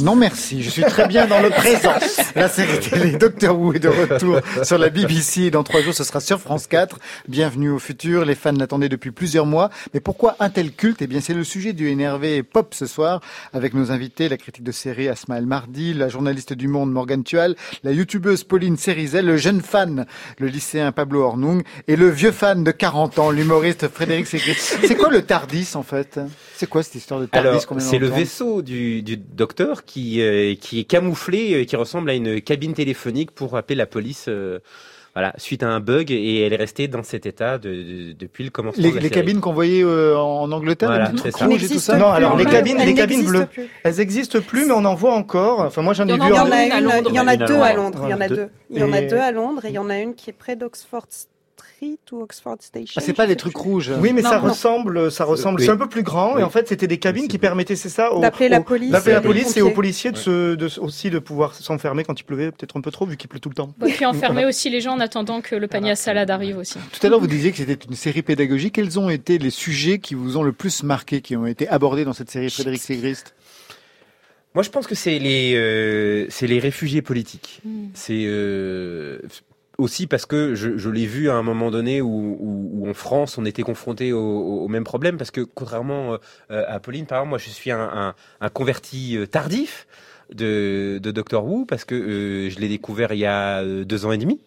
Non 0.00 0.14
merci, 0.14 0.62
je 0.62 0.70
suis 0.70 0.82
très 0.82 1.08
bien 1.08 1.26
dans 1.26 1.40
le 1.40 1.50
présent. 1.50 1.92
La 2.36 2.48
série 2.48 2.78
télé 2.78 3.18
Doctor 3.18 3.58
Who 3.58 3.74
est 3.74 3.80
de 3.80 3.88
retour 3.88 4.38
sur 4.62 4.78
la 4.78 4.90
BBC 4.90 5.50
dans 5.50 5.64
trois 5.64 5.80
jours 5.80 5.94
ce 5.94 6.04
sera 6.04 6.20
sur 6.20 6.40
France 6.40 6.68
4. 6.68 6.98
Bienvenue 7.26 7.70
au 7.70 7.80
futur, 7.80 8.24
les 8.24 8.36
fans 8.36 8.52
l'attendaient 8.52 8.88
depuis 8.88 9.10
plusieurs 9.10 9.44
mois. 9.46 9.70
Mais 9.92 10.00
pourquoi 10.00 10.36
un 10.38 10.50
tel 10.50 10.72
culte? 10.72 11.02
Eh 11.02 11.08
bien 11.08 11.20
c'est 11.20 11.34
le 11.34 11.42
sujet 11.42 11.72
du 11.72 11.92
NRV 11.94 12.44
Pop 12.44 12.74
ce 12.74 12.86
soir 12.86 13.20
avec 13.52 13.74
nos 13.74 13.90
invités, 13.90 14.28
la 14.28 14.36
critique 14.36 14.62
de 14.62 14.72
série 14.72 15.08
Asma 15.08 15.38
El 15.38 15.46
Mardi, 15.46 15.94
la 15.94 16.08
journaliste 16.08 16.52
du 16.52 16.68
Monde 16.68 16.92
Morgane 16.92 17.24
Tual, 17.24 17.56
la 17.82 17.90
youtubeuse 17.90 18.44
Pauline 18.44 18.76
Cerizel, 18.76 19.26
le 19.26 19.36
jeune 19.36 19.62
fan, 19.62 20.06
le 20.38 20.46
lycéen 20.46 20.92
Pablo 20.92 21.22
Hornung 21.22 21.64
et 21.88 21.96
le 21.96 22.08
vieux 22.08 22.32
fan 22.32 22.62
de 22.62 22.70
40 22.70 23.18
ans, 23.18 23.30
l'humoriste 23.32 23.88
Frédéric 23.88 24.28
Segris. 24.28 24.54
C'est 24.54 24.96
quoi 24.96 25.10
le 25.10 25.22
Tardis 25.22 25.70
en 25.74 25.82
fait? 25.82 26.20
C'est 26.58 26.68
quoi 26.68 26.82
cette 26.82 26.96
histoire 26.96 27.20
de 27.20 27.26
Tardis 27.26 27.64
c'est 27.78 27.98
le 27.98 28.08
vaisseau 28.08 28.62
du, 28.62 29.02
du 29.02 29.16
docteur 29.16 29.84
qui, 29.84 30.20
euh, 30.20 30.54
qui 30.60 30.80
est 30.80 30.84
camouflé, 30.84 31.54
euh, 31.54 31.64
qui 31.64 31.76
ressemble 31.76 32.10
à 32.10 32.14
une 32.14 32.40
cabine 32.40 32.74
téléphonique 32.74 33.30
pour 33.30 33.56
appeler 33.56 33.76
la 33.76 33.86
police. 33.86 34.24
euh, 34.28 34.58
voilà, 35.14 35.32
suite 35.36 35.62
à 35.64 35.68
un 35.68 35.80
bug 35.80 36.10
et 36.12 36.42
elle 36.42 36.52
est 36.52 36.56
restée 36.56 36.86
dans 36.86 37.02
cet 37.02 37.26
état 37.26 37.58
de, 37.58 37.70
de- 37.70 38.12
depuis 38.12 38.44
le 38.44 38.50
commencement 38.50 38.82
Les, 38.82 38.90
de 38.90 38.94
la 38.96 39.00
les 39.02 39.08
série. 39.08 39.20
cabines 39.20 39.40
qu'on 39.40 39.52
voyait 39.52 39.82
euh, 39.82 40.16
en 40.16 40.50
Angleterre, 40.52 40.88
Voilà, 40.90 41.12
c'est 41.20 41.30
ça. 41.32 41.46
rouges 41.46 41.64
et 41.64 41.68
tout 41.68 41.78
ça. 41.80 41.96
Non, 41.96 42.08
alors 42.08 42.36
les 42.36 42.44
Elles 42.44 42.50
cabines, 42.50 42.76
les 42.78 42.84
n'existent 42.86 43.02
cabines 43.08 43.26
bleues, 43.26 43.46
plus. 43.46 43.68
elles 43.84 43.96
n'existent 43.96 44.40
plus, 44.40 44.66
mais 44.66 44.72
on 44.72 44.84
en 44.84 44.94
voit 44.94 45.14
encore. 45.14 45.60
Enfin, 45.60 45.82
moi 45.82 45.92
j'en 45.94 46.06
ai 46.08 46.12
Il 46.12 46.18
y 46.18 46.20
en 46.20 46.24
vu. 46.26 46.30
Il 47.08 47.14
y 47.14 47.18
en 47.20 47.26
a 47.26 47.36
deux 47.36 47.54
à 47.56 47.72
Londres. 47.72 48.00
Il 48.04 48.10
y 48.10 48.14
en 48.14 48.20
a 48.20 48.28
deux. 48.28 48.48
Il 48.70 48.78
y 48.78 48.82
en 48.84 48.92
a 48.92 49.00
Et- 49.00 49.06
deux 49.08 49.16
à 49.16 49.32
Londres 49.32 49.64
et 49.64 49.68
il 49.68 49.74
y 49.74 49.78
en 49.78 49.90
a 49.90 49.98
une 49.98 50.14
qui 50.14 50.30
est 50.30 50.34
près 50.34 50.54
d'Oxford 50.56 51.06
Street 51.78 51.98
ou 52.10 52.22
Oxford 52.22 52.56
Station. 52.60 52.94
Ah, 52.96 53.00
c'est 53.00 53.12
pas 53.12 53.26
les 53.26 53.36
trucs 53.36 53.56
rouges. 53.56 53.92
Oui, 54.00 54.12
mais 54.12 54.22
Non, 54.22 54.30
ça 54.30 54.38
non. 54.40 54.48
ressemble, 54.48 55.12
ça 55.12 55.24
ressemble. 55.24 55.60
Oui. 55.60 55.66
C'est 55.66 55.70
un 55.70 55.76
peu 55.76 55.88
plus 55.88 56.02
grand 56.02 56.34
Oui. 56.34 56.40
et 56.40 56.44
en 56.44 56.50
fait, 56.50 56.66
c'était 56.66 56.88
des 56.88 56.98
cabines 56.98 57.28
qui 57.28 57.38
permettaient, 57.38 57.76
c'est 57.76 57.88
ça, 57.88 58.12
aux- 58.12 58.20
D'appeler 58.20 58.48
la 58.48 58.60
police 58.60 58.90
d'appeler 58.90 59.12
la 59.12 59.20
police 59.20 59.56
et 59.56 59.62
aux 59.62 59.70
policiers 59.70 60.10
de 60.10 60.16
se, 60.16 60.54
de, 60.56 60.68
aussi 60.80 61.08
de 61.10 61.20
pouvoir 61.20 61.54
s'enfermer 61.54 62.02
quand 62.02 62.18
il 62.18 62.24
pleuvait, 62.24 62.50
peut-être 62.50 62.76
un 62.76 62.80
peu 62.80 62.90
trop 62.90 63.06
vu 63.06 63.16
qu'il 63.16 63.28
pleut 63.28 63.38
tout 63.38 63.48
le 63.48 63.54
temps. 63.54 63.72
Et 63.86 63.92
puis 63.92 64.04
enfermer 64.06 64.44
aussi 64.44 64.70
les 64.70 64.80
gens 64.80 64.94
en 64.94 65.00
attendant 65.00 65.40
que 65.40 65.54
le 65.54 65.68
panier 65.68 65.92
à 65.92 65.96
salade 65.96 66.30
arrive 66.30 66.58
aussi. 66.58 66.78
Tout 66.92 67.06
à 67.06 67.10
l'heure, 67.10 67.20
vous 67.20 67.28
disiez 67.28 67.52
que 67.52 67.58
c'était 67.58 67.78
une 67.88 67.94
série 67.94 68.22
pédagogique. 68.22 68.74
Quels 68.74 68.98
ont 68.98 69.08
été 69.08 69.38
les 69.38 69.50
sujets 69.50 70.00
qui 70.00 70.14
vous 70.16 70.36
ont 70.36 70.42
le 70.42 70.52
plus 70.52 70.82
marqué, 70.82 71.20
qui 71.20 71.36
ont 71.36 71.46
été 71.46 71.68
abordés 71.68 72.04
dans 72.04 72.12
cette 72.12 72.30
série 72.30 72.50
Frédéric 72.50 72.82
Ségrist? 72.82 73.34
Moi, 74.54 74.64
je 74.64 74.70
pense 74.70 74.86
que 74.88 74.96
c'est 74.96 75.18
les, 75.20 75.54
euh, 75.54 76.26
c'est 76.30 76.48
les 76.48 76.58
réfugiés 76.58 77.02
politiques. 77.02 77.60
Mm. 77.64 77.84
C'est 77.94 78.24
euh, 78.26 79.20
aussi 79.78 80.06
parce 80.08 80.26
que 80.26 80.54
je, 80.54 80.76
je 80.76 80.90
l'ai 80.90 81.06
vu 81.06 81.30
à 81.30 81.34
un 81.34 81.42
moment 81.42 81.70
donné 81.70 82.00
où, 82.02 82.08
où, 82.40 82.70
où 82.74 82.90
en 82.90 82.94
France, 82.94 83.38
on 83.38 83.44
était 83.44 83.62
confronté 83.62 84.12
au, 84.12 84.20
au, 84.20 84.68
même 84.68 84.84
problème. 84.84 85.16
Parce 85.16 85.30
que 85.30 85.40
contrairement 85.40 86.18
euh, 86.50 86.64
à 86.68 86.80
Pauline, 86.80 87.06
par 87.06 87.18
exemple, 87.18 87.30
moi, 87.30 87.38
je 87.38 87.48
suis 87.48 87.70
un, 87.70 87.80
un, 87.80 88.14
un 88.40 88.48
converti 88.50 89.16
euh, 89.16 89.26
tardif 89.26 89.86
de, 90.34 90.98
de 91.02 91.10
Doctor 91.10 91.46
Who 91.46 91.64
parce 91.64 91.84
que 91.84 91.94
euh, 91.94 92.50
je 92.50 92.58
l'ai 92.58 92.68
découvert 92.68 93.12
il 93.12 93.20
y 93.20 93.26
a 93.26 93.60
euh, 93.62 93.84
deux 93.84 94.04
ans 94.04 94.12
et 94.12 94.18
demi. 94.18 94.40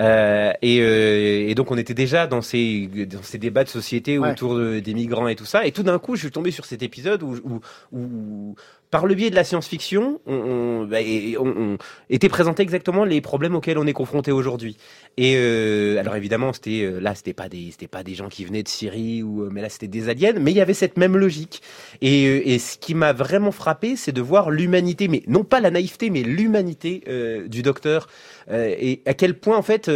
Euh, 0.00 0.52
et, 0.62 0.80
euh, 0.80 1.46
et 1.50 1.54
donc 1.54 1.70
on 1.70 1.76
était 1.76 1.92
déjà 1.92 2.26
dans 2.26 2.40
ces 2.40 2.86
dans 3.06 3.22
ces 3.22 3.36
débats 3.36 3.64
de 3.64 3.68
société 3.68 4.18
Ouais. 4.18 4.30
autour 4.30 4.54
de- 4.56 4.80
des 4.80 4.94
migrants 4.94 5.28
et 5.28 5.36
tout 5.36 5.44
ça. 5.44 5.66
Et 5.66 5.72
tout 5.72 5.82
d'un 5.82 5.98
coup, 5.98 6.16
je 6.16 6.22
suis 6.22 6.30
tombé 6.30 6.50
sur 6.52 6.64
cet 6.64 6.82
épisode 6.82 7.22
où, 7.22 7.34
où, 7.44 7.60
où 7.92 8.54
par 8.90 9.06
le 9.06 9.14
biais 9.14 9.30
de 9.30 9.36
la 9.36 9.44
science-fiction, 9.44 10.20
on, 10.26 10.34
on, 10.34 10.84
bah, 10.84 10.98
on, 11.38 11.48
on 11.48 11.78
était 12.08 12.28
présenté 12.28 12.62
exactement 12.62 13.04
les 13.04 13.20
problèmes 13.20 13.54
auxquels 13.54 13.78
on 13.78 13.86
est 13.86 13.92
confronté 13.92 14.32
aujourd'hui. 14.32 14.76
Et 15.16 15.34
euh, 15.36 15.98
alors 15.98 16.16
évidemment, 16.16 16.52
c'était 16.52 16.82
euh, 16.82 17.00
là, 17.00 17.14
c'était 17.14 17.32
pas 17.32 17.48
des 17.48 17.70
c'était 17.70 17.88
pas 17.88 18.02
des 18.02 18.14
gens 18.14 18.28
qui 18.28 18.44
venaient 18.44 18.62
de 18.62 18.68
Syrie 18.68 19.22
ou 19.22 19.42
euh, 19.42 19.50
mais 19.52 19.62
là 19.62 19.68
c'était 19.68 19.88
des 19.88 20.08
aliens, 20.08 20.34
mais 20.40 20.50
il 20.50 20.56
y 20.56 20.60
avait 20.60 20.74
cette 20.74 20.96
même 20.96 21.16
logique. 21.16 21.62
Et, 22.00 22.26
euh, 22.26 22.42
et 22.44 22.58
ce 22.58 22.78
qui 22.78 22.94
m'a 22.94 23.12
vraiment 23.12 23.52
frappé, 23.52 23.96
c'est 23.96 24.12
de 24.12 24.20
voir 24.20 24.50
l'humanité, 24.50 25.08
mais 25.08 25.22
non 25.26 25.44
pas 25.44 25.60
la 25.60 25.70
naïveté, 25.70 26.10
mais 26.10 26.22
l'humanité 26.22 27.02
euh, 27.08 27.46
du 27.46 27.62
docteur 27.62 28.08
euh, 28.50 28.74
et 28.78 29.02
à 29.06 29.14
quel 29.14 29.34
point 29.38 29.56
en 29.56 29.62
fait 29.62 29.90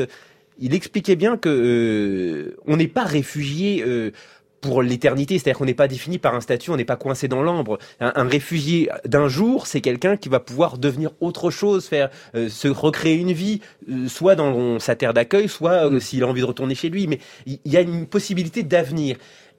il 0.61 0.74
expliquait 0.74 1.16
bien 1.16 1.37
que 1.37 1.48
euh, 1.48 2.57
on 2.66 2.76
n'est 2.76 2.88
pas 2.88 3.04
réfugié 3.04 3.83
euh, 3.85 4.12
pour 4.64 4.83
l'éternité, 4.83 5.38
c'est-à-dire 5.38 5.59
qu'on 5.59 5.66
n'est 5.66 5.74
pas 5.74 5.88
défini 5.88 6.18
par 6.18 6.35
un 6.35 6.40
statut, 6.40 6.70
on 6.70 6.77
n'est 6.77 6.87
pas 6.87 6.96
coincé 6.96 7.29
dans 7.29 7.42
l'ambre. 7.42 7.79
Un, 8.00 8.12
un 8.16 8.24
réfugié 8.24 8.88
d'un 9.05 9.29
jour, 9.29 9.66
c'est 9.66 9.83
quelqu'un 9.83 10.16
qui 10.16 10.31
va 10.31 10.40
pouvoir 10.40 10.79
devenir 10.79 11.11
autre 11.20 11.50
chose, 11.50 11.87
faire 11.87 12.09
euh, 12.35 12.48
se 12.48 12.68
recréer 12.68 13.16
une 13.16 13.33
vie, 13.33 13.61
euh, 13.90 14.09
soit 14.09 14.37
dans 14.37 14.79
sa 14.79 14.96
terre 14.96 15.12
d'accueil, 15.12 15.48
soit 15.48 15.90
euh, 15.90 16.00
s'il 16.00 16.22
a 16.22 16.27
envie 16.27 16.40
de 16.40 16.46
retourner 16.46 16.74
chez 16.74 16.88
lui. 16.88 17.07
Mais 17.07 17.18
il 17.44 17.59
y 17.66 17.77
a 17.77 17.83
une 17.83 18.07
possibilité 18.07 18.62
d'avenir. 18.62 19.16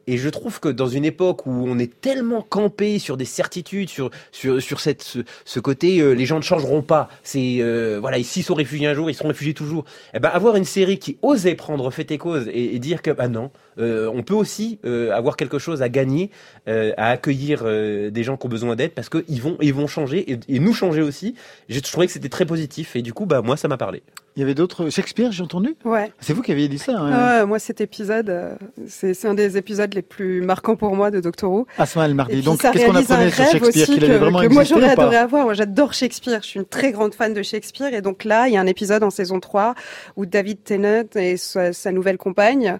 Et 0.08 0.18
je 0.18 0.30
trouve 0.30 0.60
que 0.60 0.70
dans 0.70 0.88
une 0.88 1.06
époque 1.06 1.46
où 1.46 1.66
on 1.68 1.80
est 1.80 2.00
tellement 2.00 2.42
campé 2.42 3.00
sur 3.00 3.18
des 3.18 3.26
certitudes, 3.26 3.90
sur 3.90 4.12
sur 4.32 4.62
sur 4.62 4.80
cette 4.80 5.02
ce, 5.02 5.20
ce 5.46 5.60
côté, 5.60 6.00
euh, 6.00 6.14
les 6.14 6.26
gens 6.26 6.38
ne 6.38 6.44
changeront 6.44 6.84
pas. 6.84 7.10
C'est 7.24 7.58
euh, 7.60 7.98
voilà, 8.00 8.22
s'ils 8.22 8.44
sont 8.44 8.54
réfugiés 8.54 8.88
un 8.88 8.94
jour, 8.94 9.10
ils 9.10 9.16
seront 9.16 9.30
réfugiés 9.30 9.54
toujours. 9.54 9.86
Eh 10.14 10.20
ben 10.20 10.30
avoir 10.30 10.56
une 10.56 10.66
série 10.66 11.00
qui 11.00 11.18
osait 11.22 11.56
prendre 11.56 11.90
fait 11.92 12.12
et 12.12 12.18
cause 12.18 12.48
et, 12.50 12.76
et 12.76 12.80
dire 12.80 13.02
que 13.02 13.12
bah 13.12 13.28
non, 13.28 13.50
euh, 13.80 14.10
on 14.14 14.24
peut 14.24 14.34
aussi 14.34 14.80
euh, 14.86 15.12
avoir 15.12 15.38
quelque 15.38 15.60
chose 15.60 15.82
à 15.82 15.90
gagner, 15.90 16.30
euh, 16.68 16.92
à 16.98 17.10
accueillir 17.10 17.62
euh, 17.66 18.10
des 18.10 18.24
gens 18.24 18.38
qui 18.38 18.46
ont 18.46 18.50
besoin 18.50 18.76
d'aide 18.76 18.92
parce 18.92 19.10
que 19.10 19.24
ils 19.28 19.42
vont 19.42 19.58
ils 19.62 19.74
vont 19.74 19.88
changer 19.88 20.32
et, 20.32 20.40
et 20.48 20.60
nous 20.60 20.74
changer 20.74 21.02
aussi. 21.02 21.36
Je 21.70 21.80
trouvais 21.80 22.08
que 22.08 22.14
c'était 22.14 22.30
très 22.30 22.46
positif 22.46 22.96
et 22.96 23.02
du 23.02 23.14
coup 23.14 23.26
bah 23.26 23.42
moi 23.42 23.58
ça 23.58 23.68
m'a 23.68 23.78
parlé. 23.78 24.04
Il 24.38 24.42
y 24.42 24.44
avait 24.44 24.54
d'autres. 24.54 24.90
Shakespeare, 24.90 25.32
j'ai 25.32 25.44
entendu? 25.44 25.76
Ouais. 25.86 26.12
C'est 26.20 26.34
vous 26.34 26.42
qui 26.42 26.52
aviez 26.52 26.68
dit 26.68 26.78
ça. 26.78 26.92
hein 27.00 27.10
Ah, 27.14 27.46
moi, 27.46 27.58
cet 27.58 27.80
épisode, 27.80 28.30
euh, 28.30 28.56
c'est 28.86 29.14
c'est 29.14 29.30
un 29.30 29.34
des 29.34 29.56
épisodes 29.56 29.94
les 29.94 30.02
plus 30.02 30.42
marquants 30.42 30.76
pour 30.76 30.94
moi 30.94 31.10
de 31.10 31.22
Doctor 31.22 31.50
Who. 31.50 31.68
El 31.80 32.12
Et 32.12 32.14
Mardi. 32.14 32.34
puis, 32.34 32.44
Donc, 32.44 32.62
ça 32.62 32.72
qu'est-ce 32.72 32.86
qu'on 32.86 32.92
réalise 32.92 33.12
un 33.12 33.16
apprenait 33.16 33.32
sur 33.32 33.44
rêve 33.44 33.52
Shakespeare 33.54 33.84
aussi 33.84 33.94
Qu'il 33.94 34.04
avait 34.04 34.14
que, 34.16 34.20
vraiment 34.20 34.42
que 34.42 34.48
moi 34.48 34.66
j'aurais 34.66 34.90
adoré 34.90 35.16
avoir. 35.16 35.46
Moi, 35.46 35.54
j'adore 35.54 35.94
Shakespeare. 35.94 36.42
Je 36.42 36.48
suis 36.48 36.60
une 36.60 36.66
très 36.66 36.92
grande 36.92 37.16
fan 37.16 37.34
de 37.34 37.42
Shakespeare. 37.44 37.94
Et 37.94 38.02
donc 38.02 38.26
là, 38.26 38.50
il 38.50 38.54
y 38.56 38.58
a 38.58 38.60
un 38.60 38.66
épisode 38.68 39.04
en 39.04 39.10
saison 39.10 39.40
3 39.40 39.74
où 40.18 40.26
David 40.26 40.66
Tennant 40.66 41.06
et 41.16 41.38
sa, 41.38 41.72
sa 41.72 41.94
nouvelle 41.94 42.18
compagne, 42.18 42.78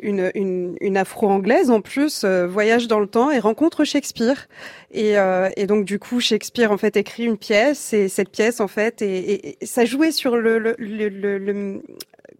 une, 0.00 0.30
une, 0.34 0.76
une 0.80 0.96
afro-anglaise 0.96 1.70
en 1.70 1.80
plus, 1.80 2.22
euh, 2.24 2.46
voyagent 2.46 2.88
dans 2.88 3.00
le 3.00 3.06
temps 3.06 3.30
et 3.30 3.38
rencontrent 3.38 3.84
Shakespeare. 3.84 4.48
Et, 4.92 5.18
euh, 5.18 5.48
et 5.56 5.66
donc 5.66 5.84
du 5.84 5.98
coup, 5.98 6.20
Shakespeare 6.20 6.70
en 6.72 6.76
fait 6.78 6.96
écrit 6.96 7.24
une 7.24 7.36
pièce 7.38 7.92
et 7.92 8.08
cette 8.08 8.30
pièce 8.30 8.60
en 8.60 8.68
fait, 8.68 9.02
et, 9.02 9.58
et- 9.62 9.66
ça 9.66 9.84
jouait 9.84 10.12
sur 10.12 10.36
le, 10.36 10.58
le, 10.58 10.74
le- 10.78 11.38
le- 11.38 11.82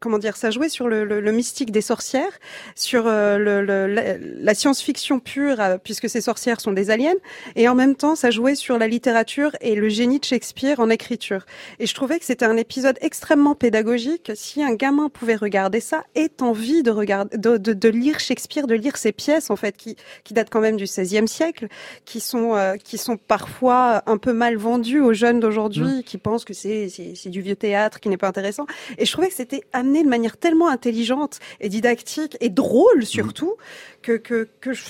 comment 0.01 0.19
dire, 0.19 0.37
ça 0.37 0.51
jouait 0.51 0.69
sur 0.69 0.89
le, 0.89 1.05
le, 1.05 1.21
le 1.21 1.33
mystique 1.33 1.71
des 1.71 1.81
sorcières, 1.81 2.39
sur 2.75 3.07
euh, 3.07 3.39
le, 3.39 3.63
la, 3.87 4.19
la 4.19 4.55
science-fiction 4.55 5.21
pure, 5.21 5.61
euh, 5.61 5.79
puisque 5.83 6.09
ces 6.09 6.21
sorcières 6.21 6.61
sont 6.61 6.73
des 6.73 6.91
aliens, 6.91 7.15
et 7.57 7.69
en 7.69 7.75
même 7.75 7.95
temps, 7.95 8.17
ça 8.17 8.31
jouait 8.31 8.55
sur 8.55 8.79
la 8.79 8.89
littérature 8.89 9.57
et 9.61 9.75
le 9.75 9.89
génie 9.89 10.21
de 10.21 10.25
Shakespeare 10.25 10.81
en 10.81 10.91
écriture. 10.91 11.47
Et 11.79 11.87
je 11.87 11.95
trouvais 11.95 12.19
que 12.19 12.25
c'était 12.25 12.45
un 12.45 12.57
épisode 12.57 12.99
extrêmement 13.01 13.55
pédagogique. 13.55 14.33
Si 14.35 14.63
un 14.63 14.75
gamin 14.75 15.09
pouvait 15.09 15.37
regarder 15.37 15.81
ça, 15.81 16.05
ait 16.15 16.43
envie 16.43 16.83
de 16.83 16.91
regarder, 16.91 17.37
de, 17.37 17.57
de, 17.57 17.73
de 17.73 17.89
lire 17.89 18.21
Shakespeare, 18.21 18.67
de 18.67 18.75
lire 18.75 18.97
ses 18.97 19.13
pièces 19.13 19.51
en 19.51 19.57
fait, 19.57 19.77
qui, 19.77 19.97
qui 20.25 20.35
datent 20.35 20.51
quand 20.51 20.61
même 20.61 20.77
du 20.77 20.85
XVIe 20.85 21.29
siècle, 21.29 21.69
qui 22.05 22.21
sont, 22.21 22.55
euh, 22.55 22.77
qui 22.77 22.99
sont 22.99 23.17
parfois 23.17 24.03
un 24.07 24.19
peu 24.19 24.33
mal 24.33 24.57
vendues 24.57 25.01
aux 25.01 25.13
jeunes 25.13 25.41
d'aujourd'hui, 25.41 26.05
qui 26.05 26.19
pensent 26.19 26.45
que 26.45 26.55
c'est 26.55 26.89
du 27.27 27.41
vieux 27.41 27.57
théâtre, 27.57 28.01
qui 28.01 28.09
n'est 28.09 28.17
pas 28.17 28.29
intéressant. 28.29 28.67
Et 28.99 29.05
je 29.07 29.13
trouvais 29.13 29.29
que 29.29 29.35
c'était 29.35 29.63
amené 29.75 30.03
de 30.03 30.09
manière 30.09 30.37
tellement 30.37 30.69
intelligente 30.69 31.39
et 31.61 31.69
didactique 31.69 32.37
et 32.41 32.49
drôle 32.49 33.05
surtout 33.05 33.55
que 34.03 34.13
que 34.13 34.49
que 34.61 34.73
je- 34.73 34.85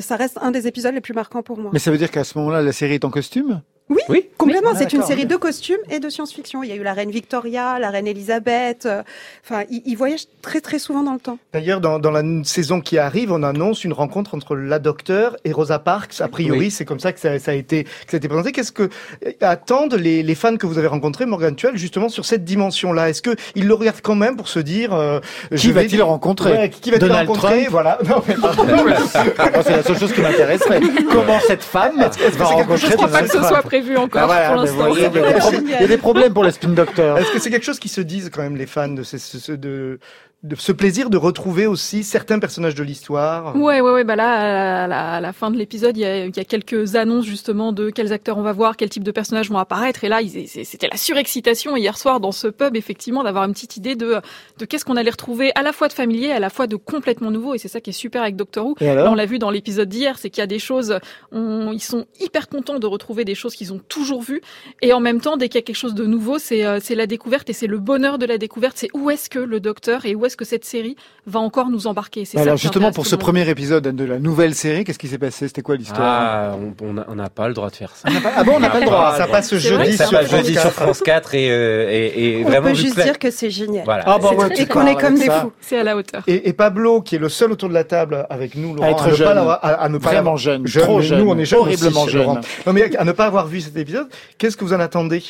ça 0.00 0.16
reste 0.16 0.38
un 0.40 0.50
des 0.50 0.66
épisodes 0.66 0.94
les 0.94 1.00
plus 1.00 1.14
marquants 1.14 1.42
pour 1.42 1.58
moi. 1.58 1.70
Mais 1.72 1.78
ça 1.78 1.90
veut 1.90 1.98
dire 1.98 2.10
qu'à 2.10 2.24
ce 2.24 2.36
moment-là, 2.38 2.62
la 2.62 2.72
série 2.72 2.94
est 2.94 3.04
en 3.04 3.10
costume? 3.10 3.62
Oui, 3.90 3.98
Oui. 4.08 4.28
complètement. 4.38 4.70
C'est 4.76 4.92
une 4.92 5.02
série 5.02 5.26
de 5.26 5.36
costumes 5.36 5.76
et 5.90 5.98
de 5.98 6.08
science-fiction. 6.08 6.62
Il 6.62 6.68
y 6.70 6.72
a 6.72 6.76
eu 6.76 6.82
la 6.82 6.92
reine 6.94 7.10
Victoria, 7.10 7.78
la 7.78 7.90
reine 7.90 8.06
Elisabeth. 8.06 8.86
euh, 8.86 9.02
Enfin, 9.44 9.64
ils, 9.70 9.82
ils 9.84 9.96
voyagent 9.96 10.26
très 10.42 10.60
très 10.60 10.78
souvent 10.78 11.02
dans 11.02 11.12
le 11.14 11.18
temps. 11.18 11.38
D'ailleurs, 11.52 11.80
dans, 11.80 11.98
dans 11.98 12.10
la 12.12 12.22
saison 12.44 12.80
qui 12.80 12.98
arrive, 12.98 13.32
on 13.32 13.42
annonce 13.42 13.84
une 13.84 13.92
rencontre 13.92 14.34
entre 14.34 14.54
la 14.56 14.78
Docteur 14.78 15.36
et 15.44 15.52
Rosa 15.52 15.78
Parks. 15.80 16.20
A 16.20 16.28
priori, 16.28 16.58
Oui. 16.58 16.70
c'est 16.70 16.84
comme 16.84 17.00
ça 17.00 17.12
que 17.12 17.18
ça, 17.20 17.38
ça 17.40 17.50
a 17.50 17.54
été 17.54 17.84
que 17.84 17.90
ça 18.08 18.14
a 18.14 18.18
été 18.18 18.28
présenté. 18.28 18.52
Qu'est-ce 18.52 18.72
que 18.72 18.84
euh, 19.26 19.32
attendent 19.40 19.94
les, 19.94 20.22
les 20.22 20.34
fans 20.36 20.56
que 20.56 20.66
vous 20.66 20.78
avez 20.78 20.86
rencontrés, 20.86 21.26
Morgan 21.26 21.54
Tuel, 21.56 21.76
justement 21.76 22.08
sur 22.08 22.24
cette 22.24 22.44
dimension-là? 22.44 23.08
Est-ce 23.10 23.22
que 23.22 23.34
ils 23.56 23.66
le 23.66 23.74
regardent 23.74 24.00
quand 24.02 24.14
même 24.14 24.36
pour 24.36 24.48
se 24.48 24.60
dire 24.60 24.94
euh, 24.94 25.18
Qui 25.50 25.56
je 25.58 25.72
vais- 25.72 25.82
va-t-il 25.82 26.02
rencontrer? 26.02 26.52
Ouais, 26.52 26.70
Qui 26.70 26.90
va-t-il 26.92 27.08
Donald 27.08 27.28
rencontrer? 27.28 27.64
Trump? 27.64 27.68
Voilà. 27.70 27.98
C'est 29.64 29.76
la 29.76 29.82
seule 29.82 29.98
chose 29.98 30.12
qui 30.12 30.20
m'intéresserait. 30.20 30.80
Comment 31.10 31.40
cette 31.40 31.62
femme 31.62 31.98
va 31.98 32.44
rencontrer 32.44 32.76
Je 32.88 32.94
crois 32.94 33.08
pas 33.08 33.22
Donald 33.22 33.26
que 33.26 33.32
ce 33.32 33.38
Trump? 33.38 33.52
Encore 33.96 34.22
Ah, 34.22 34.26
voilà, 34.26 34.48
pour 34.48 34.56
l'instant. 34.62 34.94
il 34.94 35.02
y 35.02 35.04
a 35.04 35.08
des 35.08 35.20
pro- 35.20 35.50
il 35.52 35.70
y 35.70 35.74
a 35.74 35.86
des 35.86 35.96
problèmes 35.98 36.32
pour 36.32 36.44
le 36.44 36.50
spin 36.50 36.68
doctor. 36.70 37.18
Est-ce 37.18 37.32
que 37.32 37.38
c'est 37.38 37.50
quelque 37.50 37.64
chose 37.66 37.78
qui 37.78 37.88
se 37.88 38.00
disent 38.00 38.30
quand 38.32 38.42
même 38.42 38.56
les 38.56 38.66
fans 38.66 38.88
de, 38.88 39.02
ces- 39.02 39.18
ce, 39.18 39.38
ce- 39.38 39.52
de, 39.52 39.98
de 40.42 40.56
ce 40.56 40.72
plaisir 40.72 41.10
de 41.10 41.18
retrouver 41.18 41.66
aussi 41.66 42.02
certains 42.02 42.38
personnages 42.38 42.74
de 42.74 42.82
l'histoire 42.82 43.54
Ouais, 43.56 43.82
ouais, 43.82 43.90
ouais. 43.92 44.04
Bah 44.04 44.16
là, 44.16 44.84
à 44.84 44.86
la, 44.86 45.12
à 45.16 45.20
la 45.20 45.32
fin 45.34 45.50
de 45.50 45.58
l'épisode, 45.58 45.96
il 45.98 46.00
y 46.00 46.04
a, 46.06 46.24
il 46.24 46.34
y 46.34 46.40
a 46.40 46.44
quelques 46.44 46.96
annonces 46.96 47.26
justement 47.26 47.72
de 47.72 47.90
quels 47.90 48.10
acteurs 48.12 48.38
on 48.38 48.42
va 48.42 48.52
voir, 48.52 48.78
quel 48.78 48.88
type 48.88 49.04
de 49.04 49.10
personnages 49.10 49.50
vont 49.50 49.58
apparaître. 49.58 50.02
Et 50.02 50.08
là, 50.08 50.20
c'était 50.64 50.88
la 50.90 50.96
surexcitation 50.96 51.76
hier 51.76 51.98
soir 51.98 52.20
dans 52.20 52.32
ce 52.32 52.48
pub, 52.48 52.74
effectivement, 52.74 53.22
d'avoir 53.22 53.44
une 53.44 53.52
petite 53.52 53.76
idée 53.76 53.96
de 53.96 54.16
de 54.58 54.64
qu'est-ce 54.64 54.84
qu'on 54.86 54.96
allait 54.96 55.10
retrouver, 55.10 55.52
à 55.56 55.62
la 55.62 55.72
fois 55.72 55.88
de 55.88 55.92
familier, 55.92 56.30
à 56.32 56.40
la 56.40 56.48
fois 56.48 56.66
de 56.66 56.76
complètement 56.76 57.30
nouveau. 57.30 57.54
Et 57.54 57.58
c'est 57.58 57.68
ça 57.68 57.80
qui 57.82 57.90
est 57.90 57.92
super 57.92 58.22
avec 58.22 58.36
Doctor 58.36 58.64
Who. 58.66 58.76
Là, 58.80 59.10
on 59.10 59.14
l'a 59.14 59.26
vu 59.26 59.38
dans 59.38 59.50
l'épisode 59.50 59.88
d'hier, 59.90 60.18
c'est 60.18 60.30
qu'il 60.30 60.40
y 60.40 60.44
a 60.44 60.46
des 60.46 60.58
choses, 60.58 60.98
on- 61.32 61.70
ils 61.72 61.82
sont 61.82 62.06
hyper 62.18 62.48
contents 62.48 62.78
de 62.78 62.86
retrouver 62.86 63.26
des 63.26 63.34
choses 63.34 63.54
qu'ils 63.54 63.74
ont 63.74 63.80
toujours 63.88 64.22
vues. 64.22 64.40
Et 64.80 64.94
en 64.94 65.00
même 65.00 65.20
temps, 65.20 65.36
dès 65.36 65.48
qu'il 65.50 65.56
y 65.58 65.62
a 65.62 65.66
quelque 65.66 65.76
chose 65.76 65.94
de 65.94 66.06
nouveau, 66.06 66.38
c'est 66.38 66.64
euh, 66.64 66.78
c'est 66.80 66.94
la 66.94 67.06
découverte 67.06 67.50
et 67.50 67.52
c'est 67.52 67.66
le 67.66 67.78
bonheur 67.78 68.16
de 68.18 68.24
la 68.24 68.38
découverte. 68.38 68.78
C'est 68.78 68.88
où 68.94 69.10
est-ce 69.10 69.28
que 69.28 69.38
le 69.38 69.60
Docteur 69.60 70.06
et 70.06 70.14
où 70.14 70.24
est-ce 70.30 70.36
que 70.36 70.44
cette 70.44 70.64
série 70.64 70.94
va 71.26 71.40
encore 71.40 71.70
nous 71.70 71.88
embarquer? 71.88 72.24
Ça 72.24 72.40
Alors 72.40 72.56
justement, 72.56 72.92
pour 72.92 73.04
ce 73.06 73.16
monde. 73.16 73.20
premier 73.20 73.48
épisode 73.48 73.82
de 73.88 74.04
la 74.04 74.20
nouvelle 74.20 74.54
série, 74.54 74.84
qu'est-ce 74.84 74.98
qui 74.98 75.08
s'est 75.08 75.18
passé? 75.18 75.48
C'était 75.48 75.62
quoi 75.62 75.74
l'histoire? 75.76 76.00
Ah, 76.00 76.56
on 76.56 76.84
on 76.86 77.04
on 77.08 77.14
n'a 77.16 77.28
pas 77.28 77.48
le 77.48 77.54
droit 77.54 77.68
de 77.70 77.74
faire 77.74 77.90
ça. 77.96 78.08
Ah 78.36 78.44
bon, 78.44 78.52
on 78.56 78.60
n'a 78.60 78.70
pas 78.70 78.78
le 78.80 78.86
droit. 78.86 79.16
Ça 79.16 79.26
passe 79.26 79.54
jeudi 79.56 79.96
sur 79.96 80.10
passe 80.10 80.26
France 80.28 80.30
jeudi 80.30 80.54
4. 80.54 80.62
sur 80.62 80.72
France 80.72 81.00
4 81.00 81.34
et, 81.34 81.50
euh, 81.50 81.90
et, 81.90 82.38
et 82.38 82.44
On 82.44 82.48
vraiment 82.48 82.68
peut 82.68 82.74
vu 82.74 82.82
juste 82.82 83.00
dire 83.02 83.18
que 83.18 83.30
c'est 83.32 83.50
génial. 83.50 83.84
Voilà. 83.84 84.04
Ah 84.06 84.18
bah 84.18 84.30
ouais, 84.32 84.60
Et 84.60 84.66
qu'on 84.66 84.86
est 84.86 84.94
comme 84.94 85.18
des 85.18 85.26
ça. 85.26 85.40
fous. 85.40 85.52
C'est 85.60 85.78
à 85.78 85.82
la 85.84 85.96
hauteur. 85.96 86.22
Et, 86.28 86.48
et 86.48 86.52
Pablo, 86.52 87.02
qui 87.02 87.16
est 87.16 87.18
le 87.18 87.28
seul 87.28 87.50
autour 87.50 87.68
de 87.68 87.74
la 87.74 87.84
table 87.84 88.26
avec 88.30 88.54
nous, 88.54 88.74
Laurent, 88.74 88.86
À 88.86 88.90
être 88.92 89.08
ne 89.08 89.14
jeune. 89.14 89.26
pas 89.34 89.52
à, 89.54 89.68
à 89.82 89.88
ne 89.88 89.98
pas 89.98 90.10
Vraiment 90.10 90.36
jeune, 90.36 90.64
trop 90.64 90.98
mais 90.98 91.02
jeune, 91.04 91.24
Nous, 91.24 91.30
on 91.30 91.38
est 91.38 91.44
jeunes 91.44 91.60
horriblement 91.60 92.06
jeune. 92.06 92.40
Non, 92.66 92.72
mais 92.72 92.96
à 92.96 93.04
ne 93.04 93.12
pas 93.12 93.26
avoir 93.26 93.46
vu 93.48 93.60
cet 93.60 93.76
épisode, 93.76 94.06
qu'est-ce 94.38 94.56
que 94.56 94.64
vous 94.64 94.72
en 94.72 94.80
attendez? 94.80 95.22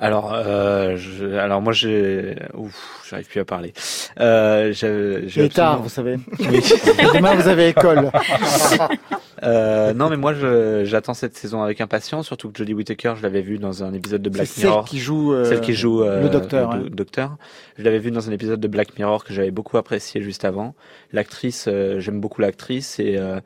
Alors, 0.00 0.32
euh, 0.32 0.96
je, 0.96 1.26
alors 1.36 1.60
moi, 1.60 1.72
j'ai, 1.72 2.36
ouf, 2.54 3.02
j'arrive 3.08 3.26
plus 3.26 3.40
à 3.40 3.44
parler. 3.44 3.72
Euh, 4.20 4.72
j'ai, 4.72 5.28
j'ai 5.28 5.40
Il 5.40 5.46
est 5.46 5.54
tard, 5.54 5.82
vous 5.82 5.88
savez. 5.88 6.16
Oui. 6.38 6.60
Demain, 7.14 7.34
vous 7.34 7.48
avez 7.48 7.68
école. 7.68 8.10
Euh, 9.44 9.94
non, 9.94 10.10
mais 10.10 10.16
moi, 10.16 10.34
je, 10.34 10.82
j'attends 10.84 11.14
cette 11.14 11.36
saison 11.36 11.62
avec 11.62 11.80
impatience, 11.80 12.26
surtout 12.26 12.50
que 12.50 12.58
Jodie 12.58 12.74
Whittaker, 12.74 13.14
je 13.16 13.22
l'avais 13.22 13.40
vue 13.40 13.58
dans 13.58 13.84
un 13.84 13.94
épisode 13.94 14.20
de 14.22 14.30
C'est 14.30 14.34
Black 14.34 14.46
celle 14.48 14.64
Mirror. 14.64 14.84
qui 14.84 14.98
joue, 14.98 15.32
euh, 15.32 15.44
Celle 15.44 15.60
qui 15.60 15.74
joue 15.74 16.02
euh, 16.02 16.22
le 16.22 16.28
docteur. 16.28 16.76
le 16.76 16.86
hein. 16.86 16.88
docteur. 16.90 17.36
Je 17.76 17.84
l'avais 17.84 18.00
vue 18.00 18.10
dans 18.10 18.28
un 18.28 18.32
épisode 18.32 18.58
de 18.58 18.68
Black 18.68 18.98
Mirror 18.98 19.24
que 19.24 19.32
j'avais 19.32 19.52
beaucoup 19.52 19.76
apprécié 19.76 20.22
juste 20.22 20.44
avant. 20.44 20.74
L'actrice, 21.12 21.66
euh, 21.68 22.00
j'aime 22.00 22.20
beaucoup 22.20 22.40
l'actrice 22.40 22.98
et 22.98 23.16
euh, 23.16 23.38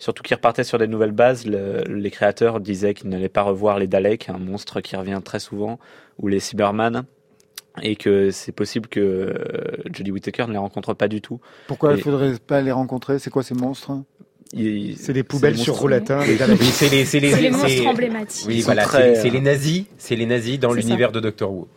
surtout 0.00 0.24
qu'il 0.24 0.34
repartait 0.34 0.64
sur 0.64 0.78
des 0.78 0.88
nouvelles 0.88 1.12
bases. 1.12 1.46
Le- 1.46 1.84
les 1.86 2.10
créateurs 2.10 2.58
disaient 2.58 2.94
qu'ils 2.94 3.08
n'allaient 3.10 3.28
pas 3.28 3.42
revoir 3.42 3.78
les 3.78 3.86
Daleks, 3.86 4.28
un 4.28 4.38
monstre 4.38 4.80
qui 4.80 4.96
revient 4.96 5.20
très 5.24 5.38
souvent, 5.38 5.78
ou 6.18 6.26
les 6.26 6.40
Cybermen. 6.40 7.04
Et 7.82 7.94
que 7.94 8.32
c'est 8.32 8.50
possible 8.50 8.88
que 8.88 8.98
euh, 8.98 9.34
Jodie 9.94 10.10
Whittaker 10.10 10.46
ne 10.48 10.52
les 10.52 10.58
rencontre 10.58 10.92
pas 10.92 11.06
du 11.06 11.20
tout. 11.20 11.40
Pourquoi 11.68 11.92
il 11.92 12.00
Et- 12.00 12.02
faudrait 12.02 12.34
pas 12.44 12.60
les 12.60 12.72
rencontrer? 12.72 13.20
C'est 13.20 13.30
quoi 13.30 13.44
ces 13.44 13.54
monstres? 13.54 13.92
C'est 14.52 15.12
des 15.12 15.22
poubelles 15.22 15.56
sur 15.56 15.74
monstres. 15.74 15.82
roulette. 15.82 16.10
Hein, 16.10 16.22
Oui, 16.26 16.36
c'est 16.72 17.20
les, 17.20 17.50
monstres 17.52 17.86
emblématiques. 17.86 18.46
Oui, 18.48 18.62
voilà, 18.62 18.84
c'est 18.86 19.24
euh, 19.28 19.30
les 19.30 19.40
nazis, 19.40 19.84
c'est 19.96 20.16
les 20.16 20.26
nazis 20.26 20.58
dans 20.58 20.72
l'univers 20.72 21.12
de 21.12 21.20
Doctor 21.20 21.52
Who. 21.52 21.68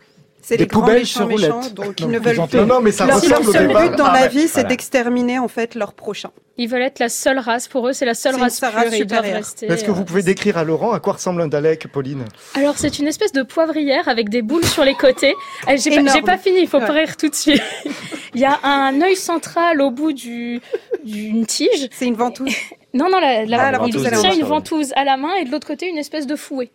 C'est 0.46 0.58
Des 0.58 0.64
les 0.64 0.66
grands 0.68 0.80
poubelles 0.80 0.98
méchants 0.98 1.26
méchants, 1.26 1.60
donc 1.74 1.98
ils 2.00 2.06
Non, 2.06 2.12
ne 2.12 2.18
veulent 2.18 2.46
plus. 2.46 2.60
Non, 2.66 2.80
mais 2.82 2.92
ça 2.92 3.06
leur 3.06 3.16
ressemble 3.16 3.30
leur 3.32 3.48
au 3.48 3.52
seul 3.52 3.68
but 3.68 3.96
dans 3.96 4.04
Ah, 4.04 4.20
la 4.20 4.28
vie, 4.28 4.42
c'est 4.42 4.52
Voilà. 4.60 4.68
d'exterminer 4.68 5.38
en 5.38 5.48
fait 5.48 5.74
leur 5.74 5.94
prochain. 5.94 6.30
Ils 6.58 6.68
veulent 6.68 6.82
être 6.82 6.98
la 6.98 7.08
seule 7.08 7.38
race. 7.38 7.66
Pour 7.66 7.88
eux, 7.88 7.94
c'est 7.94 8.04
la 8.04 8.12
seule 8.12 8.36
race 8.36 8.58
seule 8.58 8.70
pure. 8.70 8.78
race 8.78 8.92
et 8.92 8.98
Ils 8.98 9.06
doivent 9.06 9.20
supérieure. 9.20 9.36
rester. 9.38 9.66
Est-ce 9.66 9.84
que 9.84 9.90
vous 9.90 10.02
euh, 10.02 10.04
pouvez 10.04 10.22
décrire 10.22 10.58
à 10.58 10.64
Laurent 10.64 10.92
à 10.92 11.00
quoi 11.00 11.14
ressemble 11.14 11.40
un 11.40 11.48
Dalek, 11.48 11.88
Pauline? 11.88 12.26
Alors, 12.54 12.74
c'est 12.76 12.98
une 12.98 13.06
espèce 13.06 13.32
de 13.32 13.42
poivrière 13.42 14.06
avec 14.06 14.28
des 14.28 14.42
boules 14.42 14.66
sur 14.66 14.84
les 14.84 14.94
côtés. 14.94 15.34
Ah, 15.66 15.76
J'ai 15.76 15.88
pas, 15.88 15.96
Énorme. 15.96 16.14
j'ai 16.18 16.22
pas 16.22 16.36
fini, 16.36 16.58
il 16.60 16.68
faut 16.68 16.78
Ouais. 16.78 16.86
pas 16.86 16.92
rire 16.92 17.16
tout 17.16 17.30
de 17.30 17.34
suite. 17.34 17.62
Il 18.34 18.40
y 18.40 18.44
a 18.44 18.58
un 18.64 19.00
œil 19.00 19.16
central 19.16 19.80
au 19.80 19.90
bout 19.90 20.12
du, 20.12 20.60
d'une 21.04 21.46
tige. 21.46 21.88
C'est 21.90 22.04
une 22.06 22.16
ventouse. 22.16 22.52
Non, 22.94 23.06
non, 23.10 23.18
la, 23.20 23.44
la, 23.44 23.60
Ah, 23.60 23.70
la 23.72 23.78
il 23.86 23.92
ventouse, 23.92 24.06
en 24.06 24.20
tient 24.20 24.32
une 24.34 24.44
ventouse. 24.44 24.92
à 24.96 25.04
la 25.04 25.16
main 25.16 25.34
et 25.40 25.44
de 25.44 25.50
l'autre 25.50 25.66
côté 25.66 25.88
une 25.88 25.98
espèce 25.98 26.26
de 26.26 26.36
fouet. 26.36 26.70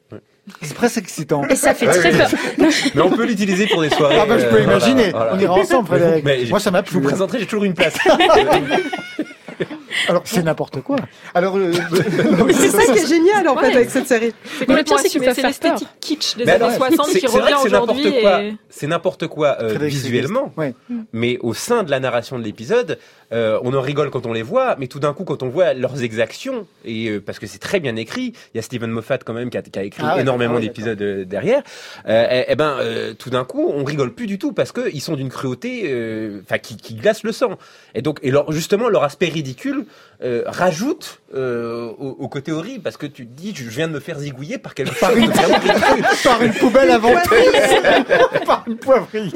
C'est 0.62 0.74
presque 0.74 0.98
excitant. 0.98 1.44
Et 1.48 1.56
ça 1.56 1.74
fait 1.74 1.88
Ouais, 1.88 1.94
très 1.94 2.12
oui. 2.12 2.18
peur. 2.18 2.30
Mais 2.96 3.02
on 3.02 3.10
peut 3.12 3.26
l'utiliser 3.26 3.68
pour 3.68 3.82
des 3.82 3.90
soirées. 3.90 4.18
Ah 4.20 4.26
bah 4.26 4.38
je 4.40 4.46
peux 4.48 4.58
euh, 4.58 4.64
imaginer. 4.64 5.12
voilà. 5.12 5.32
On 5.36 5.40
ira 5.40 5.54
ensemble, 5.54 5.88
Frédéric. 5.88 6.50
Moi 6.50 6.60
ça 6.60 6.72
m'a 6.72 6.84
Je 6.86 6.92
vous 6.92 7.02
présenterai, 7.02 7.40
j'ai 7.40 7.46
toujours 7.46 7.64
une 7.66 7.74
place. 7.76 7.96
Alors, 10.08 10.22
C'est 10.26 10.44
n'importe 10.44 10.82
quoi. 10.82 10.98
alors 11.34 11.58
euh, 11.58 11.72
C'est 12.54 12.70
ça 12.70 12.86
qui 12.94 13.00
est 13.00 13.08
génial 13.08 13.48
en 13.48 13.56
fait 13.58 13.74
avec 13.76 13.90
cette 13.90 14.08
série. 14.08 14.34
C'est 14.60 14.68
Mais 14.68 14.76
le 14.76 14.84
pire, 14.84 14.96
complètement 14.98 15.10
c'est 15.12 15.20
peuvent 15.20 15.36
c'est 15.36 15.42
l'esthétique 15.44 15.88
kitsch 16.00 16.36
des 16.38 16.44
années 16.44 16.52
alors, 16.54 16.72
60 16.72 17.06
c'est- 17.08 17.20
qui 17.20 17.28
revient 17.28 17.40
que 17.54 17.60
c'est 17.64 17.70
n'importe 17.70 17.90
aujourd'hui. 18.00 18.22
quoi. 18.22 18.44
Et... 18.44 18.54
C'est 18.70 18.88
n'importe 18.88 19.28
quoi 19.28 19.58
euh, 19.62 19.70
Frédéric 19.70 19.94
visuellement, 19.94 20.54
Ouais. 20.58 20.74
mais 21.14 21.38
au 21.42 21.54
sein 21.54 21.84
de 21.84 21.92
la 21.92 22.00
narration 22.00 22.38
de 22.40 22.44
l'épisode, 22.44 22.98
euh, 23.32 23.60
on 23.64 23.74
en 23.74 23.82
rigole 23.82 24.10
quand 24.10 24.26
on 24.26 24.34
les 24.34 24.42
voit, 24.42 24.76
mais 24.80 24.88
tout 24.88 25.00
d'un 25.00 25.14
coup, 25.14 25.24
quand 25.24 25.44
on 25.44 25.50
voit 25.50 25.74
leurs 25.74 26.02
exactions, 26.04 26.66
et 26.86 27.10
euh, 27.10 27.20
parce 27.22 27.40
que 27.40 27.48
c'est 27.48 27.60
très 27.60 27.80
bien 27.80 27.96
écrit, 27.96 28.34
il 28.54 28.58
y 28.58 28.60
a 28.60 28.62
Stephen 28.62 28.90
Moffat 28.92 29.20
quand 29.20 29.34
même 29.34 29.50
qui 29.50 29.58
a, 29.58 29.62
qui 29.62 29.78
a 29.80 29.84
écrit 29.84 30.04
Ah 30.06 30.16
ouais, 30.16 30.22
énormément 30.22 30.60
d'épisodes 30.60 31.02
euh, 31.02 31.26
derrière, 31.26 31.62
eh, 32.08 32.44
eh 32.48 32.56
ben, 32.56 32.78
euh, 32.80 33.14
tout 33.14 33.30
d'un 33.30 33.44
coup, 33.44 33.72
on 33.74 33.84
rigole 33.84 34.14
plus 34.14 34.28
du 34.28 34.38
tout 34.40 34.52
parce 34.54 34.72
que 34.72 34.90
ils 34.94 35.02
sont 35.02 35.16
d'une 35.16 35.30
cruauté, 35.30 35.84
euh, 35.88 36.42
enfin, 36.46 36.58
qui, 36.58 36.78
qui 36.78 36.96
glace 36.96 37.24
le 37.24 37.32
sang. 37.32 37.58
Et 37.96 38.02
donc, 38.02 38.20
et 38.24 38.32
leur, 38.32 38.52
justement, 38.52 38.88
leur 38.90 39.04
aspect 39.04 39.28
ridicule 39.28 39.79
euh, 40.24 40.44
rajoute 40.48 41.22
euh, 41.34 41.92
au, 41.98 42.10
au 42.20 42.28
côté 42.28 42.52
horrible 42.52 42.84
parce 42.84 42.98
que 42.98 43.06
tu 43.06 43.26
te 43.26 43.32
dis, 43.34 43.54
je 43.56 43.70
viens 43.70 43.88
de 43.88 43.94
me 43.94 44.00
faire 44.00 44.20
zigouiller 44.20 44.58
par 44.58 44.74
quelque 44.76 44.94
chose 44.94 45.10
ridicule. 45.10 45.40
Par 46.24 46.42
une 46.44 46.54
poubelle 46.54 46.92
avant 46.92 47.14
Par 48.46 48.64
une 48.68 48.78
poivrière. 48.78 49.32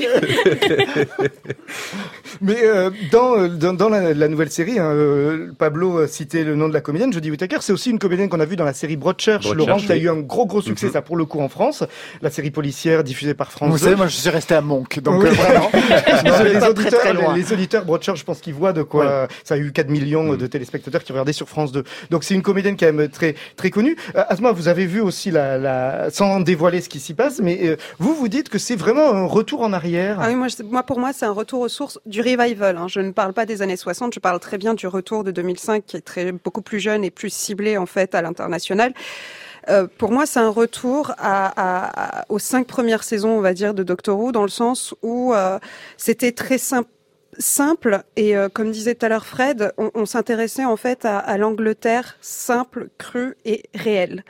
Mais 2.41 2.57
euh, 2.63 2.89
dans, 3.11 3.47
dans, 3.47 3.73
dans 3.73 3.89
la, 3.89 4.13
la 4.13 4.27
nouvelle 4.27 4.49
série, 4.51 4.79
hein, 4.79 4.91
euh, 4.91 5.51
Pablo 5.57 5.99
a 5.99 6.07
cité 6.07 6.43
le 6.43 6.55
nom 6.55 6.67
de 6.67 6.73
la 6.73 6.81
comédienne, 6.81 7.13
Jodie 7.13 7.31
Whittaker, 7.31 7.57
c'est 7.61 7.73
aussi 7.73 7.89
une 7.91 7.99
comédienne 7.99 8.29
qu'on 8.29 8.39
a 8.39 8.45
vue 8.45 8.55
dans 8.55 8.65
la 8.65 8.73
série 8.73 8.97
Broadchurch, 8.97 9.43
Broadchurch, 9.43 9.67
Laurent, 9.67 9.79
qui 9.79 9.91
a 9.91 9.95
eu 9.97 10.09
un 10.09 10.19
gros 10.19 10.45
gros 10.45 10.61
succès, 10.61 10.87
Mhm. 10.87 10.91
ça 10.93 11.01
pour 11.01 11.15
le 11.15 11.25
coup 11.25 11.39
en 11.39 11.49
France, 11.49 11.83
la 12.21 12.29
série 12.29 12.51
policière 12.51 13.03
diffusée 13.03 13.33
par 13.33 13.51
France 13.51 13.69
Vous 13.71 13.77
2. 13.77 13.83
savez, 13.83 13.95
moi 13.95 14.07
je 14.07 14.15
suis 14.15 14.29
resté 14.29 14.55
à 14.55 14.61
Monk, 14.61 14.99
donc 14.99 15.21
Oui. 15.23 15.29
euh, 15.29 15.31
vraiment. 15.31 15.71
Non, 16.25 16.43
les, 16.43 16.55
auditeurs, 16.57 16.73
très, 16.73 16.91
très 16.91 17.13
les, 17.13 17.41
les 17.41 17.53
auditeurs 17.53 17.85
Broadchurch, 17.85 18.19
je 18.19 18.25
pense 18.25 18.39
qu'ils 18.41 18.53
voient 18.53 18.73
de 18.73 18.83
quoi 18.83 19.05
Ouais. 19.05 19.27
ça 19.43 19.55
a 19.55 19.57
eu 19.57 19.71
4 19.71 19.89
millions 19.89 20.32
Mm. 20.34 20.38
de 20.38 20.47
téléspectateurs 20.47 21.03
qui 21.03 21.11
regardaient 21.11 21.34
sur 21.34 21.49
France 21.49 21.71
2. 21.71 21.84
Donc 22.09 22.23
c'est 22.23 22.34
une 22.34 22.41
comédienne 22.41 22.77
quand 22.77 22.91
même 22.91 23.09
très 23.09 23.36
très 23.55 23.69
connue. 23.69 23.95
Euh, 24.15 24.23
Asma, 24.29 24.51
vous 24.51 24.67
avez 24.67 24.86
vu 24.86 25.01
aussi 25.01 25.31
la, 25.31 25.57
la 25.57 26.09
sans 26.09 26.39
dévoiler 26.39 26.81
ce 26.81 26.89
qui 26.89 26.99
s'y 26.99 27.13
passe, 27.13 27.39
mais 27.41 27.59
euh, 27.67 27.77
vous 27.99 28.13
vous 28.13 28.27
dites 28.27 28.49
que 28.49 28.57
c'est 28.57 28.75
vraiment 28.75 29.09
un 29.09 29.25
retour 29.25 29.61
en 29.61 29.73
arrière. 29.73 30.17
Ah 30.21 30.27
oui, 30.29 30.36
moi, 30.36 30.84
pour 30.84 30.99
moi 30.99 31.13
c'est 31.13 31.25
un 31.25 31.31
retour 31.31 31.61
aux 31.61 31.69
sources 31.69 31.99
du 32.05 32.21
revival. 32.21 32.77
hein. 32.77 32.88
Je 32.88 32.99
ne 32.99 33.11
parle 33.11 33.34
pas 33.34 33.45
des 33.45 33.61
années 33.61 33.77
60, 33.77 34.13
je 34.13 34.19
parle 34.19 34.39
très 34.39 34.57
bien 34.57 34.73
du 34.73 34.88
retour 34.88 35.23
de 35.23 35.31
2005 35.31 35.86
qui 35.86 35.97
est 35.97 36.01
très 36.01 36.31
beaucoup 36.31 36.61
plus 36.61 36.79
jeune 36.79 37.03
et 37.03 37.11
plus 37.11 37.31
ciblé 37.34 37.77
en 37.77 37.86
fait 37.86 38.15
à 38.15 38.21
l'international. 38.21 38.93
Euh, 39.69 39.88
pour 39.97 40.11
moi, 40.11 40.25
c'est 40.25 40.41
un 40.41 40.49
retour 40.49 41.13
à, 41.17 42.25
aux 42.27 42.39
cinq 42.39 42.67
premières 42.67 43.03
saisons, 43.03 43.29
on 43.29 43.39
va 43.41 43.53
dire, 43.53 43.73
de 43.73 43.84
Doctor 43.84 44.19
Who, 44.19 44.34
dans 44.34 44.43
le 44.43 44.49
sens 44.49 44.93
où 45.03 45.34
euh, 45.34 45.57
c'était 45.97 46.34
très 46.34 46.57
simple 46.57 46.89
simple 47.39 48.03
et 48.15 48.36
euh, 48.36 48.49
comme 48.49 48.71
disait 48.71 48.95
tout 48.95 49.05
à 49.05 49.09
l'heure 49.09 49.25
Fred, 49.25 49.73
on, 49.77 49.91
on 49.93 50.05
s'intéressait 50.05 50.65
en 50.65 50.77
fait 50.77 51.05
à, 51.05 51.17
à 51.17 51.38
l'Angleterre 51.38 52.17
simple, 52.21 52.89
crue 52.97 53.36
et 53.45 53.63
réelle 53.73 54.23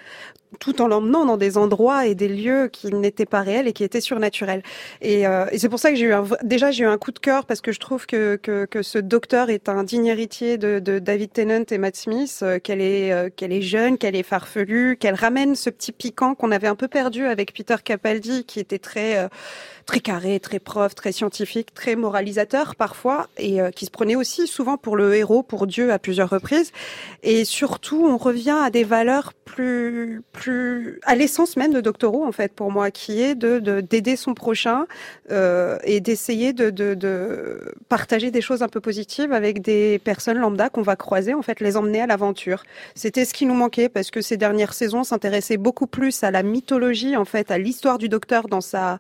tout 0.60 0.82
en 0.82 0.88
l'emmenant 0.88 1.26
dans 1.26 1.38
des 1.38 1.58
endroits 1.58 2.06
et 2.06 2.16
des 2.16 2.28
lieux 2.28 2.70
qui 2.72 2.94
n'étaient 2.94 3.26
pas 3.26 3.42
réels 3.42 3.68
et 3.68 3.74
qui 3.74 3.84
étaient 3.84 4.02
surnaturels. 4.02 4.64
Et, 5.02 5.28
euh, 5.28 5.46
et 5.52 5.58
c'est 5.58 5.70
pour 5.70 5.80
ça 5.80 5.90
que 5.90 5.96
j'ai 5.96 6.06
eu 6.06 6.14
un, 6.14 6.26
déjà 6.44 6.72
j'ai 6.72 6.84
eu 6.84 6.88
un 6.88 6.98
coup 6.98 7.12
de 7.12 7.20
cœur 7.20 7.46
parce 7.46 7.62
que 7.62 7.72
je 7.72 7.80
trouve 7.80 8.06
que, 8.06 8.36
que, 8.36 8.66
que 8.66 8.82
ce 8.82 8.98
docteur 8.98 9.50
est 9.50 9.70
un 9.70 9.84
digne 9.84 10.08
héritier 10.08 10.58
de, 10.58 10.80
de 10.80 11.00
David 11.00 11.34
Tennant 11.34 11.66
et 11.70 11.78
Matt 11.78 11.96
Smith, 11.96 12.40
euh, 12.44 12.60
qu'elle 12.60 12.82
est 12.82 13.12
euh, 13.12 13.30
qu'elle 13.36 13.52
est 13.52 13.62
jeune, 13.62 13.98
qu'elle 13.98 14.16
est 14.16 14.24
farfelue, 14.24 14.98
qu'elle 14.98 15.16
ramène 15.16 15.56
ce 15.56 15.70
petit 15.70 15.92
piquant 15.92 16.36
qu'on 16.36 16.52
avait 16.52 16.68
un 16.68 16.76
peu 16.76 16.88
perdu 16.88 17.26
avec 17.26 17.54
Peter 17.54 17.76
Capaldi 17.84 18.46
qui 18.46 18.60
était 18.60 18.80
très 18.80 19.18
euh, 19.18 19.28
très 19.86 20.00
carré, 20.00 20.40
très 20.40 20.60
prof, 20.60 20.96
très 20.96 21.12
scientifique, 21.12 21.74
très 21.74 21.96
moralisateur 21.96 22.76
parfois 22.76 23.28
et 23.38 23.62
euh, 23.62 23.72
qui 23.72 23.86
se 23.86 23.92
prenait 23.92 24.16
aussi 24.16 24.48
souvent 24.48 24.78
pour 24.78 24.96
le 24.96 25.14
héros, 25.16 25.44
pour 25.44 25.68
Dieu 25.68 25.92
à 25.92 26.00
plusieurs 26.00 26.30
reprises. 26.30 26.72
Et 27.22 27.46
surtout, 27.46 28.06
on 28.06 28.18
revient 28.18 28.58
à 28.62 28.70
des 28.70 28.84
valeurs 28.84 29.34
plus, 29.46 30.22
plus, 30.32 31.00
à 31.04 31.16
l'essence 31.16 31.58
même 31.58 31.74
de 31.74 31.82
Doctor 31.82 32.14
Who, 32.14 32.26
en 32.26 32.32
fait, 32.32 32.54
pour 32.54 32.72
moi, 32.72 32.92
qui 32.92 33.22
est 33.22 33.36
de- 33.36 33.82
d'aider 33.82 34.16
son 34.16 34.34
prochain, 34.34 34.88
euh, 35.32 35.78
et 35.84 36.00
d'essayer 36.00 36.54
de, 36.54 36.70
de, 36.70 36.94
de 36.96 37.74
partager 37.90 38.32
des 38.32 38.42
choses 38.42 38.64
un 38.64 38.68
peu 38.70 38.80
positives 38.80 39.32
avec 39.32 39.62
des 39.62 40.00
personnes 40.00 40.38
lambda 40.38 40.70
qu'on 40.70 40.82
va 40.82 40.96
croiser, 40.96 41.34
en 41.34 41.42
fait, 41.42 41.60
les 41.60 41.78
emmener 41.78 42.02
à 42.02 42.08
l'aventure. 42.08 42.64
C'était 42.96 43.26
ce 43.26 43.34
qui 43.34 43.46
nous 43.46 43.54
manquait 43.54 43.90
parce 43.90 44.10
que 44.12 44.22
ces 44.22 44.38
dernières 44.38 44.74
saisons 44.74 45.04
s'intéressaient 45.04 45.58
beaucoup 45.58 45.88
plus 45.88 46.24
à 46.24 46.32
la 46.32 46.42
mythologie, 46.42 47.16
en 47.16 47.26
fait, 47.26 47.52
à 47.52 47.58
l'histoire 47.58 47.98
du 47.98 48.10
docteur 48.10 48.48
dans 48.48 48.62
sa, 48.62 48.98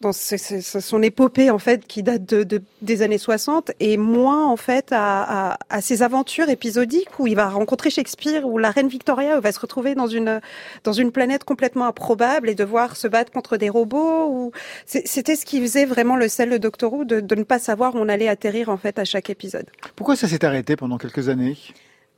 dans 0.00 0.12
ce- 0.12 0.38
ce- 0.38 0.60
ce- 0.62 0.80
son 0.80 1.02
épopée 1.02 1.50
en 1.50 1.58
fait 1.58 1.86
qui 1.86 2.02
date 2.02 2.24
de, 2.24 2.42
de- 2.42 2.62
des 2.80 3.02
années 3.02 3.18
60 3.18 3.70
et 3.80 3.98
moins 3.98 4.46
en 4.46 4.56
fait 4.56 4.92
à, 4.92 5.52
à, 5.52 5.58
à 5.68 5.80
ses 5.82 6.02
aventures 6.02 6.48
épisodiques 6.48 7.18
où 7.18 7.26
il 7.26 7.36
va 7.36 7.50
rencontrer 7.50 7.90
Shakespeare 7.90 8.46
ou 8.46 8.56
la 8.56 8.70
reine 8.70 8.88
Victoria 8.88 9.34
où 9.34 9.38
il 9.38 9.42
va 9.42 9.52
se 9.52 9.60
retrouver 9.60 9.94
dans 9.94 10.06
une 10.06 10.40
dans 10.84 10.94
une 10.94 11.12
planète 11.12 11.44
complètement 11.44 11.86
improbable 11.86 12.48
et 12.48 12.54
devoir 12.54 12.96
se 12.96 13.08
battre 13.08 13.30
contre 13.30 13.58
des 13.58 13.68
robots 13.68 14.28
ou 14.30 14.52
c'était 14.86 15.36
ce 15.36 15.44
qui 15.44 15.60
faisait 15.60 15.84
vraiment 15.84 16.16
le 16.16 16.28
sel 16.28 16.48
de 16.50 16.56
Doctor 16.56 16.92
Who 16.92 17.04
de, 17.04 17.20
de 17.20 17.34
ne 17.34 17.42
pas 17.42 17.58
savoir 17.58 17.94
où 17.94 17.98
on 17.98 18.08
allait 18.08 18.28
atterrir 18.28 18.70
en 18.70 18.78
fait 18.78 18.98
à 18.98 19.04
chaque 19.04 19.28
épisode. 19.28 19.66
Pourquoi 19.96 20.16
ça 20.16 20.28
s'est 20.28 20.44
arrêté 20.46 20.76
pendant 20.76 20.96
quelques 20.96 21.28
années? 21.28 21.58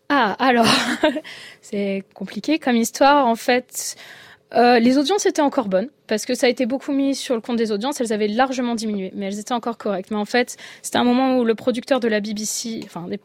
Ah, 0.09 0.37
alors, 0.39 0.67
c'est 1.63 2.05
compliqué 2.15 2.59
comme 2.59 2.77
histoire. 2.77 3.27
En 3.27 3.35
fait, 3.37 3.97
euh, 4.55 4.79
les 4.79 4.99
audiences 4.99 5.27
étaient 5.27 5.43
encore 5.43 5.69
bonnes 5.69 5.89
parce 6.07 6.27
que 6.27 6.35
ça 6.35 6.47
a 6.47 6.51
été 6.51 6.67
beaucoup 6.67 6.93
mis 6.93 7.15
sur 7.15 7.35
le 7.35 7.41
compte 7.41 7.57
des 7.57 7.73
audiences. 7.73 8.01
Elles 8.01 8.13
avaient 8.13 8.29
largement 8.29 8.75
diminué, 8.75 9.11
mais 9.15 9.27
elles 9.27 9.39
étaient 9.39 9.55
encore 9.55 9.79
correctes. 9.79 10.11
Mais 10.11 10.17
en 10.17 10.25
fait, 10.25 10.57
c'était 10.83 10.99
un 10.99 11.05
moment 11.05 11.39
où 11.39 11.45
le 11.45 11.55
producteur 11.55 12.01
de 12.01 12.09
la 12.09 12.21
BBC, 12.21 12.81
enfin, 12.85 13.07
le 13.09 13.19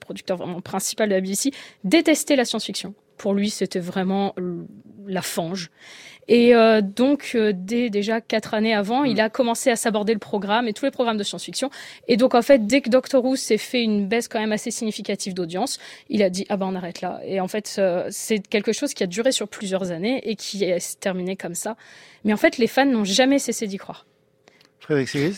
producteur 0.00 0.38
principal 0.62 1.08
de 1.08 1.14
la 1.14 1.20
BBC, 1.20 1.52
détestait 1.84 2.36
la 2.36 2.44
science-fiction. 2.44 2.94
Pour 3.16 3.34
lui, 3.34 3.50
c'était 3.50 3.78
vraiment 3.78 4.34
la 5.06 5.22
fange. 5.22 5.70
Et 6.28 6.54
euh, 6.54 6.80
donc, 6.80 7.32
euh, 7.34 7.52
dès 7.54 7.90
déjà 7.90 8.20
quatre 8.20 8.54
années 8.54 8.74
avant, 8.74 9.04
il 9.04 9.20
a 9.20 9.28
commencé 9.28 9.70
à 9.70 9.76
s'aborder 9.76 10.12
le 10.12 10.18
programme 10.18 10.68
et 10.68 10.72
tous 10.72 10.84
les 10.84 10.90
programmes 10.90 11.16
de 11.16 11.24
science-fiction. 11.24 11.70
Et 12.08 12.16
donc, 12.16 12.34
en 12.34 12.42
fait, 12.42 12.66
dès 12.66 12.80
que 12.80 12.90
Doctor 12.90 13.24
Who 13.24 13.36
s'est 13.36 13.58
fait 13.58 13.82
une 13.82 14.06
baisse 14.06 14.28
quand 14.28 14.40
même 14.40 14.52
assez 14.52 14.70
significative 14.70 15.34
d'audience, 15.34 15.78
il 16.08 16.22
a 16.22 16.30
dit 16.30 16.46
ah 16.48 16.56
ben 16.56 16.66
on 16.66 16.74
arrête 16.74 17.00
là. 17.00 17.20
Et 17.24 17.40
en 17.40 17.48
fait, 17.48 17.76
euh, 17.78 18.06
c'est 18.10 18.46
quelque 18.46 18.72
chose 18.72 18.94
qui 18.94 19.02
a 19.02 19.06
duré 19.06 19.32
sur 19.32 19.48
plusieurs 19.48 19.90
années 19.90 20.20
et 20.28 20.36
qui 20.36 20.64
est 20.64 21.00
terminé 21.00 21.36
comme 21.36 21.54
ça. 21.54 21.76
Mais 22.24 22.32
en 22.32 22.36
fait, 22.36 22.58
les 22.58 22.66
fans 22.68 22.86
n'ont 22.86 23.04
jamais 23.04 23.38
cessé 23.38 23.66
d'y 23.66 23.76
croire. 23.76 24.06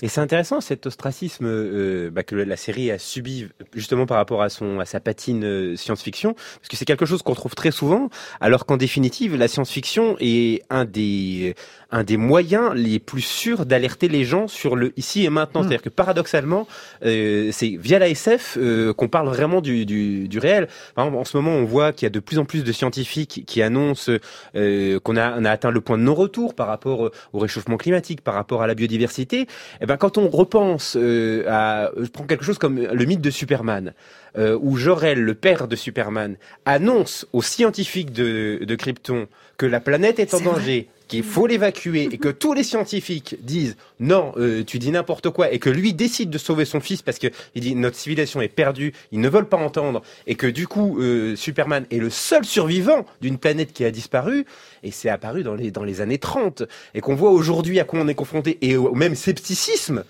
Et 0.03 0.09
c'est 0.09 0.21
intéressant 0.21 0.61
cet 0.61 0.87
ostracisme 0.87 1.47
euh, 1.47 2.11
bah, 2.11 2.23
que 2.23 2.35
la 2.35 2.57
série 2.57 2.91
a 2.91 2.99
subi 2.99 3.49
justement 3.75 4.07
par 4.07 4.17
rapport 4.17 4.43
à 4.43 4.49
son 4.49 4.81
à 4.81 4.85
sa 4.85 5.01
patine 5.01 5.45
euh, 5.45 5.77
science-fiction, 5.77 6.33
parce 6.35 6.69
que 6.71 6.77
c'est 6.77 6.85
quelque 6.85 7.07
chose 7.07 7.23
qu'on 7.23 7.35
trouve 7.35 7.55
très 7.55 7.71
souvent, 7.71 8.09
alors 8.41 8.67
qu'en 8.67 8.77
définitive 8.77 9.37
la 9.37 9.49
science-fiction 9.49 10.17
est 10.21 10.63
un 10.71 10.85
des 10.85 11.55
un 11.95 12.03
des 12.03 12.17
moyens 12.17 12.73
les 12.75 12.99
plus 12.99 13.23
sûrs 13.23 13.67
d'alerter 13.67 14.09
les 14.09 14.25
gens 14.25 14.49
sur 14.49 14.75
le 14.75 14.93
ici 14.97 15.25
et 15.25 15.31
maintenant. 15.31 15.61
Mm. 15.61 15.65
C'est-à-dire 15.65 15.83
que 15.83 15.89
paradoxalement, 15.89 16.67
euh, 17.05 17.51
c'est 17.53 17.77
via 17.77 17.99
la 18.01 18.09
SF 18.09 18.59
euh, 18.61 18.93
qu'on 18.93 19.09
parle 19.09 19.29
vraiment 19.29 19.61
du, 19.61 19.87
du, 19.87 20.27
du 20.27 20.39
réel. 20.39 20.69
Par 20.97 21.07
exemple, 21.07 21.21
en 21.21 21.25
ce 21.25 21.37
moment, 21.37 21.53
on 21.53 21.65
voit 21.65 21.93
qu'il 21.93 22.05
y 22.07 22.09
a 22.09 22.11
de 22.11 22.21
plus 22.21 22.39
en 22.39 22.45
plus 22.45 22.65
de 22.65 22.73
scientifiques 22.73 23.45
qui 23.47 23.63
annoncent 23.63 24.11
euh, 24.57 24.99
qu'on 25.01 25.17
a, 25.17 25.39
on 25.39 25.45
a 25.45 25.51
atteint 25.51 25.71
le 25.71 25.81
point 25.81 25.97
de 25.97 26.03
non-retour 26.03 26.55
par 26.55 26.67
rapport 26.67 27.11
au 27.33 27.39
réchauffement 27.39 27.77
climatique, 27.77 28.23
par 28.23 28.35
rapport 28.35 28.63
à 28.63 28.67
la 28.67 28.75
biodiversité. 28.75 29.47
Eh 29.81 29.87
ben, 29.87 29.97
quand 29.97 30.19
on 30.19 30.29
repense 30.29 30.97
euh, 30.97 31.45
à, 31.49 31.91
je 31.97 32.09
prends 32.09 32.25
quelque 32.25 32.45
chose 32.45 32.59
comme 32.59 32.81
le 32.81 33.05
mythe 33.05 33.21
de 33.21 33.31
Superman, 33.31 33.95
euh, 34.37 34.59
où 34.61 34.77
Jor-El, 34.77 35.21
le 35.21 35.35
père 35.35 35.69
de 35.69 35.77
Superman, 35.77 36.37
annonce 36.65 37.27
aux 37.33 37.43
scientifiques 37.43 38.13
de, 38.13 38.65
de 38.65 38.75
Krypton 38.75 39.29
que 39.57 39.67
la 39.67 39.81
planète 39.81 40.19
est 40.19 40.35
en 40.35 40.41
danger, 40.41 40.89
qu'il 41.09 41.23
faut 41.23 41.47
l'évacuer, 41.47 42.09
et 42.13 42.19
que 42.19 42.29
tous 42.29 42.53
les 42.53 42.63
scientifiques 42.63 43.37
disent 43.43 43.77
non, 44.01 44.33
euh, 44.37 44.65
tu 44.65 44.79
dis 44.79 44.91
n'importe 44.91 45.31
quoi, 45.31 45.53
et 45.53 45.59
que 45.59 45.71
lui 45.71 45.93
décide 45.93 46.31
de 46.31 46.39
sauver 46.39 46.65
son 46.65 46.81
fils 46.81 47.03
parce 47.03 47.19
que 47.19 47.29
il 47.55 47.63
dit 47.63 47.75
notre 47.75 47.97
civilisation 47.97 48.41
est 48.41 48.49
perdue, 48.49 48.93
ils 49.13 49.21
ne 49.21 49.29
veulent 49.29 49.49
pas 49.49 49.57
entendre, 49.57 50.03
et 50.27 50.35
que 50.35 50.47
du 50.47 50.67
coup 50.67 51.01
euh, 51.01 51.37
Superman 51.37 51.87
est 51.91 51.99
le 51.99 52.11
seul 52.11 52.45
survivant 52.45 53.05
d'une 53.21 53.39
planète 53.39 53.73
qui 53.73 53.85
a 53.85 53.91
disparu, 53.91 54.47
et 54.83 54.91
c'est 54.91 55.09
apparu 55.09 55.43
dans 55.43 55.55
les 55.55 55.71
dans 55.71 55.85
les 55.85 56.01
années 56.01 56.19
30, 56.19 56.65
et 56.95 57.01
qu'on 57.01 57.15
voit 57.15 57.31
aujourd'hui 57.31 57.81
à 57.81 57.85
quoi 57.85 58.01
on 58.01 58.09
est 58.09 58.15
confronté, 58.15 58.59
et 58.63 58.77
au 58.77 58.95
même 58.95 59.15
scepticisme. 59.15 60.05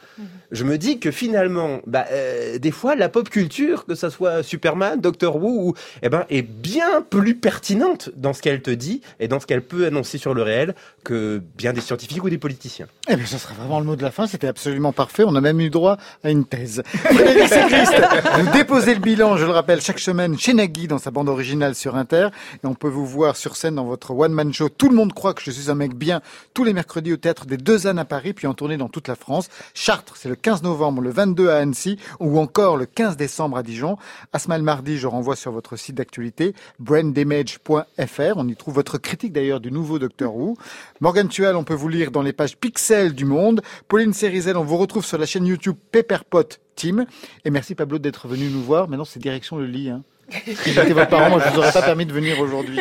Je 0.55 0.63
me 0.63 0.79
dis 0.79 1.01
que 1.01 1.11
finalement, 1.11 1.81
bah, 1.87 2.07
euh, 2.13 2.59
des 2.59 2.71
fois, 2.71 2.95
la 2.95 3.09
pop 3.09 3.29
culture, 3.29 3.87
que 3.87 3.97
ça 3.97 4.09
soit 4.09 4.45
Superman, 4.45 5.01
Doctor 5.01 5.37
Who, 5.37 5.71
ou, 5.71 5.75
eh 6.03 6.09
ben, 6.09 6.27
est 6.31 6.43
bien 6.43 7.03
plus 7.03 7.35
pertinente 7.35 8.11
dans 8.15 8.33
ce 8.33 8.41
qu'elle 8.41 8.63
te 8.63 8.71
dit 8.71 9.01
et 9.19 9.27
dans 9.27 9.41
ce 9.41 9.47
qu'elle 9.47 9.63
peut 9.63 9.87
annoncer 9.87 10.17
sur 10.17 10.33
le 10.33 10.43
réel 10.43 10.75
que 11.05 11.43
bien 11.57 11.73
des 11.73 11.81
scientifiques 11.81 12.25
ou 12.25 12.31
des 12.31 12.39
politiciens. 12.39 12.87
Eh 13.09 13.17
bien, 13.17 13.27
ce 13.27 13.39
sera 13.39 13.55
vraiment 13.55 13.79
le 13.79 13.87
mot 13.87 13.95
de 13.95 14.03
la 14.03 14.11
fin. 14.11 14.27
C'était 14.27 14.47
absolument 14.47 14.93
parfait. 14.93 15.23
On 15.27 15.35
a 15.35 15.41
même 15.41 15.61
eu 15.61 15.71
droit 15.71 15.99
à 16.25 16.31
une 16.31 16.47
thèse. 16.47 16.83
Frédéric 16.87 17.49
Séchrist, 17.49 17.93
vous 18.39 18.53
déposez 18.53 18.95
le 18.95 19.01
bilan, 19.01 19.37
je 19.37 19.45
le 19.45 19.53
rappelle, 19.53 19.81
chaque 19.81 19.99
semaine 19.99 20.39
chez 20.39 20.55
Nagui 20.55 20.89
dans 20.89 20.99
sa 20.99 21.11
bande 21.11 21.29
originale 21.29 21.75
sur 21.75 21.95
Inter. 21.97 22.29
Et 22.63 22.67
on 22.67 22.75
peut 22.75 22.89
vous 22.89 23.07
voir 23.07 23.37
sur 23.37 23.57
scène 23.57 23.75
dans 23.75 23.85
votre 23.85 24.13
one-man 24.13 24.53
show. 24.53 24.69
Tout 24.69 24.89
le 24.89 24.97
monde 24.97 25.13
croit 25.13 25.35
que 25.35 25.43
je 25.43 25.51
suis 25.51 25.71
un 25.71 25.75
mec 25.75 25.95
bien 25.95 26.23
tous 26.55 26.65
les 26.65 26.73
mercredis 26.73 27.13
au 27.13 27.17
théâtre 27.17 27.47
des 27.47 27.59
Deux 27.59 27.87
Ânes 27.87 27.99
à 27.99 28.05
Paris, 28.05 28.33
puis 28.33 28.47
en 28.47 28.55
tournée 28.55 28.77
dans 28.77 28.89
toute 28.89 29.09
la 29.09 29.17
France. 29.17 29.49
Chartres, 29.75 30.17
c'est 30.17 30.29
le 30.29 30.37
15 30.37 30.63
novembre, 30.63 31.03
le 31.03 31.11
22 31.11 31.51
à 31.51 31.57
Annecy, 31.57 31.99
ou 32.21 32.39
encore 32.39 32.77
le 32.77 32.87
15 32.87 33.17
décembre 33.17 33.59
à 33.59 33.63
Dijon. 33.63 33.99
Asma 34.33 34.57
le 34.57 34.65
mardi, 34.65 34.97
je 34.97 35.07
renvoie 35.07 35.37
sur 35.37 35.53
votre 35.53 35.77
site 35.77 35.97
d'actualité, 35.97 36.55
braindamage.fr. 36.79 38.33
On 38.37 38.49
y 38.49 38.57
trouve 38.57 38.75
votre 38.75 38.99
critique 38.99 39.33
d'ailleurs 39.33 39.61
du 39.61 39.71
nouveau 39.71 39.99
Docteur 39.99 40.35
Who. 40.35 40.57
Morgan 41.01 41.29
Tual, 41.29 41.57
on 41.57 41.65
peut 41.65 41.75
vous 41.75 41.89
lire 41.89 42.11
dans 42.11 42.23
les 42.23 42.33
pages 42.33 42.57
Pixel 42.57 43.15
du 43.15 43.25
Monde. 43.25 43.63
Pauline 43.89 44.13
Cérizel, 44.13 44.57
on 44.57 44.65
vous 44.65 44.77
retrouve 44.77 45.05
sur 45.05 45.19
la 45.19 45.27
chaîne 45.27 45.47
YouTube 45.47 45.77
Pepperpot 45.93 46.59
Team. 46.77 47.07
Et 47.45 47.51
merci 47.51 47.75
Pablo 47.75 47.99
d'être 47.99 48.29
venu 48.29 48.49
nous 48.49 48.63
voir. 48.63 48.89
Maintenant, 48.89 49.05
c'est 49.05 49.21
direction 49.21 49.57
le 49.57 49.67
lit. 49.67 49.91
Hein. 49.91 50.03
Si 50.31 50.73
j'étais 50.73 50.93
votre 50.93 51.11
parent, 51.11 51.31
moi, 51.31 51.43
je 51.45 51.51
vous 51.53 51.59
aurais 51.59 51.73
pas 51.73 51.83
permis 51.83 52.07
de 52.07 52.13
venir 52.13 52.41
aujourd'hui. 52.41 52.81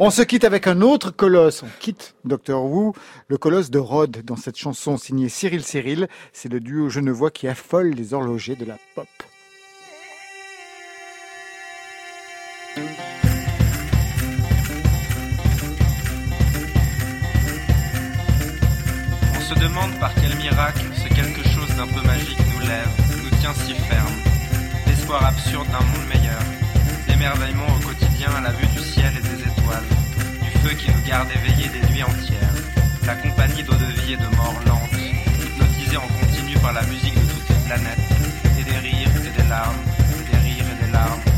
On 0.00 0.10
se 0.10 0.22
quitte 0.22 0.44
avec 0.44 0.66
un 0.66 0.80
autre 0.80 1.10
colosse. 1.10 1.62
On 1.62 1.68
quitte 1.80 2.14
Doctor 2.24 2.64
Who, 2.64 2.94
le 3.28 3.38
colosse 3.38 3.70
de 3.70 3.78
Rhodes, 3.78 4.22
dans 4.24 4.36
cette 4.36 4.56
chanson 4.56 4.96
signée 4.96 5.28
Cyril 5.28 5.62
Cyril. 5.62 6.08
C'est 6.32 6.50
le 6.50 6.60
duo 6.60 6.88
genevois 6.88 7.30
qui 7.30 7.48
affole 7.48 7.90
les 7.90 8.14
horlogers 8.14 8.56
de 8.56 8.64
la 8.64 8.78
pop. 8.94 9.06
Demande 19.76 19.98
par 20.00 20.14
quel 20.14 20.34
miracle 20.36 20.84
ce 20.94 21.08
quelque 21.08 21.46
chose 21.48 21.68
d'un 21.76 21.86
peu 21.86 22.00
magique 22.06 22.38
nous 22.54 22.66
lève, 22.66 22.88
nous 23.22 23.38
tient 23.40 23.52
si 23.52 23.74
ferme. 23.74 24.16
L'espoir 24.86 25.22
absurde 25.24 25.66
d'un 25.68 25.84
monde 25.84 26.08
meilleur. 26.08 26.40
L'émerveillement 27.08 27.66
au 27.76 27.86
quotidien 27.86 28.30
à 28.38 28.40
la 28.40 28.52
vue 28.52 28.66
du 28.68 28.78
ciel 28.78 29.12
et 29.18 29.20
des 29.20 29.42
étoiles. 29.42 29.88
Du 30.40 30.50
feu 30.60 30.74
qui 30.76 30.90
nous 30.90 31.06
garde 31.06 31.28
éveillés 31.30 31.68
des 31.68 31.86
nuits 31.92 32.04
entières. 32.04 32.56
La 33.06 33.16
compagnie 33.16 33.62
d'eau 33.64 33.74
de 33.74 33.90
vie 34.00 34.14
et 34.14 34.16
de 34.16 34.36
mort 34.36 34.56
lente. 34.66 34.96
Hypnotisée 35.44 35.98
en 35.98 36.08
continu 36.20 36.56
par 36.56 36.72
la 36.72 36.82
musique 36.84 37.14
de 37.14 37.26
toutes 37.32 37.48
les 37.50 37.62
planètes. 37.66 38.06
Et 38.58 38.64
des 38.64 38.78
rires 38.78 39.16
et 39.28 39.42
des 39.42 39.48
larmes. 39.48 39.82
Des 40.30 40.38
rires 40.38 40.70
et 40.72 40.86
des 40.86 40.92
larmes. 40.92 41.35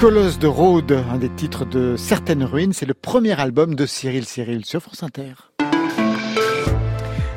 Colosse 0.00 0.38
de 0.38 0.46
Rhodes, 0.46 0.92
un 1.12 1.18
des 1.18 1.28
titres 1.28 1.66
de 1.66 1.94
Certaines 1.98 2.42
Ruines, 2.42 2.72
c'est 2.72 2.86
le 2.86 2.94
premier 2.94 3.38
album 3.38 3.74
de 3.74 3.84
Cyril 3.84 4.24
Cyril 4.24 4.64
sur 4.64 4.80
France 4.80 5.02
Inter. 5.02 5.34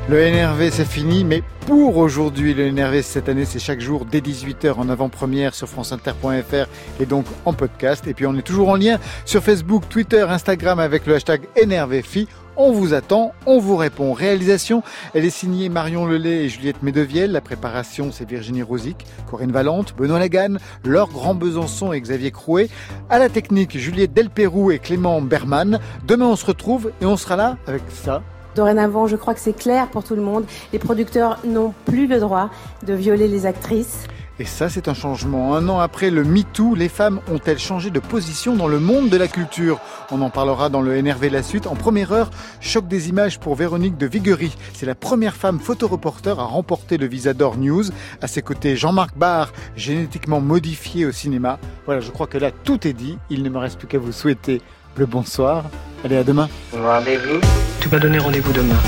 Le 0.08 0.30
NRV 0.30 0.70
c'est 0.70 0.86
fini, 0.86 1.24
mais 1.24 1.42
pour 1.66 1.98
aujourd'hui, 1.98 2.54
le 2.54 2.70
NRV 2.70 3.02
cette 3.02 3.28
année 3.28 3.44
c'est 3.44 3.58
chaque 3.58 3.80
jour 3.80 4.06
dès 4.06 4.20
18h 4.20 4.76
en 4.76 4.88
avant-première 4.88 5.54
sur 5.54 5.68
franceinter.fr 5.68 6.66
et 7.00 7.04
donc 7.04 7.26
en 7.44 7.52
podcast. 7.52 8.06
Et 8.06 8.14
puis 8.14 8.26
on 8.26 8.34
est 8.34 8.42
toujours 8.42 8.70
en 8.70 8.76
lien 8.76 8.98
sur 9.26 9.42
Facebook, 9.42 9.86
Twitter, 9.90 10.22
Instagram 10.22 10.78
avec 10.78 11.04
le 11.04 11.16
hashtag 11.16 11.42
NRVFI 11.62 12.28
On 12.56 12.70
vous 12.70 12.94
attend, 12.94 13.32
on 13.46 13.58
vous 13.58 13.76
répond. 13.76 14.12
Réalisation, 14.12 14.84
elle 15.12 15.24
est 15.24 15.30
signée 15.30 15.68
Marion 15.68 16.06
Lelay 16.06 16.44
et 16.44 16.48
Juliette 16.48 16.84
Médevielle. 16.84 17.32
La 17.32 17.40
préparation, 17.40 18.12
c'est 18.12 18.28
Virginie 18.28 18.62
Rosic, 18.62 19.04
Corinne 19.28 19.50
Valente, 19.50 19.96
Benoît 19.96 20.20
Laganne, 20.20 20.60
Laure 20.84 21.08
Grand 21.08 21.34
Besançon 21.34 21.92
et 21.92 22.00
Xavier 22.00 22.30
Crouet. 22.30 22.68
À 23.10 23.18
la 23.18 23.28
technique, 23.28 23.76
Juliette 23.76 24.12
Delpérou 24.12 24.70
et 24.70 24.78
Clément 24.78 25.20
Berman. 25.20 25.80
Demain, 26.06 26.26
on 26.26 26.36
se 26.36 26.46
retrouve 26.46 26.92
et 27.00 27.06
on 27.06 27.16
sera 27.16 27.34
là 27.34 27.56
avec 27.66 27.82
ça. 27.90 28.22
Dorénavant, 28.54 29.08
je 29.08 29.16
crois 29.16 29.34
que 29.34 29.40
c'est 29.40 29.56
clair 29.56 29.88
pour 29.88 30.04
tout 30.04 30.14
le 30.14 30.22
monde. 30.22 30.44
Les 30.72 30.78
producteurs 30.78 31.40
n'ont 31.44 31.74
plus 31.86 32.06
le 32.06 32.20
droit 32.20 32.50
de 32.86 32.94
violer 32.94 33.26
les 33.26 33.46
actrices. 33.46 34.06
Et 34.40 34.44
ça, 34.44 34.68
c'est 34.68 34.88
un 34.88 34.94
changement. 34.94 35.54
Un 35.54 35.68
an 35.68 35.78
après 35.78 36.10
le 36.10 36.24
MeToo, 36.24 36.74
les 36.74 36.88
femmes 36.88 37.20
ont-elles 37.30 37.60
changé 37.60 37.90
de 37.90 38.00
position 38.00 38.56
dans 38.56 38.66
le 38.66 38.80
monde 38.80 39.08
de 39.08 39.16
la 39.16 39.28
culture? 39.28 39.78
On 40.10 40.20
en 40.22 40.30
parlera 40.30 40.68
dans 40.68 40.80
le 40.80 41.00
NRV 41.00 41.30
La 41.30 41.44
Suite. 41.44 41.68
En 41.68 41.76
première 41.76 42.10
heure, 42.10 42.30
choc 42.60 42.88
des 42.88 43.08
images 43.08 43.38
pour 43.38 43.54
Véronique 43.54 43.96
de 43.96 44.06
Viguerie. 44.06 44.56
C'est 44.72 44.86
la 44.86 44.96
première 44.96 45.36
femme 45.36 45.60
photoreporter 45.60 46.30
à 46.36 46.42
remporter 46.42 46.96
le 46.96 47.06
Visa 47.06 47.32
d'Or 47.32 47.56
News. 47.56 47.84
À 48.20 48.26
ses 48.26 48.42
côtés, 48.42 48.76
Jean-Marc 48.76 49.16
Barr, 49.16 49.52
génétiquement 49.76 50.40
modifié 50.40 51.06
au 51.06 51.12
cinéma. 51.12 51.60
Voilà, 51.86 52.00
je 52.00 52.10
crois 52.10 52.26
que 52.26 52.38
là, 52.38 52.50
tout 52.50 52.88
est 52.88 52.92
dit. 52.92 53.18
Il 53.30 53.44
ne 53.44 53.50
me 53.50 53.58
reste 53.58 53.78
plus 53.78 53.86
qu'à 53.86 53.98
vous 53.98 54.10
souhaiter 54.10 54.62
le 54.96 55.06
bonsoir. 55.06 55.62
Allez, 56.04 56.16
à 56.16 56.24
demain. 56.24 56.48
Rendez-vous 56.72 57.40
Tu 57.78 57.88
m'as 57.88 58.00
donné 58.00 58.18
rendez-vous 58.18 58.52
demain. 58.52 58.80